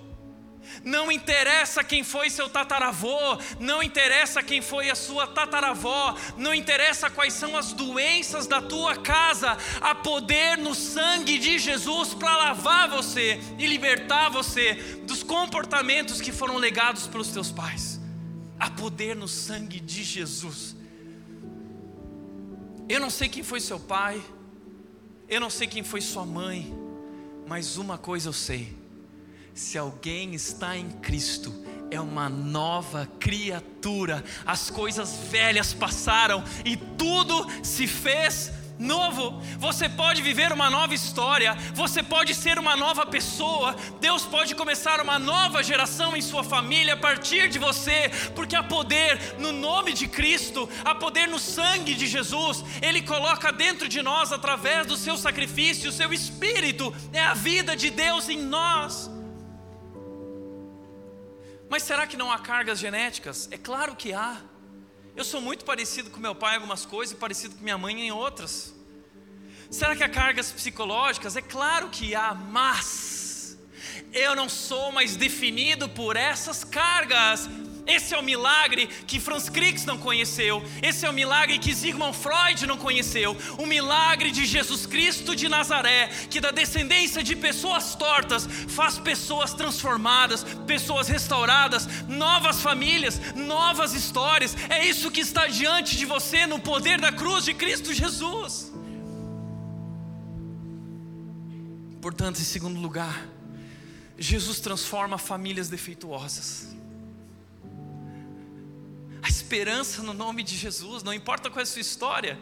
Não 0.83 1.11
interessa 1.11 1.83
quem 1.83 2.03
foi 2.03 2.29
seu 2.29 2.49
tataravô, 2.49 3.37
não 3.59 3.83
interessa 3.83 4.41
quem 4.41 4.61
foi 4.61 4.89
a 4.89 4.95
sua 4.95 5.27
tataravó, 5.27 6.15
não 6.37 6.53
interessa 6.53 7.09
quais 7.09 7.33
são 7.33 7.57
as 7.57 7.73
doenças 7.73 8.47
da 8.47 8.61
tua 8.61 8.95
casa, 8.95 9.57
há 9.81 9.93
poder 9.93 10.57
no 10.57 10.73
sangue 10.73 11.37
de 11.37 11.59
Jesus 11.59 12.13
para 12.13 12.35
lavar 12.35 12.89
você 12.89 13.39
e 13.57 13.67
libertar 13.67 14.29
você 14.29 14.75
dos 15.03 15.21
comportamentos 15.21 16.21
que 16.21 16.31
foram 16.31 16.57
legados 16.57 17.07
pelos 17.07 17.29
teus 17.29 17.51
pais. 17.51 17.99
Há 18.59 18.69
poder 18.69 19.15
no 19.15 19.27
sangue 19.27 19.79
de 19.79 20.03
Jesus. 20.03 20.75
Eu 22.87 22.99
não 22.99 23.09
sei 23.09 23.29
quem 23.29 23.43
foi 23.43 23.59
seu 23.59 23.79
pai, 23.79 24.21
eu 25.27 25.39
não 25.39 25.49
sei 25.49 25.67
quem 25.67 25.83
foi 25.83 26.01
sua 26.01 26.25
mãe, 26.25 26.73
mas 27.47 27.77
uma 27.77 27.97
coisa 27.97 28.29
eu 28.29 28.33
sei 28.33 28.78
se 29.53 29.77
alguém 29.77 30.33
está 30.33 30.77
em 30.77 30.89
Cristo, 30.89 31.53
é 31.91 31.99
uma 31.99 32.29
nova 32.29 33.07
criatura. 33.19 34.23
As 34.45 34.69
coisas 34.69 35.17
velhas 35.29 35.73
passaram 35.73 36.43
e 36.63 36.77
tudo 36.77 37.47
se 37.63 37.87
fez 37.87 38.51
novo. 38.79 39.41
Você 39.57 39.89
pode 39.89 40.21
viver 40.21 40.53
uma 40.53 40.69
nova 40.69 40.93
história, 40.93 41.53
você 41.73 42.01
pode 42.01 42.33
ser 42.33 42.57
uma 42.57 42.77
nova 42.77 43.05
pessoa. 43.05 43.75
Deus 43.99 44.23
pode 44.25 44.55
começar 44.55 45.01
uma 45.01 45.19
nova 45.19 45.61
geração 45.61 46.15
em 46.15 46.21
sua 46.21 46.43
família 46.43 46.93
a 46.93 46.97
partir 46.97 47.49
de 47.49 47.59
você, 47.59 48.09
porque 48.33 48.55
há 48.55 48.63
poder 48.63 49.35
no 49.37 49.51
nome 49.51 49.91
de 49.91 50.07
Cristo, 50.07 50.69
há 50.85 50.95
poder 50.95 51.27
no 51.27 51.37
sangue 51.37 51.93
de 51.93 52.07
Jesus. 52.07 52.63
Ele 52.81 53.01
coloca 53.01 53.51
dentro 53.51 53.89
de 53.89 54.01
nós 54.01 54.31
através 54.31 54.87
do 54.87 54.95
seu 54.95 55.17
sacrifício, 55.17 55.89
o 55.89 55.93
seu 55.93 56.13
espírito 56.13 56.93
é 57.11 57.19
a 57.19 57.33
vida 57.33 57.75
de 57.75 57.89
Deus 57.89 58.29
em 58.29 58.41
nós. 58.41 59.18
Mas 61.69 61.83
será 61.83 62.07
que 62.07 62.17
não 62.17 62.31
há 62.31 62.39
cargas 62.39 62.79
genéticas? 62.79 63.47
É 63.51 63.57
claro 63.57 63.95
que 63.95 64.11
há. 64.11 64.41
Eu 65.15 65.23
sou 65.23 65.39
muito 65.39 65.63
parecido 65.63 66.09
com 66.09 66.19
meu 66.19 66.33
pai 66.33 66.53
em 66.53 66.55
algumas 66.55 66.85
coisas 66.85 67.15
e 67.15 67.19
parecido 67.19 67.55
com 67.55 67.63
minha 67.63 67.77
mãe 67.77 68.07
em 68.07 68.11
outras. 68.11 68.73
Será 69.69 69.95
que 69.95 70.03
há 70.03 70.09
cargas 70.09 70.51
psicológicas? 70.51 71.35
É 71.35 71.41
claro 71.41 71.89
que 71.89 72.15
há, 72.15 72.33
mas 72.33 73.55
eu 74.11 74.35
não 74.35 74.49
sou 74.49 74.91
mais 74.91 75.15
definido 75.15 75.87
por 75.87 76.15
essas 76.15 76.63
cargas. 76.63 77.47
Esse 77.89 78.13
é 78.13 78.19
o 78.19 78.23
milagre 78.23 78.87
que 79.07 79.19
Franz 79.19 79.49
Crick 79.49 79.85
não 79.85 79.97
conheceu. 79.97 80.63
Esse 80.81 81.05
é 81.05 81.09
o 81.09 81.13
milagre 81.13 81.57
que 81.57 81.75
Sigmund 81.75 82.15
Freud 82.15 82.67
não 82.67 82.77
conheceu. 82.77 83.35
O 83.57 83.65
milagre 83.65 84.29
de 84.31 84.45
Jesus 84.45 84.85
Cristo 84.85 85.35
de 85.35 85.49
Nazaré, 85.49 86.07
que 86.29 86.39
da 86.39 86.51
descendência 86.51 87.23
de 87.23 87.35
pessoas 87.35 87.95
tortas 87.95 88.47
faz 88.67 88.99
pessoas 88.99 89.53
transformadas, 89.53 90.43
pessoas 90.67 91.07
restauradas, 91.07 91.87
novas 92.07 92.61
famílias, 92.61 93.19
novas 93.35 93.93
histórias. 93.93 94.55
É 94.69 94.85
isso 94.85 95.09
que 95.09 95.21
está 95.21 95.47
diante 95.47 95.97
de 95.97 96.05
você 96.05 96.45
no 96.45 96.59
poder 96.59 97.01
da 97.01 97.11
cruz 97.11 97.43
de 97.43 97.53
Cristo 97.55 97.93
Jesus. 97.93 98.71
Portanto, 102.01 102.39
em 102.39 102.45
segundo 102.45 102.79
lugar, 102.79 103.27
Jesus 104.17 104.59
transforma 104.59 105.17
famílias 105.17 105.69
defeituosas 105.69 106.78
esperança 109.29 110.01
no 110.01 110.13
nome 110.13 110.43
de 110.43 110.57
Jesus, 110.57 111.03
não 111.03 111.13
importa 111.13 111.49
qual 111.49 111.59
é 111.59 111.63
a 111.63 111.65
sua 111.65 111.81
história, 111.81 112.39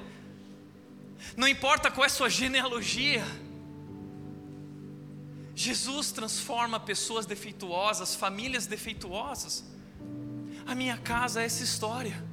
não 1.35 1.47
importa 1.47 1.91
qual 1.91 2.03
é 2.03 2.07
a 2.07 2.09
sua 2.09 2.29
genealogia. 2.29 3.25
Jesus 5.55 6.11
transforma 6.11 6.79
pessoas 6.79 7.25
defeituosas, 7.25 8.15
famílias 8.15 8.67
defeituosas. 8.67 9.65
A 10.65 10.75
minha 10.75 10.97
casa 10.97 11.41
é 11.41 11.45
essa 11.45 11.63
história. 11.63 12.23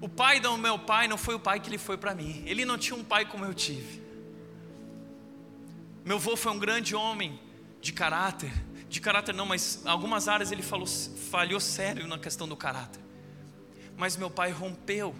O 0.00 0.08
pai 0.08 0.40
do 0.40 0.56
meu 0.58 0.78
pai 0.78 1.08
não 1.08 1.16
foi 1.16 1.34
o 1.34 1.40
pai 1.40 1.58
que 1.60 1.68
ele 1.68 1.78
foi 1.78 1.96
para 1.96 2.14
mim. 2.14 2.42
Ele 2.46 2.64
não 2.64 2.76
tinha 2.76 2.96
um 2.96 3.04
pai 3.04 3.24
como 3.24 3.44
eu 3.44 3.54
tive. 3.54 4.02
Meu 6.04 6.16
avô 6.16 6.36
foi 6.36 6.52
um 6.52 6.58
grande 6.58 6.94
homem 6.94 7.40
de 7.80 7.92
caráter 7.92 8.52
de 8.90 9.00
caráter 9.00 9.32
não, 9.32 9.46
mas 9.46 9.80
algumas 9.84 10.26
áreas 10.26 10.50
ele 10.50 10.64
falou, 10.64 10.84
falhou 10.84 11.60
sério 11.60 12.08
na 12.08 12.18
questão 12.18 12.48
do 12.48 12.56
caráter. 12.56 13.00
Mas 13.96 14.16
meu 14.16 14.28
pai 14.28 14.50
rompeu 14.50 15.14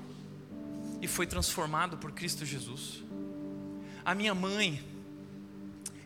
e 1.00 1.06
foi 1.06 1.24
transformado 1.24 1.96
por 1.96 2.10
Cristo 2.10 2.44
Jesus. 2.44 3.04
A 4.04 4.12
minha 4.12 4.34
mãe, 4.34 4.84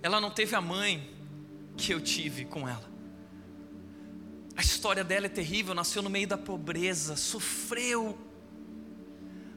ela 0.02 0.20
não 0.20 0.30
teve 0.30 0.54
a 0.54 0.60
mãe 0.60 1.10
que 1.74 1.90
eu 1.94 2.02
tive 2.02 2.44
com 2.44 2.68
ela. 2.68 2.92
A 4.54 4.60
história 4.60 5.02
dela 5.02 5.24
é 5.24 5.30
terrível, 5.30 5.74
nasceu 5.74 6.02
no 6.02 6.10
meio 6.10 6.28
da 6.28 6.36
pobreza, 6.36 7.16
sofreu, 7.16 8.16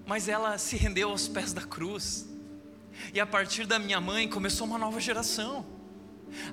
mas 0.06 0.30
ela 0.30 0.58
se 0.58 0.78
rendeu 0.78 1.10
aos 1.10 1.28
pés 1.28 1.52
da 1.52 1.62
cruz. 1.62 2.26
E 3.14 3.20
a 3.20 3.26
partir 3.26 3.66
da 3.66 3.78
minha 3.78 4.00
mãe 4.00 4.30
começou 4.30 4.66
uma 4.66 4.78
nova 4.78 5.02
geração. 5.02 5.77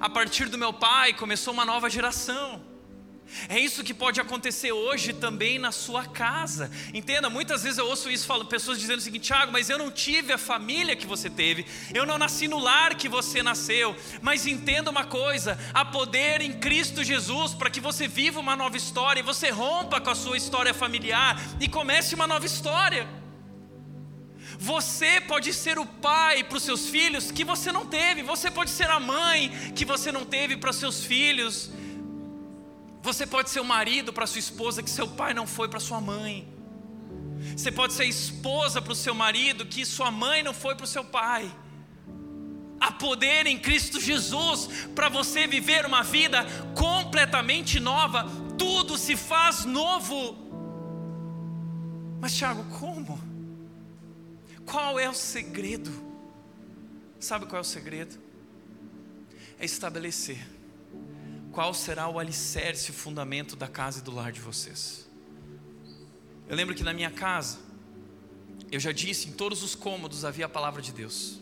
A 0.01 0.09
partir 0.09 0.49
do 0.49 0.59
meu 0.59 0.73
pai 0.73 1.13
começou 1.13 1.53
uma 1.53 1.65
nova 1.65 1.89
geração. 1.91 2.75
É 3.49 3.59
isso 3.59 3.83
que 3.83 3.95
pode 3.95 4.21
acontecer 4.21 4.73
hoje 4.73 5.13
também 5.13 5.59
na 5.59 5.73
sua 5.73 6.05
casa. 6.05 6.71
Entenda, 6.93 7.31
muitas 7.31 7.63
vezes 7.63 7.79
eu 7.79 7.87
ouço 7.87 8.11
isso, 8.11 8.27
falo, 8.27 8.45
pessoas 8.45 8.79
dizendo 8.79 8.99
o 8.99 9.03
seguinte: 9.03 9.25
Tiago, 9.25 9.51
mas 9.51 9.71
eu 9.71 9.79
não 9.79 9.91
tive 9.91 10.33
a 10.33 10.39
família 10.39 10.95
que 10.95 11.07
você 11.07 11.31
teve, 11.31 11.67
eu 11.93 12.05
não 12.05 12.19
nasci 12.19 12.47
no 12.47 12.59
lar 12.59 12.95
que 12.95 13.09
você 13.09 13.43
nasceu. 13.43 13.97
Mas 14.21 14.47
entenda 14.47 14.91
uma 14.91 15.05
coisa: 15.05 15.59
há 15.73 15.85
poder 15.85 16.41
em 16.43 16.53
Cristo 16.53 17.03
Jesus 17.03 17.55
para 17.55 17.71
que 17.71 17.81
você 17.81 18.07
viva 18.07 18.41
uma 18.41 18.55
nova 18.55 18.77
história, 18.77 19.21
e 19.21 19.25
você 19.25 19.51
rompa 19.51 20.01
com 20.01 20.11
a 20.11 20.15
sua 20.15 20.37
história 20.37 20.75
familiar 20.75 21.41
e 21.61 21.69
comece 21.69 22.15
uma 22.15 22.27
nova 22.27 22.47
história. 22.47 23.24
Você 24.59 25.21
pode 25.21 25.53
ser 25.53 25.79
o 25.79 25.87
pai 25.87 26.45
para 26.45 26.57
os 26.57 26.63
seus 26.63 26.89
filhos 26.89 27.31
que 27.31 27.45
você 27.45 27.73
não 27.73 27.87
teve, 27.87 28.23
você 28.23 28.51
pode 28.51 28.71
ser 28.71 28.89
a 28.91 29.01
mãe 29.01 29.51
que 29.75 29.85
você 29.85 30.13
não 30.13 30.25
teve 30.25 30.57
para 30.57 30.73
seus 30.73 31.05
filhos, 31.05 31.71
você 33.03 33.27
pode 33.27 33.51
ser 33.51 33.61
o 33.61 33.65
marido 33.65 34.13
para 34.13 34.27
sua 34.27 34.39
esposa 34.39 34.83
que 34.83 34.91
seu 34.91 35.09
pai 35.09 35.35
não 35.35 35.47
foi 35.47 35.69
para 35.69 35.81
sua 35.81 36.01
mãe, 36.01 36.49
você 37.57 37.71
pode 37.71 37.93
ser 37.93 38.07
esposa 38.07 38.81
para 38.81 38.93
o 38.93 38.97
seu 38.97 39.15
marido 39.15 39.67
que 39.67 39.85
sua 39.85 40.11
mãe 40.11 40.43
não 40.43 40.55
foi 40.55 40.75
para 40.75 40.85
o 40.85 40.89
seu 40.89 41.05
pai. 41.05 41.51
Há 42.81 42.93
poder 42.93 43.47
em 43.47 43.59
Cristo 43.59 44.01
Jesus 44.01 44.89
para 44.95 45.09
você 45.09 45.47
viver 45.47 45.87
uma 45.87 46.03
vida 46.03 46.45
completamente 46.75 47.81
nova, 47.81 48.27
tudo 48.59 48.99
se 48.99 49.17
faz 49.17 49.65
novo. 49.65 50.37
Mas, 52.21 52.35
Tiago, 52.35 52.65
como? 52.79 53.19
Qual 54.67 54.99
é 54.99 55.09
o 55.09 55.15
segredo? 55.15 55.91
Sabe 57.19 57.47
qual 57.47 57.59
é 57.59 57.61
o 57.61 57.65
segredo? 57.65 58.19
É 59.59 59.65
estabelecer 59.65 60.47
qual 61.53 61.73
será 61.73 62.09
o 62.09 62.19
alicerce, 62.19 62.91
o 62.91 62.95
fundamento 62.95 63.55
da 63.55 63.69
casa 63.69 64.01
e 64.01 64.03
do 64.03 64.13
lar 64.13 64.33
de 64.33 64.41
vocês. 64.41 65.09
Eu 66.49 66.57
lembro 66.57 66.75
que 66.75 66.83
na 66.83 66.93
minha 66.93 67.11
casa, 67.11 67.59
eu 68.71 68.81
já 68.81 68.93
disse, 68.93 69.29
em 69.29 69.33
todos 69.33 69.63
os 69.63 69.75
cômodos 69.75 70.25
havia 70.25 70.47
a 70.47 70.49
palavra 70.49 70.83
de 70.83 70.93
Deus. 70.93 71.41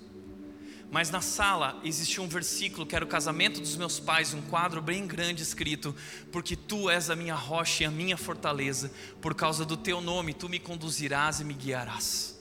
Mas 0.90 1.08
na 1.08 1.22
sala 1.22 1.80
existia 1.82 2.22
um 2.22 2.28
versículo 2.28 2.84
que 2.84 2.94
era 2.94 3.02
o 3.02 3.08
casamento 3.08 3.58
dos 3.58 3.76
meus 3.76 3.98
pais, 3.98 4.34
um 4.34 4.42
quadro 4.42 4.82
bem 4.82 5.06
grande 5.06 5.42
escrito: 5.42 5.96
Porque 6.30 6.54
tu 6.54 6.90
és 6.90 7.08
a 7.08 7.16
minha 7.16 7.34
rocha 7.34 7.84
e 7.84 7.86
a 7.86 7.90
minha 7.90 8.18
fortaleza, 8.18 8.92
por 9.18 9.34
causa 9.34 9.64
do 9.64 9.74
teu 9.74 10.02
nome 10.02 10.34
tu 10.34 10.50
me 10.50 10.58
conduzirás 10.58 11.40
e 11.40 11.44
me 11.44 11.54
guiarás. 11.54 12.31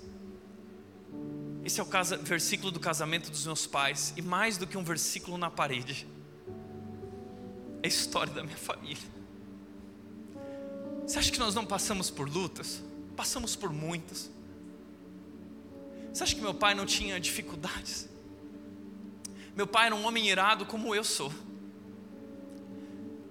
Esse 1.63 1.79
é 1.79 1.83
o 1.83 1.85
casa, 1.85 2.17
versículo 2.17 2.71
do 2.71 2.79
casamento 2.79 3.29
dos 3.29 3.45
meus 3.45 3.67
pais, 3.67 4.13
e 4.17 4.21
mais 4.21 4.57
do 4.57 4.65
que 4.65 4.77
um 4.77 4.83
versículo 4.83 5.37
na 5.37 5.49
parede, 5.49 6.07
é 7.83 7.85
a 7.85 7.87
história 7.87 8.33
da 8.33 8.43
minha 8.43 8.57
família. 8.57 9.03
Você 11.05 11.19
acha 11.19 11.31
que 11.31 11.39
nós 11.39 11.53
não 11.53 11.65
passamos 11.65 12.09
por 12.09 12.27
lutas? 12.27 12.81
Passamos 13.15 13.55
por 13.55 13.71
muitas. 13.71 14.31
Você 16.11 16.23
acha 16.23 16.35
que 16.35 16.41
meu 16.41 16.53
pai 16.53 16.73
não 16.73 16.85
tinha 16.85 17.19
dificuldades? 17.19 18.09
Meu 19.55 19.67
pai 19.67 19.87
era 19.87 19.95
um 19.95 20.05
homem 20.05 20.29
irado 20.29 20.65
como 20.65 20.95
eu 20.95 21.03
sou. 21.03 21.31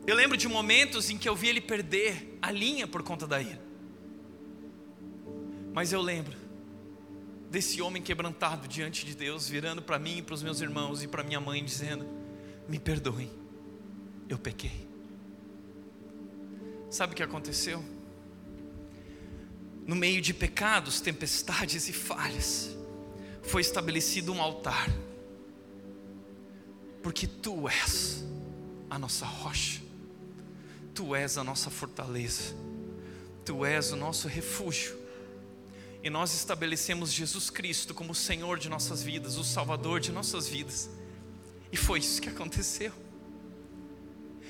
Eu 0.07 0.15
lembro 0.15 0.37
de 0.37 0.49
momentos 0.49 1.11
em 1.11 1.19
que 1.19 1.29
eu 1.29 1.35
vi 1.35 1.49
ele 1.49 1.61
perder 1.61 2.39
a 2.41 2.51
linha 2.51 2.87
por 2.87 3.03
conta 3.03 3.27
da 3.27 3.41
ira. 3.41 3.61
Mas 5.73 5.93
eu 5.93 6.01
lembro 6.01 6.40
desse 7.51 7.83
homem 7.83 8.01
quebrantado 8.01 8.69
diante 8.69 9.05
de 9.05 9.15
Deus, 9.15 9.49
virando 9.49 9.83
para 9.83 9.99
mim 9.99 10.19
e 10.19 10.23
para 10.23 10.35
os 10.35 10.43
meus 10.43 10.61
irmãos 10.61 11.03
e 11.03 11.09
para 11.09 11.25
minha 11.25 11.41
mãe, 11.41 11.63
dizendo: 11.63 12.07
Me 12.69 12.79
perdoem, 12.79 13.31
eu 14.29 14.39
pequei. 14.39 14.89
Sabe 16.89 17.13
o 17.13 17.17
que 17.17 17.23
aconteceu? 17.23 17.85
No 19.85 19.97
meio 19.97 20.21
de 20.21 20.33
pecados, 20.33 21.01
tempestades 21.01 21.89
e 21.89 21.93
falhas, 21.93 22.77
foi 23.43 23.61
estabelecido 23.61 24.33
um 24.33 24.41
altar, 24.41 24.89
porque 27.03 27.27
tu 27.27 27.69
és 27.69 28.25
a 28.89 28.99
nossa 28.99 29.27
rocha, 29.27 29.81
tu 30.95 31.17
és 31.17 31.37
a 31.37 31.43
nossa 31.43 31.71
fortaleza, 31.71 32.55
tu 33.45 33.65
és 33.65 33.91
o 33.91 33.97
nosso 33.97 34.29
refúgio 34.29 35.00
e 36.03 36.09
nós 36.09 36.35
estabelecemos 36.35 37.13
Jesus 37.13 37.51
Cristo 37.51 37.93
como 37.93 38.13
o 38.13 38.15
Senhor 38.15 38.59
de 38.59 38.69
nossas 38.69 39.03
vidas, 39.03 39.37
o 39.37 39.45
Salvador 39.45 40.01
de 40.01 40.11
nossas 40.11 40.49
vidas. 40.49 40.89
E 41.71 41.77
foi 41.77 41.99
isso 41.99 42.21
que 42.21 42.29
aconteceu. 42.29 42.93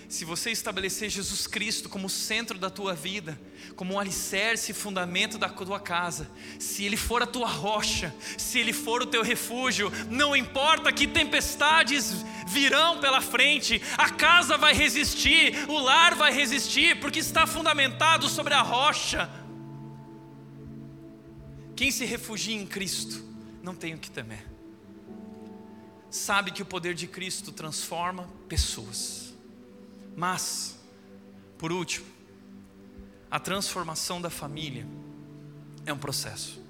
Se 0.08 0.24
você 0.24 0.50
estabelecer 0.50 1.08
Jesus 1.08 1.46
Cristo 1.46 1.88
como 1.88 2.08
o 2.08 2.10
centro 2.10 2.58
da 2.58 2.68
tua 2.68 2.94
vida, 2.94 3.40
como 3.76 3.94
um 3.94 3.98
alicerce 3.98 4.72
e 4.72 4.74
fundamento 4.74 5.38
da 5.38 5.48
tua 5.48 5.78
casa, 5.78 6.28
se 6.58 6.84
Ele 6.84 6.96
for 6.96 7.22
a 7.22 7.26
tua 7.26 7.46
rocha, 7.46 8.12
se 8.36 8.58
Ele 8.58 8.72
for 8.72 9.02
o 9.02 9.06
teu 9.06 9.22
refúgio, 9.22 9.88
não 10.10 10.34
importa 10.34 10.92
que 10.92 11.06
tempestades 11.06 12.24
virão 12.48 12.98
pela 12.98 13.20
frente, 13.20 13.80
a 13.96 14.10
casa 14.10 14.56
vai 14.56 14.74
resistir, 14.74 15.54
o 15.68 15.78
lar 15.78 16.16
vai 16.16 16.32
resistir, 16.32 16.98
porque 16.98 17.20
está 17.20 17.46
fundamentado 17.46 18.28
sobre 18.28 18.52
a 18.52 18.62
rocha. 18.62 19.30
Quem 21.80 21.90
se 21.90 22.04
refugia 22.04 22.54
em 22.54 22.66
Cristo 22.66 23.24
não 23.62 23.74
tem 23.74 23.94
o 23.94 23.98
que 23.98 24.10
temer. 24.10 24.46
Sabe 26.10 26.50
que 26.50 26.60
o 26.60 26.66
poder 26.66 26.92
de 26.92 27.06
Cristo 27.06 27.52
transforma 27.52 28.28
pessoas. 28.50 29.32
Mas, 30.14 30.78
por 31.56 31.72
último, 31.72 32.04
a 33.30 33.40
transformação 33.40 34.20
da 34.20 34.28
família 34.28 34.86
é 35.86 35.92
um 35.94 35.96
processo. 35.96 36.60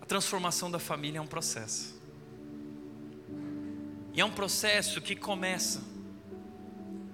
A 0.00 0.06
transformação 0.06 0.70
da 0.70 0.78
família 0.78 1.18
é 1.18 1.20
um 1.20 1.26
processo. 1.26 2.00
E 4.14 4.20
é 4.20 4.24
um 4.24 4.30
processo 4.30 5.00
que 5.00 5.16
começa 5.16 5.82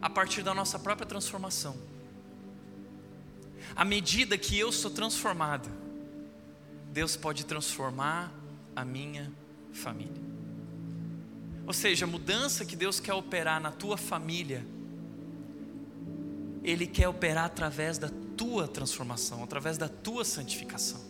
a 0.03 0.11
partir 0.11 0.43
da 0.43 0.53
nossa 0.53 0.79
própria 0.79 1.07
transformação 1.07 1.92
à 3.75 3.85
medida 3.85 4.37
que 4.37 4.59
eu 4.59 4.71
sou 4.71 4.91
transformado, 4.91 5.69
Deus 6.93 7.17
pode 7.17 7.47
transformar 7.47 8.33
a 8.77 8.85
minha 8.85 9.33
família. 9.73 10.23
Ou 11.67 11.73
seja, 11.73 12.05
a 12.05 12.09
mudança 12.09 12.65
que 12.65 12.77
Deus 12.77 13.01
quer 13.01 13.15
operar 13.15 13.61
na 13.61 13.71
tua 13.71 13.97
família 13.97 14.65
Ele 16.65 16.87
quer 16.87 17.09
operar 17.09 17.45
através 17.47 17.99
da 17.99 18.09
tua 18.37 18.69
transformação, 18.69 19.43
através 19.43 19.77
da 19.77 19.89
tua 19.89 20.25
santificação. 20.25 21.01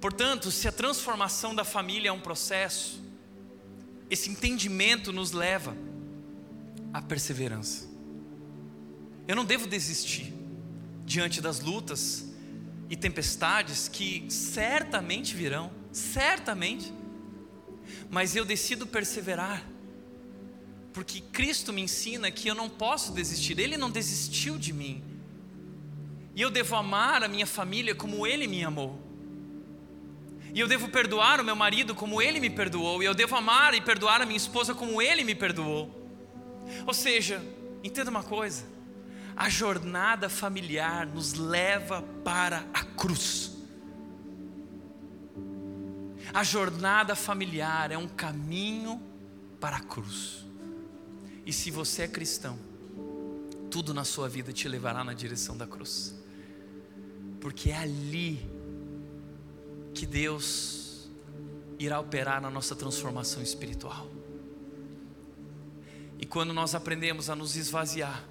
Portanto, 0.00 0.50
se 0.50 0.68
a 0.68 0.72
transformação 0.72 1.54
da 1.54 1.64
família 1.64 2.10
é 2.10 2.12
um 2.12 2.20
processo, 2.20 3.02
esse 4.10 4.28
entendimento 4.28 5.12
nos 5.12 5.32
leva 5.32 5.74
à 6.92 7.00
perseverança. 7.00 7.88
Eu 9.26 9.34
não 9.34 9.44
devo 9.44 9.66
desistir 9.66 10.35
diante 11.06 11.40
das 11.40 11.60
lutas 11.60 12.26
e 12.90 12.96
tempestades 12.96 13.88
que 13.88 14.26
certamente 14.28 15.34
virão, 15.34 15.70
certamente, 15.90 16.92
mas 18.10 18.36
eu 18.36 18.44
decido 18.44 18.86
perseverar, 18.86 19.64
porque 20.92 21.20
Cristo 21.20 21.72
me 21.72 21.80
ensina 21.80 22.30
que 22.30 22.48
eu 22.48 22.54
não 22.54 22.68
posso 22.68 23.12
desistir, 23.12 23.58
Ele 23.58 23.76
não 23.76 23.90
desistiu 23.90 24.58
de 24.58 24.72
mim, 24.72 25.02
e 26.34 26.42
eu 26.42 26.50
devo 26.50 26.76
amar 26.76 27.22
a 27.22 27.28
minha 27.28 27.46
família 27.46 27.94
como 27.94 28.26
Ele 28.26 28.46
me 28.46 28.62
amou. 28.62 29.06
E 30.52 30.60
eu 30.60 30.66
devo 30.66 30.88
perdoar 30.88 31.38
o 31.38 31.44
meu 31.44 31.54
marido 31.54 31.94
como 31.94 32.22
ele 32.22 32.40
me 32.40 32.48
perdoou. 32.48 33.02
E 33.02 33.04
eu 33.04 33.12
devo 33.12 33.36
amar 33.36 33.74
e 33.74 33.80
perdoar 33.82 34.22
a 34.22 34.24
minha 34.24 34.38
esposa 34.38 34.74
como 34.74 35.02
ele 35.02 35.22
me 35.22 35.34
perdoou. 35.34 35.90
Ou 36.86 36.94
seja, 36.94 37.44
entenda 37.84 38.10
uma 38.10 38.22
coisa: 38.22 38.64
a 39.36 39.50
jornada 39.50 40.30
familiar 40.30 41.06
nos 41.06 41.34
leva 41.34 42.00
para 42.24 42.66
a 42.72 42.82
cruz. 42.82 43.52
A 46.32 46.42
jornada 46.42 47.14
familiar 47.14 47.92
é 47.92 47.98
um 47.98 48.08
caminho 48.08 49.00
para 49.60 49.76
a 49.76 49.80
cruz. 49.80 50.44
E 51.44 51.52
se 51.52 51.70
você 51.70 52.02
é 52.02 52.08
cristão, 52.08 52.58
tudo 53.70 53.92
na 53.92 54.04
sua 54.04 54.28
vida 54.28 54.52
te 54.52 54.68
levará 54.68 55.04
na 55.04 55.12
direção 55.12 55.56
da 55.56 55.66
cruz. 55.66 56.14
Porque 57.40 57.70
é 57.70 57.76
ali 57.76 58.50
que 59.94 60.06
Deus 60.06 61.10
irá 61.78 62.00
operar 62.00 62.40
na 62.40 62.50
nossa 62.50 62.74
transformação 62.74 63.42
espiritual. 63.42 64.10
E 66.18 66.24
quando 66.24 66.54
nós 66.54 66.74
aprendemos 66.74 67.28
a 67.28 67.36
nos 67.36 67.54
esvaziar, 67.54 68.24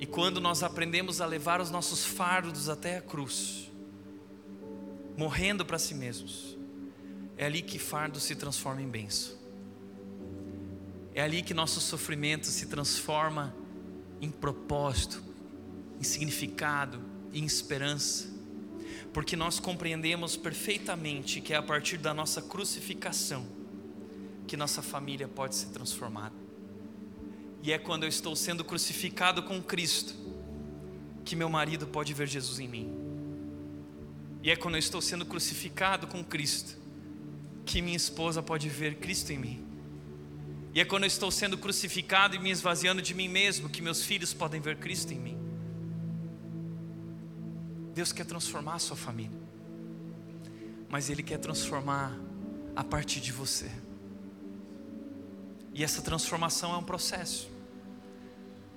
e 0.00 0.06
quando 0.06 0.40
nós 0.40 0.62
aprendemos 0.62 1.20
a 1.20 1.26
levar 1.26 1.60
os 1.60 1.70
nossos 1.70 2.04
fardos 2.04 2.68
até 2.68 2.96
a 2.96 3.02
cruz, 3.02 3.70
morrendo 5.16 5.64
para 5.64 5.78
si 5.78 5.94
mesmos, 5.94 6.56
é 7.36 7.46
ali 7.46 7.62
que 7.62 7.78
fardo 7.78 8.18
se 8.18 8.34
transforma 8.34 8.82
em 8.82 8.88
benção. 8.88 9.38
É 11.14 11.22
ali 11.22 11.42
que 11.42 11.54
nosso 11.54 11.80
sofrimento 11.80 12.46
se 12.46 12.66
transforma 12.66 13.54
em 14.20 14.30
propósito, 14.30 15.22
em 16.00 16.02
significado, 16.02 17.00
em 17.32 17.44
esperança 17.44 18.40
porque 19.12 19.34
nós 19.36 19.58
compreendemos 19.58 20.36
perfeitamente 20.36 21.40
que 21.40 21.52
é 21.52 21.56
a 21.56 21.62
partir 21.62 21.98
da 21.98 22.14
nossa 22.14 22.40
crucificação 22.40 23.46
que 24.46 24.56
nossa 24.56 24.82
família 24.82 25.28
pode 25.28 25.54
ser 25.54 25.68
transformada. 25.68 26.34
E 27.62 27.72
é 27.72 27.78
quando 27.78 28.04
eu 28.04 28.08
estou 28.08 28.34
sendo 28.34 28.64
crucificado 28.64 29.42
com 29.42 29.62
Cristo 29.62 30.14
que 31.24 31.36
meu 31.36 31.48
marido 31.48 31.86
pode 31.86 32.14
ver 32.14 32.26
Jesus 32.26 32.58
em 32.58 32.68
mim. 32.68 32.92
E 34.42 34.50
é 34.50 34.56
quando 34.56 34.74
eu 34.74 34.78
estou 34.78 35.02
sendo 35.02 35.26
crucificado 35.26 36.06
com 36.06 36.24
Cristo 36.24 36.78
que 37.66 37.82
minha 37.82 37.96
esposa 37.96 38.42
pode 38.42 38.68
ver 38.68 38.96
Cristo 38.96 39.32
em 39.32 39.38
mim. 39.38 39.66
E 40.72 40.80
é 40.80 40.84
quando 40.84 41.02
eu 41.02 41.08
estou 41.08 41.30
sendo 41.30 41.58
crucificado 41.58 42.34
e 42.34 42.38
me 42.38 42.50
esvaziando 42.50 43.02
de 43.02 43.12
mim 43.12 43.28
mesmo 43.28 43.68
que 43.68 43.82
meus 43.82 44.04
filhos 44.04 44.32
podem 44.32 44.60
ver 44.60 44.76
Cristo 44.76 45.12
em 45.12 45.18
mim. 45.18 45.38
Deus 47.92 48.12
quer 48.12 48.24
transformar 48.24 48.74
a 48.74 48.78
sua 48.78 48.96
família, 48.96 49.38
mas 50.88 51.10
Ele 51.10 51.22
quer 51.22 51.38
transformar 51.38 52.16
a 52.74 52.84
partir 52.84 53.20
de 53.20 53.32
você. 53.32 53.70
E 55.74 55.82
essa 55.82 56.00
transformação 56.00 56.72
é 56.72 56.76
um 56.76 56.84
processo. 56.84 57.49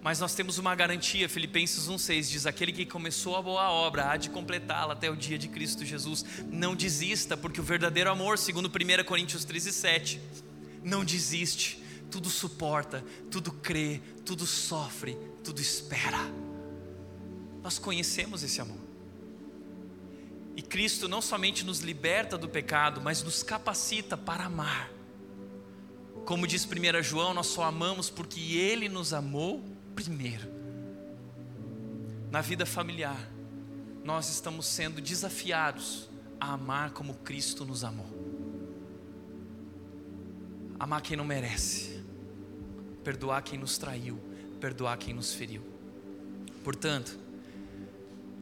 Mas 0.04 0.20
nós 0.20 0.36
temos 0.36 0.58
uma 0.58 0.76
garantia, 0.76 1.30
Filipenses 1.30 1.88
1,6 1.88 2.30
diz: 2.30 2.46
Aquele 2.46 2.74
que 2.74 2.86
começou 2.86 3.38
a 3.38 3.42
boa 3.42 3.72
obra 3.72 4.12
há 4.12 4.18
de 4.18 4.30
completá-la 4.30 4.92
até 4.92 5.10
o 5.10 5.16
dia 5.16 5.38
de 5.38 5.48
Cristo 5.48 5.86
Jesus. 5.86 6.26
Não 6.52 6.76
desista, 6.76 7.38
porque 7.38 7.62
o 7.62 7.64
verdadeiro 7.64 8.12
amor, 8.12 8.38
segundo 8.38 8.68
1 8.68 9.06
Coríntios 9.06 9.46
13,7, 9.46 10.20
não 10.84 11.06
desiste, 11.06 11.82
tudo 12.12 12.30
suporta, 12.30 13.02
tudo 13.32 13.54
crê, 13.54 14.02
tudo 14.26 14.46
sofre, 14.46 15.18
tudo 15.42 15.62
espera. 15.62 16.20
Nós 17.64 17.80
conhecemos 17.80 18.44
esse 18.44 18.60
amor. 18.60 18.84
E 20.58 20.62
Cristo 20.62 21.08
não 21.08 21.22
somente 21.22 21.64
nos 21.64 21.80
liberta 21.80 22.38
do 22.38 22.50
pecado, 22.50 23.00
mas 23.00 23.24
nos 23.24 23.42
capacita 23.42 24.18
para 24.18 24.44
amar. 24.44 24.92
Como 26.26 26.46
diz 26.46 26.66
1 26.66 27.02
João, 27.02 27.34
nós 27.34 27.48
só 27.48 27.64
amamos 27.64 28.10
porque 28.10 28.58
Ele 28.58 28.90
nos 28.90 29.14
amou 29.14 29.73
primeiro. 29.94 30.48
Na 32.32 32.42
vida 32.42 32.66
familiar, 32.66 33.30
nós 34.04 34.30
estamos 34.30 34.66
sendo 34.66 35.02
desafiados 35.02 36.10
a 36.40 36.54
amar 36.54 36.92
como 36.92 37.14
Cristo 37.16 37.64
nos 37.64 37.84
amou. 37.84 38.10
Amar 40.80 41.02
quem 41.02 41.16
não 41.16 41.24
merece, 41.24 42.04
perdoar 43.04 43.42
quem 43.44 43.58
nos 43.58 43.78
traiu, 43.78 44.20
perdoar 44.60 44.98
quem 44.98 45.14
nos 45.14 45.34
feriu. 45.34 45.64
Portanto, 46.64 47.18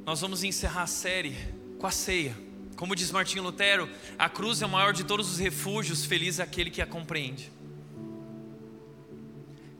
nós 0.05 0.21
vamos 0.21 0.43
encerrar 0.43 0.83
a 0.83 0.87
série 0.87 1.35
com 1.77 1.85
a 1.85 1.91
ceia. 1.91 2.35
Como 2.75 2.95
diz 2.95 3.11
Martinho 3.11 3.43
Lutero, 3.43 3.87
a 4.17 4.27
cruz 4.27 4.61
é 4.61 4.65
o 4.65 4.69
maior 4.69 4.93
de 4.93 5.03
todos 5.03 5.31
os 5.31 5.37
refúgios, 5.37 6.05
feliz 6.05 6.39
é 6.39 6.43
aquele 6.43 6.71
que 6.71 6.81
a 6.81 6.87
compreende. 6.87 7.51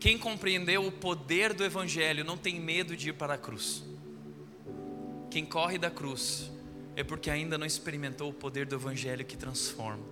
Quem 0.01 0.17
compreendeu 0.17 0.83
o 0.87 0.91
poder 0.91 1.53
do 1.53 1.63
Evangelho 1.63 2.25
não 2.25 2.35
tem 2.35 2.59
medo 2.59 2.97
de 2.97 3.09
ir 3.09 3.13
para 3.13 3.35
a 3.35 3.37
cruz. 3.37 3.83
Quem 5.29 5.45
corre 5.45 5.77
da 5.77 5.91
cruz 5.91 6.49
é 6.95 7.03
porque 7.03 7.29
ainda 7.29 7.55
não 7.55 7.67
experimentou 7.67 8.31
o 8.31 8.33
poder 8.33 8.65
do 8.65 8.73
Evangelho 8.73 9.23
que 9.23 9.37
transforma. 9.37 10.03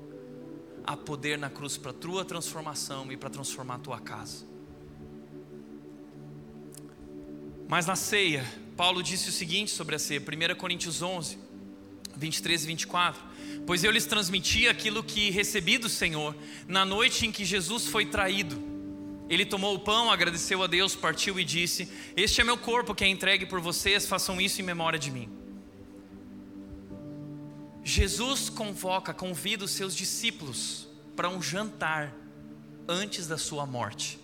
Há 0.83 0.95
poder 0.95 1.39
na 1.39 1.49
cruz 1.49 1.75
para 1.75 1.89
a 1.89 1.93
tua 1.93 2.23
transformação 2.23 3.11
e 3.11 3.17
para 3.17 3.31
transformar 3.31 3.75
a 3.75 3.79
tua 3.79 3.99
casa. 3.99 4.45
Mas 7.67 7.87
na 7.87 7.95
ceia, 7.95 8.45
Paulo 8.77 9.01
disse 9.01 9.29
o 9.29 9.31
seguinte 9.31 9.71
sobre 9.71 9.95
a 9.95 9.99
ceia, 9.99 10.21
1 10.21 10.55
Coríntios 10.55 11.01
11, 11.01 11.35
23 12.15 12.63
e 12.63 12.67
24. 12.67 13.23
Pois 13.65 13.83
eu 13.83 13.89
lhes 13.89 14.05
transmiti 14.05 14.67
aquilo 14.67 15.03
que 15.03 15.31
recebi 15.31 15.79
do 15.79 15.89
Senhor 15.89 16.35
na 16.67 16.85
noite 16.85 17.25
em 17.25 17.31
que 17.31 17.43
Jesus 17.43 17.87
foi 17.87 18.05
traído. 18.05 18.78
Ele 19.29 19.45
tomou 19.45 19.75
o 19.75 19.79
pão, 19.79 20.11
agradeceu 20.11 20.63
a 20.63 20.67
Deus, 20.67 20.95
partiu 20.95 21.39
e 21.39 21.45
disse: 21.45 21.87
Este 22.17 22.41
é 22.41 22.43
meu 22.43 22.57
corpo 22.57 22.95
que 22.95 23.03
é 23.03 23.07
entregue 23.07 23.45
por 23.45 23.61
vocês, 23.61 24.07
façam 24.07 24.41
isso 24.41 24.59
em 24.59 24.63
memória 24.63 24.97
de 24.97 25.11
mim. 25.11 25.29
Jesus 27.83 28.49
convoca, 28.49 29.13
convida 29.13 29.65
os 29.65 29.71
seus 29.71 29.95
discípulos 29.95 30.87
para 31.15 31.29
um 31.29 31.41
jantar 31.41 32.13
antes 32.87 33.27
da 33.27 33.37
sua 33.37 33.65
morte. 33.65 34.19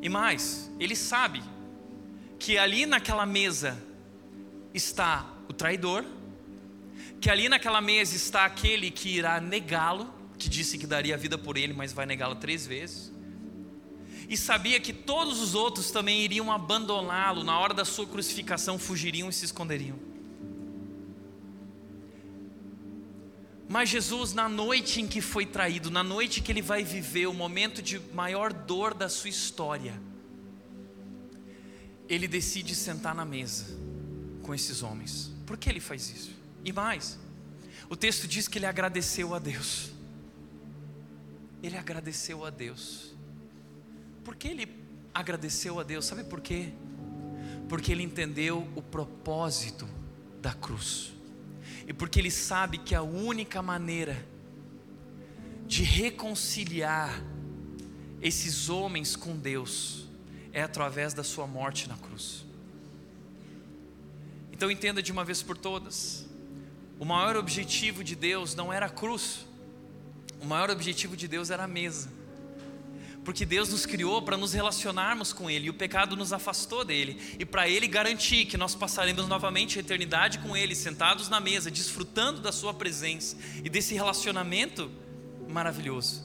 E 0.00 0.08
mais, 0.08 0.70
ele 0.78 0.94
sabe 0.94 1.42
que 2.38 2.58
ali 2.58 2.84
naquela 2.84 3.24
mesa 3.24 3.82
está 4.74 5.26
o 5.48 5.52
traidor, 5.52 6.04
que 7.20 7.30
ali 7.30 7.48
naquela 7.48 7.80
mesa 7.80 8.14
está 8.14 8.44
aquele 8.44 8.90
que 8.90 9.08
irá 9.08 9.40
negá-lo, 9.40 10.12
que 10.36 10.48
disse 10.48 10.76
que 10.76 10.86
daria 10.86 11.14
a 11.14 11.18
vida 11.18 11.38
por 11.38 11.56
ele, 11.56 11.72
mas 11.72 11.92
vai 11.92 12.06
negá-lo 12.06 12.34
três 12.34 12.66
vezes. 12.66 13.13
E 14.28 14.36
sabia 14.36 14.80
que 14.80 14.92
todos 14.92 15.40
os 15.40 15.54
outros 15.54 15.90
também 15.90 16.22
iriam 16.22 16.50
abandoná-lo, 16.50 17.44
na 17.44 17.58
hora 17.58 17.74
da 17.74 17.84
sua 17.84 18.06
crucificação 18.06 18.78
fugiriam 18.78 19.28
e 19.28 19.32
se 19.32 19.44
esconderiam. 19.44 19.98
Mas 23.68 23.88
Jesus, 23.88 24.32
na 24.32 24.48
noite 24.48 25.00
em 25.00 25.08
que 25.08 25.20
foi 25.20 25.46
traído, 25.46 25.90
na 25.90 26.02
noite 26.02 26.42
que 26.42 26.52
ele 26.52 26.62
vai 26.62 26.84
viver 26.84 27.26
o 27.26 27.34
momento 27.34 27.82
de 27.82 27.98
maior 28.12 28.52
dor 28.52 28.94
da 28.94 29.08
sua 29.08 29.30
história, 29.30 30.00
ele 32.08 32.28
decide 32.28 32.74
sentar 32.74 33.14
na 33.14 33.24
mesa 33.24 33.66
com 34.42 34.54
esses 34.54 34.82
homens. 34.82 35.32
Por 35.46 35.56
que 35.56 35.68
ele 35.68 35.80
faz 35.80 36.10
isso? 36.10 36.30
E 36.64 36.72
mais, 36.72 37.18
o 37.88 37.96
texto 37.96 38.28
diz 38.28 38.46
que 38.46 38.58
ele 38.58 38.66
agradeceu 38.66 39.34
a 39.34 39.38
Deus. 39.38 39.90
Ele 41.62 41.76
agradeceu 41.76 42.44
a 42.44 42.50
Deus. 42.50 43.13
Por 44.24 44.34
que 44.34 44.48
ele 44.48 44.68
agradeceu 45.12 45.78
a 45.78 45.82
Deus? 45.82 46.06
Sabe 46.06 46.24
por 46.24 46.40
quê? 46.40 46.72
Porque 47.68 47.92
ele 47.92 48.02
entendeu 48.02 48.66
o 48.74 48.82
propósito 48.82 49.88
da 50.40 50.52
cruz. 50.52 51.12
E 51.86 51.92
porque 51.92 52.18
ele 52.18 52.30
sabe 52.30 52.78
que 52.78 52.94
a 52.94 53.02
única 53.02 53.60
maneira 53.60 54.26
de 55.66 55.82
reconciliar 55.82 57.22
esses 58.20 58.68
homens 58.68 59.16
com 59.16 59.36
Deus 59.36 60.06
é 60.52 60.62
através 60.62 61.12
da 61.12 61.22
sua 61.22 61.46
morte 61.46 61.88
na 61.88 61.96
cruz. 61.96 62.44
Então 64.52 64.70
entenda 64.70 65.02
de 65.02 65.12
uma 65.12 65.24
vez 65.24 65.42
por 65.42 65.56
todas: 65.56 66.26
o 66.98 67.04
maior 67.04 67.36
objetivo 67.36 68.02
de 68.02 68.14
Deus 68.14 68.54
não 68.54 68.72
era 68.72 68.86
a 68.86 68.90
cruz, 68.90 69.46
o 70.40 70.46
maior 70.46 70.70
objetivo 70.70 71.16
de 71.16 71.28
Deus 71.28 71.50
era 71.50 71.64
a 71.64 71.68
mesa. 71.68 72.08
Porque 73.24 73.46
Deus 73.46 73.70
nos 73.70 73.86
criou 73.86 74.20
para 74.20 74.36
nos 74.36 74.52
relacionarmos 74.52 75.32
com 75.32 75.50
Ele 75.50 75.66
e 75.66 75.70
o 75.70 75.74
pecado 75.74 76.14
nos 76.14 76.32
afastou 76.32 76.84
dele. 76.84 77.36
E 77.38 77.44
para 77.44 77.66
Ele 77.66 77.88
garantir 77.88 78.44
que 78.44 78.58
nós 78.58 78.74
passaremos 78.74 79.26
novamente 79.26 79.78
a 79.78 79.80
eternidade 79.80 80.40
com 80.40 80.54
Ele, 80.54 80.74
sentados 80.74 81.30
na 81.30 81.40
mesa, 81.40 81.70
desfrutando 81.70 82.42
da 82.42 82.52
Sua 82.52 82.74
presença 82.74 83.36
e 83.64 83.70
desse 83.70 83.94
relacionamento 83.94 84.90
maravilhoso, 85.48 86.22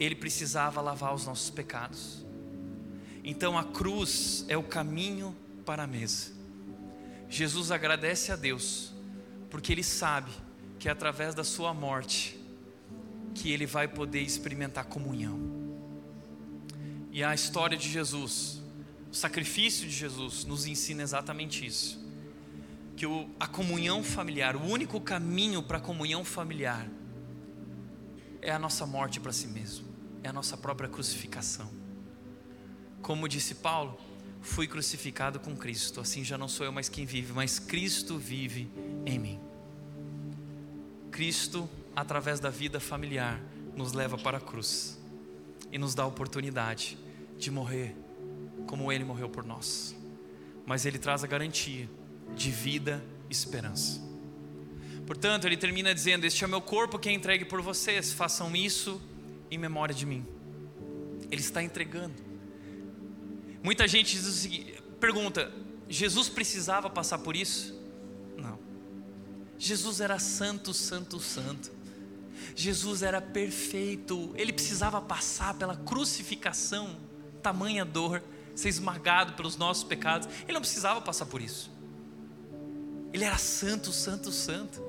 Ele 0.00 0.14
precisava 0.14 0.80
lavar 0.80 1.14
os 1.14 1.26
nossos 1.26 1.50
pecados. 1.50 2.24
Então 3.22 3.58
a 3.58 3.64
cruz 3.64 4.46
é 4.48 4.56
o 4.56 4.62
caminho 4.62 5.36
para 5.66 5.82
a 5.82 5.86
mesa. 5.86 6.32
Jesus 7.28 7.70
agradece 7.70 8.32
a 8.32 8.36
Deus, 8.36 8.94
porque 9.50 9.72
Ele 9.72 9.82
sabe 9.82 10.30
que 10.78 10.88
é 10.88 10.92
através 10.92 11.34
da 11.34 11.44
Sua 11.44 11.74
morte 11.74 12.40
que 13.34 13.52
Ele 13.52 13.66
vai 13.66 13.86
poder 13.86 14.22
experimentar 14.22 14.86
comunhão. 14.86 15.65
E 17.16 17.24
a 17.24 17.34
história 17.34 17.78
de 17.78 17.88
Jesus, 17.88 18.60
o 19.10 19.14
sacrifício 19.14 19.88
de 19.88 19.94
Jesus, 19.94 20.44
nos 20.44 20.66
ensina 20.66 21.02
exatamente 21.02 21.64
isso. 21.64 21.98
Que 22.94 23.06
a 23.40 23.46
comunhão 23.46 24.04
familiar, 24.04 24.54
o 24.54 24.62
único 24.62 25.00
caminho 25.00 25.62
para 25.62 25.78
a 25.78 25.80
comunhão 25.80 26.26
familiar, 26.26 26.86
é 28.42 28.50
a 28.50 28.58
nossa 28.58 28.84
morte 28.84 29.18
para 29.18 29.32
si 29.32 29.46
mesmo, 29.46 29.86
é 30.22 30.28
a 30.28 30.32
nossa 30.32 30.58
própria 30.58 30.90
crucificação. 30.90 31.70
Como 33.00 33.26
disse 33.26 33.54
Paulo, 33.54 33.98
fui 34.42 34.66
crucificado 34.66 35.40
com 35.40 35.56
Cristo, 35.56 36.02
assim 36.02 36.22
já 36.22 36.36
não 36.36 36.48
sou 36.48 36.66
eu 36.66 36.72
mais 36.72 36.90
quem 36.90 37.06
vive, 37.06 37.32
mas 37.32 37.58
Cristo 37.58 38.18
vive 38.18 38.70
em 39.06 39.18
mim. 39.18 39.40
Cristo, 41.10 41.66
através 41.96 42.40
da 42.40 42.50
vida 42.50 42.78
familiar, 42.78 43.40
nos 43.74 43.94
leva 43.94 44.18
para 44.18 44.36
a 44.36 44.40
cruz 44.40 44.98
e 45.72 45.78
nos 45.78 45.94
dá 45.94 46.02
a 46.02 46.06
oportunidade 46.06 47.05
de 47.38 47.50
morrer 47.50 47.94
como 48.66 48.90
Ele 48.90 49.04
morreu 49.04 49.28
por 49.28 49.44
nós, 49.44 49.94
mas 50.64 50.84
Ele 50.84 50.98
traz 50.98 51.22
a 51.22 51.26
garantia 51.26 51.88
de 52.34 52.50
vida 52.50 53.04
e 53.28 53.32
esperança. 53.32 54.00
Portanto, 55.06 55.46
Ele 55.46 55.56
termina 55.56 55.94
dizendo: 55.94 56.24
Este 56.24 56.42
é 56.42 56.46
o 56.46 56.50
meu 56.50 56.60
corpo 56.60 56.98
que 56.98 57.08
é 57.08 57.12
entregue 57.12 57.44
por 57.44 57.62
vocês, 57.62 58.12
façam 58.12 58.54
isso 58.56 59.00
em 59.50 59.58
memória 59.58 59.94
de 59.94 60.04
mim. 60.04 60.26
Ele 61.30 61.40
está 61.40 61.62
entregando. 61.62 62.14
Muita 63.62 63.86
gente 63.86 64.16
seguinte, 64.18 64.82
pergunta: 65.00 65.52
Jesus 65.88 66.28
precisava 66.28 66.90
passar 66.90 67.18
por 67.18 67.36
isso? 67.36 67.78
Não. 68.36 68.58
Jesus 69.58 70.00
era 70.00 70.18
santo, 70.18 70.74
santo, 70.74 71.20
santo. 71.20 71.70
Jesus 72.54 73.02
era 73.02 73.20
perfeito. 73.20 74.32
Ele 74.36 74.52
precisava 74.52 75.00
passar 75.00 75.54
pela 75.54 75.76
crucificação 75.76 76.96
tamanha 77.42 77.84
dor, 77.84 78.22
ser 78.54 78.68
esmagado 78.68 79.34
pelos 79.34 79.56
nossos 79.56 79.84
pecados. 79.84 80.28
Ele 80.44 80.52
não 80.52 80.60
precisava 80.60 81.00
passar 81.00 81.26
por 81.26 81.40
isso. 81.40 81.70
Ele 83.12 83.24
era 83.24 83.38
santo, 83.38 83.92
santo, 83.92 84.30
santo. 84.32 84.82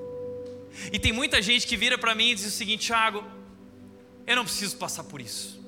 E 0.92 0.98
tem 0.98 1.12
muita 1.12 1.40
gente 1.40 1.66
que 1.66 1.76
vira 1.76 1.96
para 1.96 2.14
mim 2.14 2.30
e 2.30 2.34
diz 2.34 2.46
o 2.46 2.50
seguinte: 2.50 2.86
Tiago, 2.86 3.24
eu 4.26 4.36
não 4.36 4.44
preciso 4.44 4.76
passar 4.76 5.04
por 5.04 5.20
isso. 5.20 5.58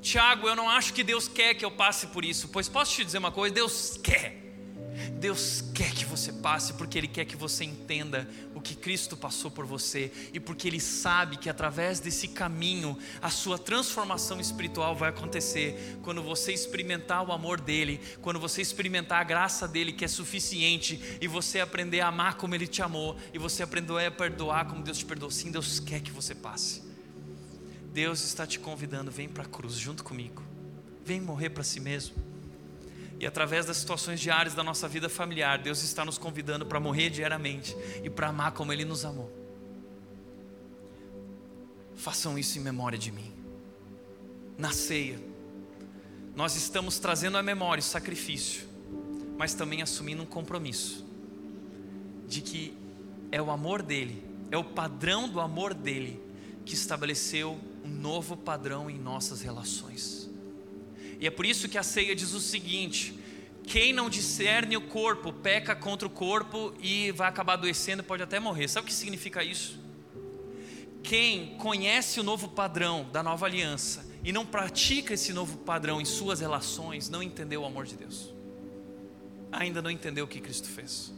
Tiago, 0.00 0.48
eu 0.48 0.56
não 0.56 0.68
acho 0.68 0.92
que 0.92 1.04
Deus 1.04 1.28
quer 1.28 1.54
que 1.54 1.64
eu 1.64 1.70
passe 1.70 2.08
por 2.08 2.24
isso. 2.24 2.48
Pois 2.48 2.68
posso 2.68 2.94
te 2.94 3.04
dizer 3.04 3.18
uma 3.18 3.30
coisa: 3.30 3.54
Deus 3.54 3.98
quer. 4.02 4.40
Deus 5.18 5.64
quer 5.74 5.92
que 5.92 6.04
você 6.04 6.32
passe 6.32 6.74
porque 6.74 6.98
Ele 6.98 7.08
quer 7.08 7.24
que 7.24 7.36
você 7.36 7.64
entenda 7.64 8.28
que 8.62 8.74
Cristo 8.74 9.16
passou 9.16 9.50
por 9.50 9.66
você 9.66 10.12
e 10.32 10.40
porque 10.40 10.68
Ele 10.68 10.80
sabe 10.80 11.36
que 11.36 11.50
através 11.50 12.00
desse 12.00 12.28
caminho 12.28 12.96
a 13.20 13.30
sua 13.30 13.58
transformação 13.58 14.40
espiritual 14.40 14.94
vai 14.94 15.10
acontecer 15.10 15.98
quando 16.02 16.22
você 16.22 16.52
experimentar 16.52 17.26
o 17.26 17.32
amor 17.32 17.60
dEle, 17.60 18.00
quando 18.20 18.40
você 18.40 18.62
experimentar 18.62 19.20
a 19.20 19.24
graça 19.24 19.68
dEle 19.68 19.92
que 19.92 20.04
é 20.04 20.08
suficiente 20.08 21.18
e 21.20 21.26
você 21.26 21.60
aprender 21.60 22.00
a 22.00 22.08
amar 22.08 22.36
como 22.36 22.54
Ele 22.54 22.66
te 22.66 22.82
amou 22.82 23.16
e 23.34 23.38
você 23.38 23.62
aprender 23.62 24.06
a 24.06 24.10
perdoar 24.10 24.66
como 24.66 24.82
Deus 24.82 24.98
te 24.98 25.04
perdoou. 25.04 25.30
Sim, 25.30 25.50
Deus 25.50 25.80
quer 25.80 26.00
que 26.00 26.10
você 26.10 26.34
passe. 26.34 26.82
Deus 27.92 28.24
está 28.24 28.46
te 28.46 28.58
convidando, 28.58 29.10
vem 29.10 29.28
para 29.28 29.42
a 29.42 29.46
cruz 29.46 29.74
junto 29.74 30.02
comigo, 30.02 30.42
vem 31.04 31.20
morrer 31.20 31.50
para 31.50 31.62
si 31.62 31.78
mesmo. 31.78 32.31
E 33.22 33.26
através 33.26 33.64
das 33.66 33.76
situações 33.76 34.18
diárias 34.18 34.52
da 34.52 34.64
nossa 34.64 34.88
vida 34.88 35.08
familiar, 35.08 35.56
Deus 35.56 35.80
está 35.84 36.04
nos 36.04 36.18
convidando 36.18 36.66
para 36.66 36.80
morrer 36.80 37.08
diariamente 37.08 37.72
e 38.02 38.10
para 38.10 38.26
amar 38.26 38.50
como 38.50 38.72
Ele 38.72 38.84
nos 38.84 39.04
amou. 39.04 39.30
Façam 41.94 42.36
isso 42.36 42.58
em 42.58 42.60
memória 42.60 42.98
de 42.98 43.12
mim. 43.12 43.32
Na 44.58 44.72
ceia, 44.72 45.20
nós 46.34 46.56
estamos 46.56 46.98
trazendo 46.98 47.38
à 47.38 47.44
memória 47.44 47.80
o 47.80 47.84
sacrifício, 47.84 48.66
mas 49.38 49.54
também 49.54 49.82
assumindo 49.82 50.24
um 50.24 50.26
compromisso 50.26 51.06
de 52.26 52.40
que 52.40 52.76
é 53.30 53.40
o 53.40 53.52
amor 53.52 53.82
dele, 53.82 54.20
é 54.50 54.58
o 54.58 54.64
padrão 54.64 55.28
do 55.28 55.38
amor 55.38 55.74
dele 55.74 56.20
que 56.66 56.74
estabeleceu 56.74 57.56
um 57.84 57.88
novo 57.88 58.36
padrão 58.36 58.90
em 58.90 58.98
nossas 58.98 59.42
relações. 59.42 60.21
E 61.22 61.26
é 61.28 61.30
por 61.30 61.46
isso 61.46 61.68
que 61.68 61.78
a 61.78 61.84
ceia 61.84 62.16
diz 62.16 62.32
o 62.32 62.40
seguinte: 62.40 63.16
quem 63.64 63.92
não 63.92 64.10
discerne 64.10 64.76
o 64.76 64.80
corpo 64.80 65.32
peca 65.32 65.72
contra 65.76 66.04
o 66.04 66.10
corpo 66.10 66.74
e 66.80 67.12
vai 67.12 67.28
acabar 67.28 67.52
adoecendo, 67.52 68.02
pode 68.02 68.24
até 68.24 68.40
morrer. 68.40 68.66
Sabe 68.66 68.86
o 68.86 68.88
que 68.88 68.92
significa 68.92 69.44
isso? 69.44 69.78
Quem 71.00 71.56
conhece 71.58 72.18
o 72.18 72.24
novo 72.24 72.48
padrão 72.48 73.08
da 73.12 73.22
nova 73.22 73.46
aliança 73.46 74.04
e 74.24 74.32
não 74.32 74.44
pratica 74.44 75.14
esse 75.14 75.32
novo 75.32 75.58
padrão 75.58 76.00
em 76.00 76.04
suas 76.04 76.40
relações, 76.40 77.08
não 77.08 77.22
entendeu 77.22 77.62
o 77.62 77.66
amor 77.66 77.86
de 77.86 77.94
Deus. 77.94 78.34
Ainda 79.52 79.80
não 79.80 79.92
entendeu 79.92 80.24
o 80.24 80.28
que 80.28 80.40
Cristo 80.40 80.66
fez. 80.66 81.14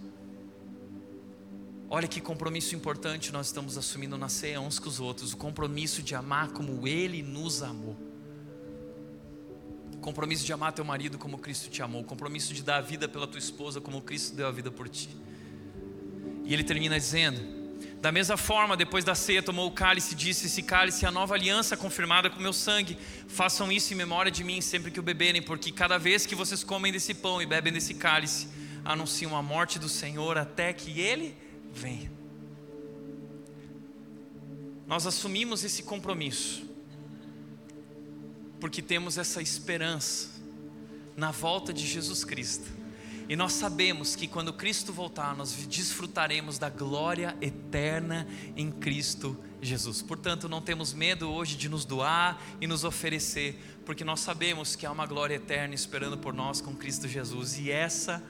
Olha 1.88 2.06
que 2.06 2.20
compromisso 2.20 2.76
importante 2.76 3.32
nós 3.32 3.46
estamos 3.46 3.78
assumindo 3.78 4.18
na 4.18 4.28
ceia 4.28 4.60
uns 4.60 4.78
com 4.78 4.88
os 4.90 5.00
outros, 5.00 5.32
o 5.32 5.36
compromisso 5.38 6.02
de 6.02 6.14
amar 6.14 6.50
como 6.50 6.86
Ele 6.86 7.22
nos 7.22 7.62
amou 7.62 8.03
compromisso 10.04 10.44
de 10.44 10.52
amar 10.52 10.70
teu 10.70 10.84
marido 10.84 11.16
como 11.16 11.38
Cristo 11.38 11.70
te 11.70 11.80
amou, 11.82 12.02
o 12.02 12.04
compromisso 12.04 12.52
de 12.52 12.62
dar 12.62 12.76
a 12.76 12.80
vida 12.82 13.08
pela 13.08 13.26
tua 13.26 13.38
esposa 13.38 13.80
como 13.80 14.02
Cristo 14.02 14.36
deu 14.36 14.46
a 14.46 14.50
vida 14.50 14.70
por 14.70 14.86
ti. 14.86 15.08
E 16.44 16.52
ele 16.52 16.62
termina 16.62 17.00
dizendo: 17.00 17.40
Da 18.02 18.12
mesma 18.12 18.36
forma, 18.36 18.76
depois 18.76 19.02
da 19.02 19.14
ceia, 19.14 19.42
tomou 19.42 19.66
o 19.66 19.70
cálice 19.70 20.12
e 20.12 20.16
disse: 20.16 20.44
Esse 20.44 20.62
cálice 20.62 21.06
é 21.06 21.08
a 21.08 21.10
nova 21.10 21.34
aliança 21.34 21.74
confirmada 21.74 22.28
com 22.28 22.38
meu 22.38 22.52
sangue. 22.52 22.98
Façam 23.28 23.72
isso 23.72 23.94
em 23.94 23.96
memória 23.96 24.30
de 24.30 24.44
mim 24.44 24.60
sempre 24.60 24.90
que 24.90 25.00
o 25.00 25.02
beberem, 25.02 25.40
porque 25.40 25.72
cada 25.72 25.96
vez 25.96 26.26
que 26.26 26.34
vocês 26.34 26.62
comem 26.62 26.92
desse 26.92 27.14
pão 27.14 27.40
e 27.40 27.46
bebem 27.46 27.72
desse 27.72 27.94
cálice, 27.94 28.48
anunciam 28.84 29.34
a 29.34 29.42
morte 29.42 29.78
do 29.78 29.88
Senhor 29.88 30.36
até 30.36 30.70
que 30.74 31.00
ele 31.00 31.34
venha. 31.72 32.12
Nós 34.86 35.06
assumimos 35.06 35.64
esse 35.64 35.82
compromisso 35.82 36.73
porque 38.60 38.80
temos 38.80 39.18
essa 39.18 39.42
esperança 39.42 40.28
na 41.16 41.30
volta 41.30 41.72
de 41.72 41.86
Jesus 41.86 42.24
Cristo. 42.24 42.84
E 43.28 43.36
nós 43.36 43.54
sabemos 43.54 44.14
que 44.14 44.28
quando 44.28 44.52
Cristo 44.52 44.92
voltar, 44.92 45.34
nós 45.34 45.52
desfrutaremos 45.66 46.58
da 46.58 46.68
glória 46.68 47.36
eterna 47.40 48.26
em 48.54 48.70
Cristo 48.70 49.36
Jesus. 49.62 50.02
Portanto, 50.02 50.48
não 50.48 50.60
temos 50.60 50.92
medo 50.92 51.30
hoje 51.30 51.56
de 51.56 51.68
nos 51.68 51.86
doar 51.86 52.38
e 52.60 52.66
nos 52.66 52.84
oferecer, 52.84 53.58
porque 53.86 54.04
nós 54.04 54.20
sabemos 54.20 54.76
que 54.76 54.84
há 54.84 54.92
uma 54.92 55.06
glória 55.06 55.36
eterna 55.36 55.74
esperando 55.74 56.18
por 56.18 56.34
nós 56.34 56.60
com 56.60 56.76
Cristo 56.76 57.08
Jesus, 57.08 57.58
e 57.58 57.70
essa 57.70 58.22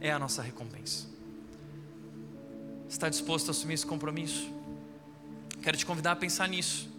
é 0.00 0.10
a 0.10 0.18
nossa 0.18 0.40
recompensa. 0.40 1.06
Está 2.88 3.10
disposto 3.10 3.48
a 3.48 3.50
assumir 3.50 3.74
esse 3.74 3.86
compromisso? 3.86 4.50
Quero 5.62 5.76
te 5.76 5.84
convidar 5.84 6.12
a 6.12 6.16
pensar 6.16 6.48
nisso. 6.48 6.89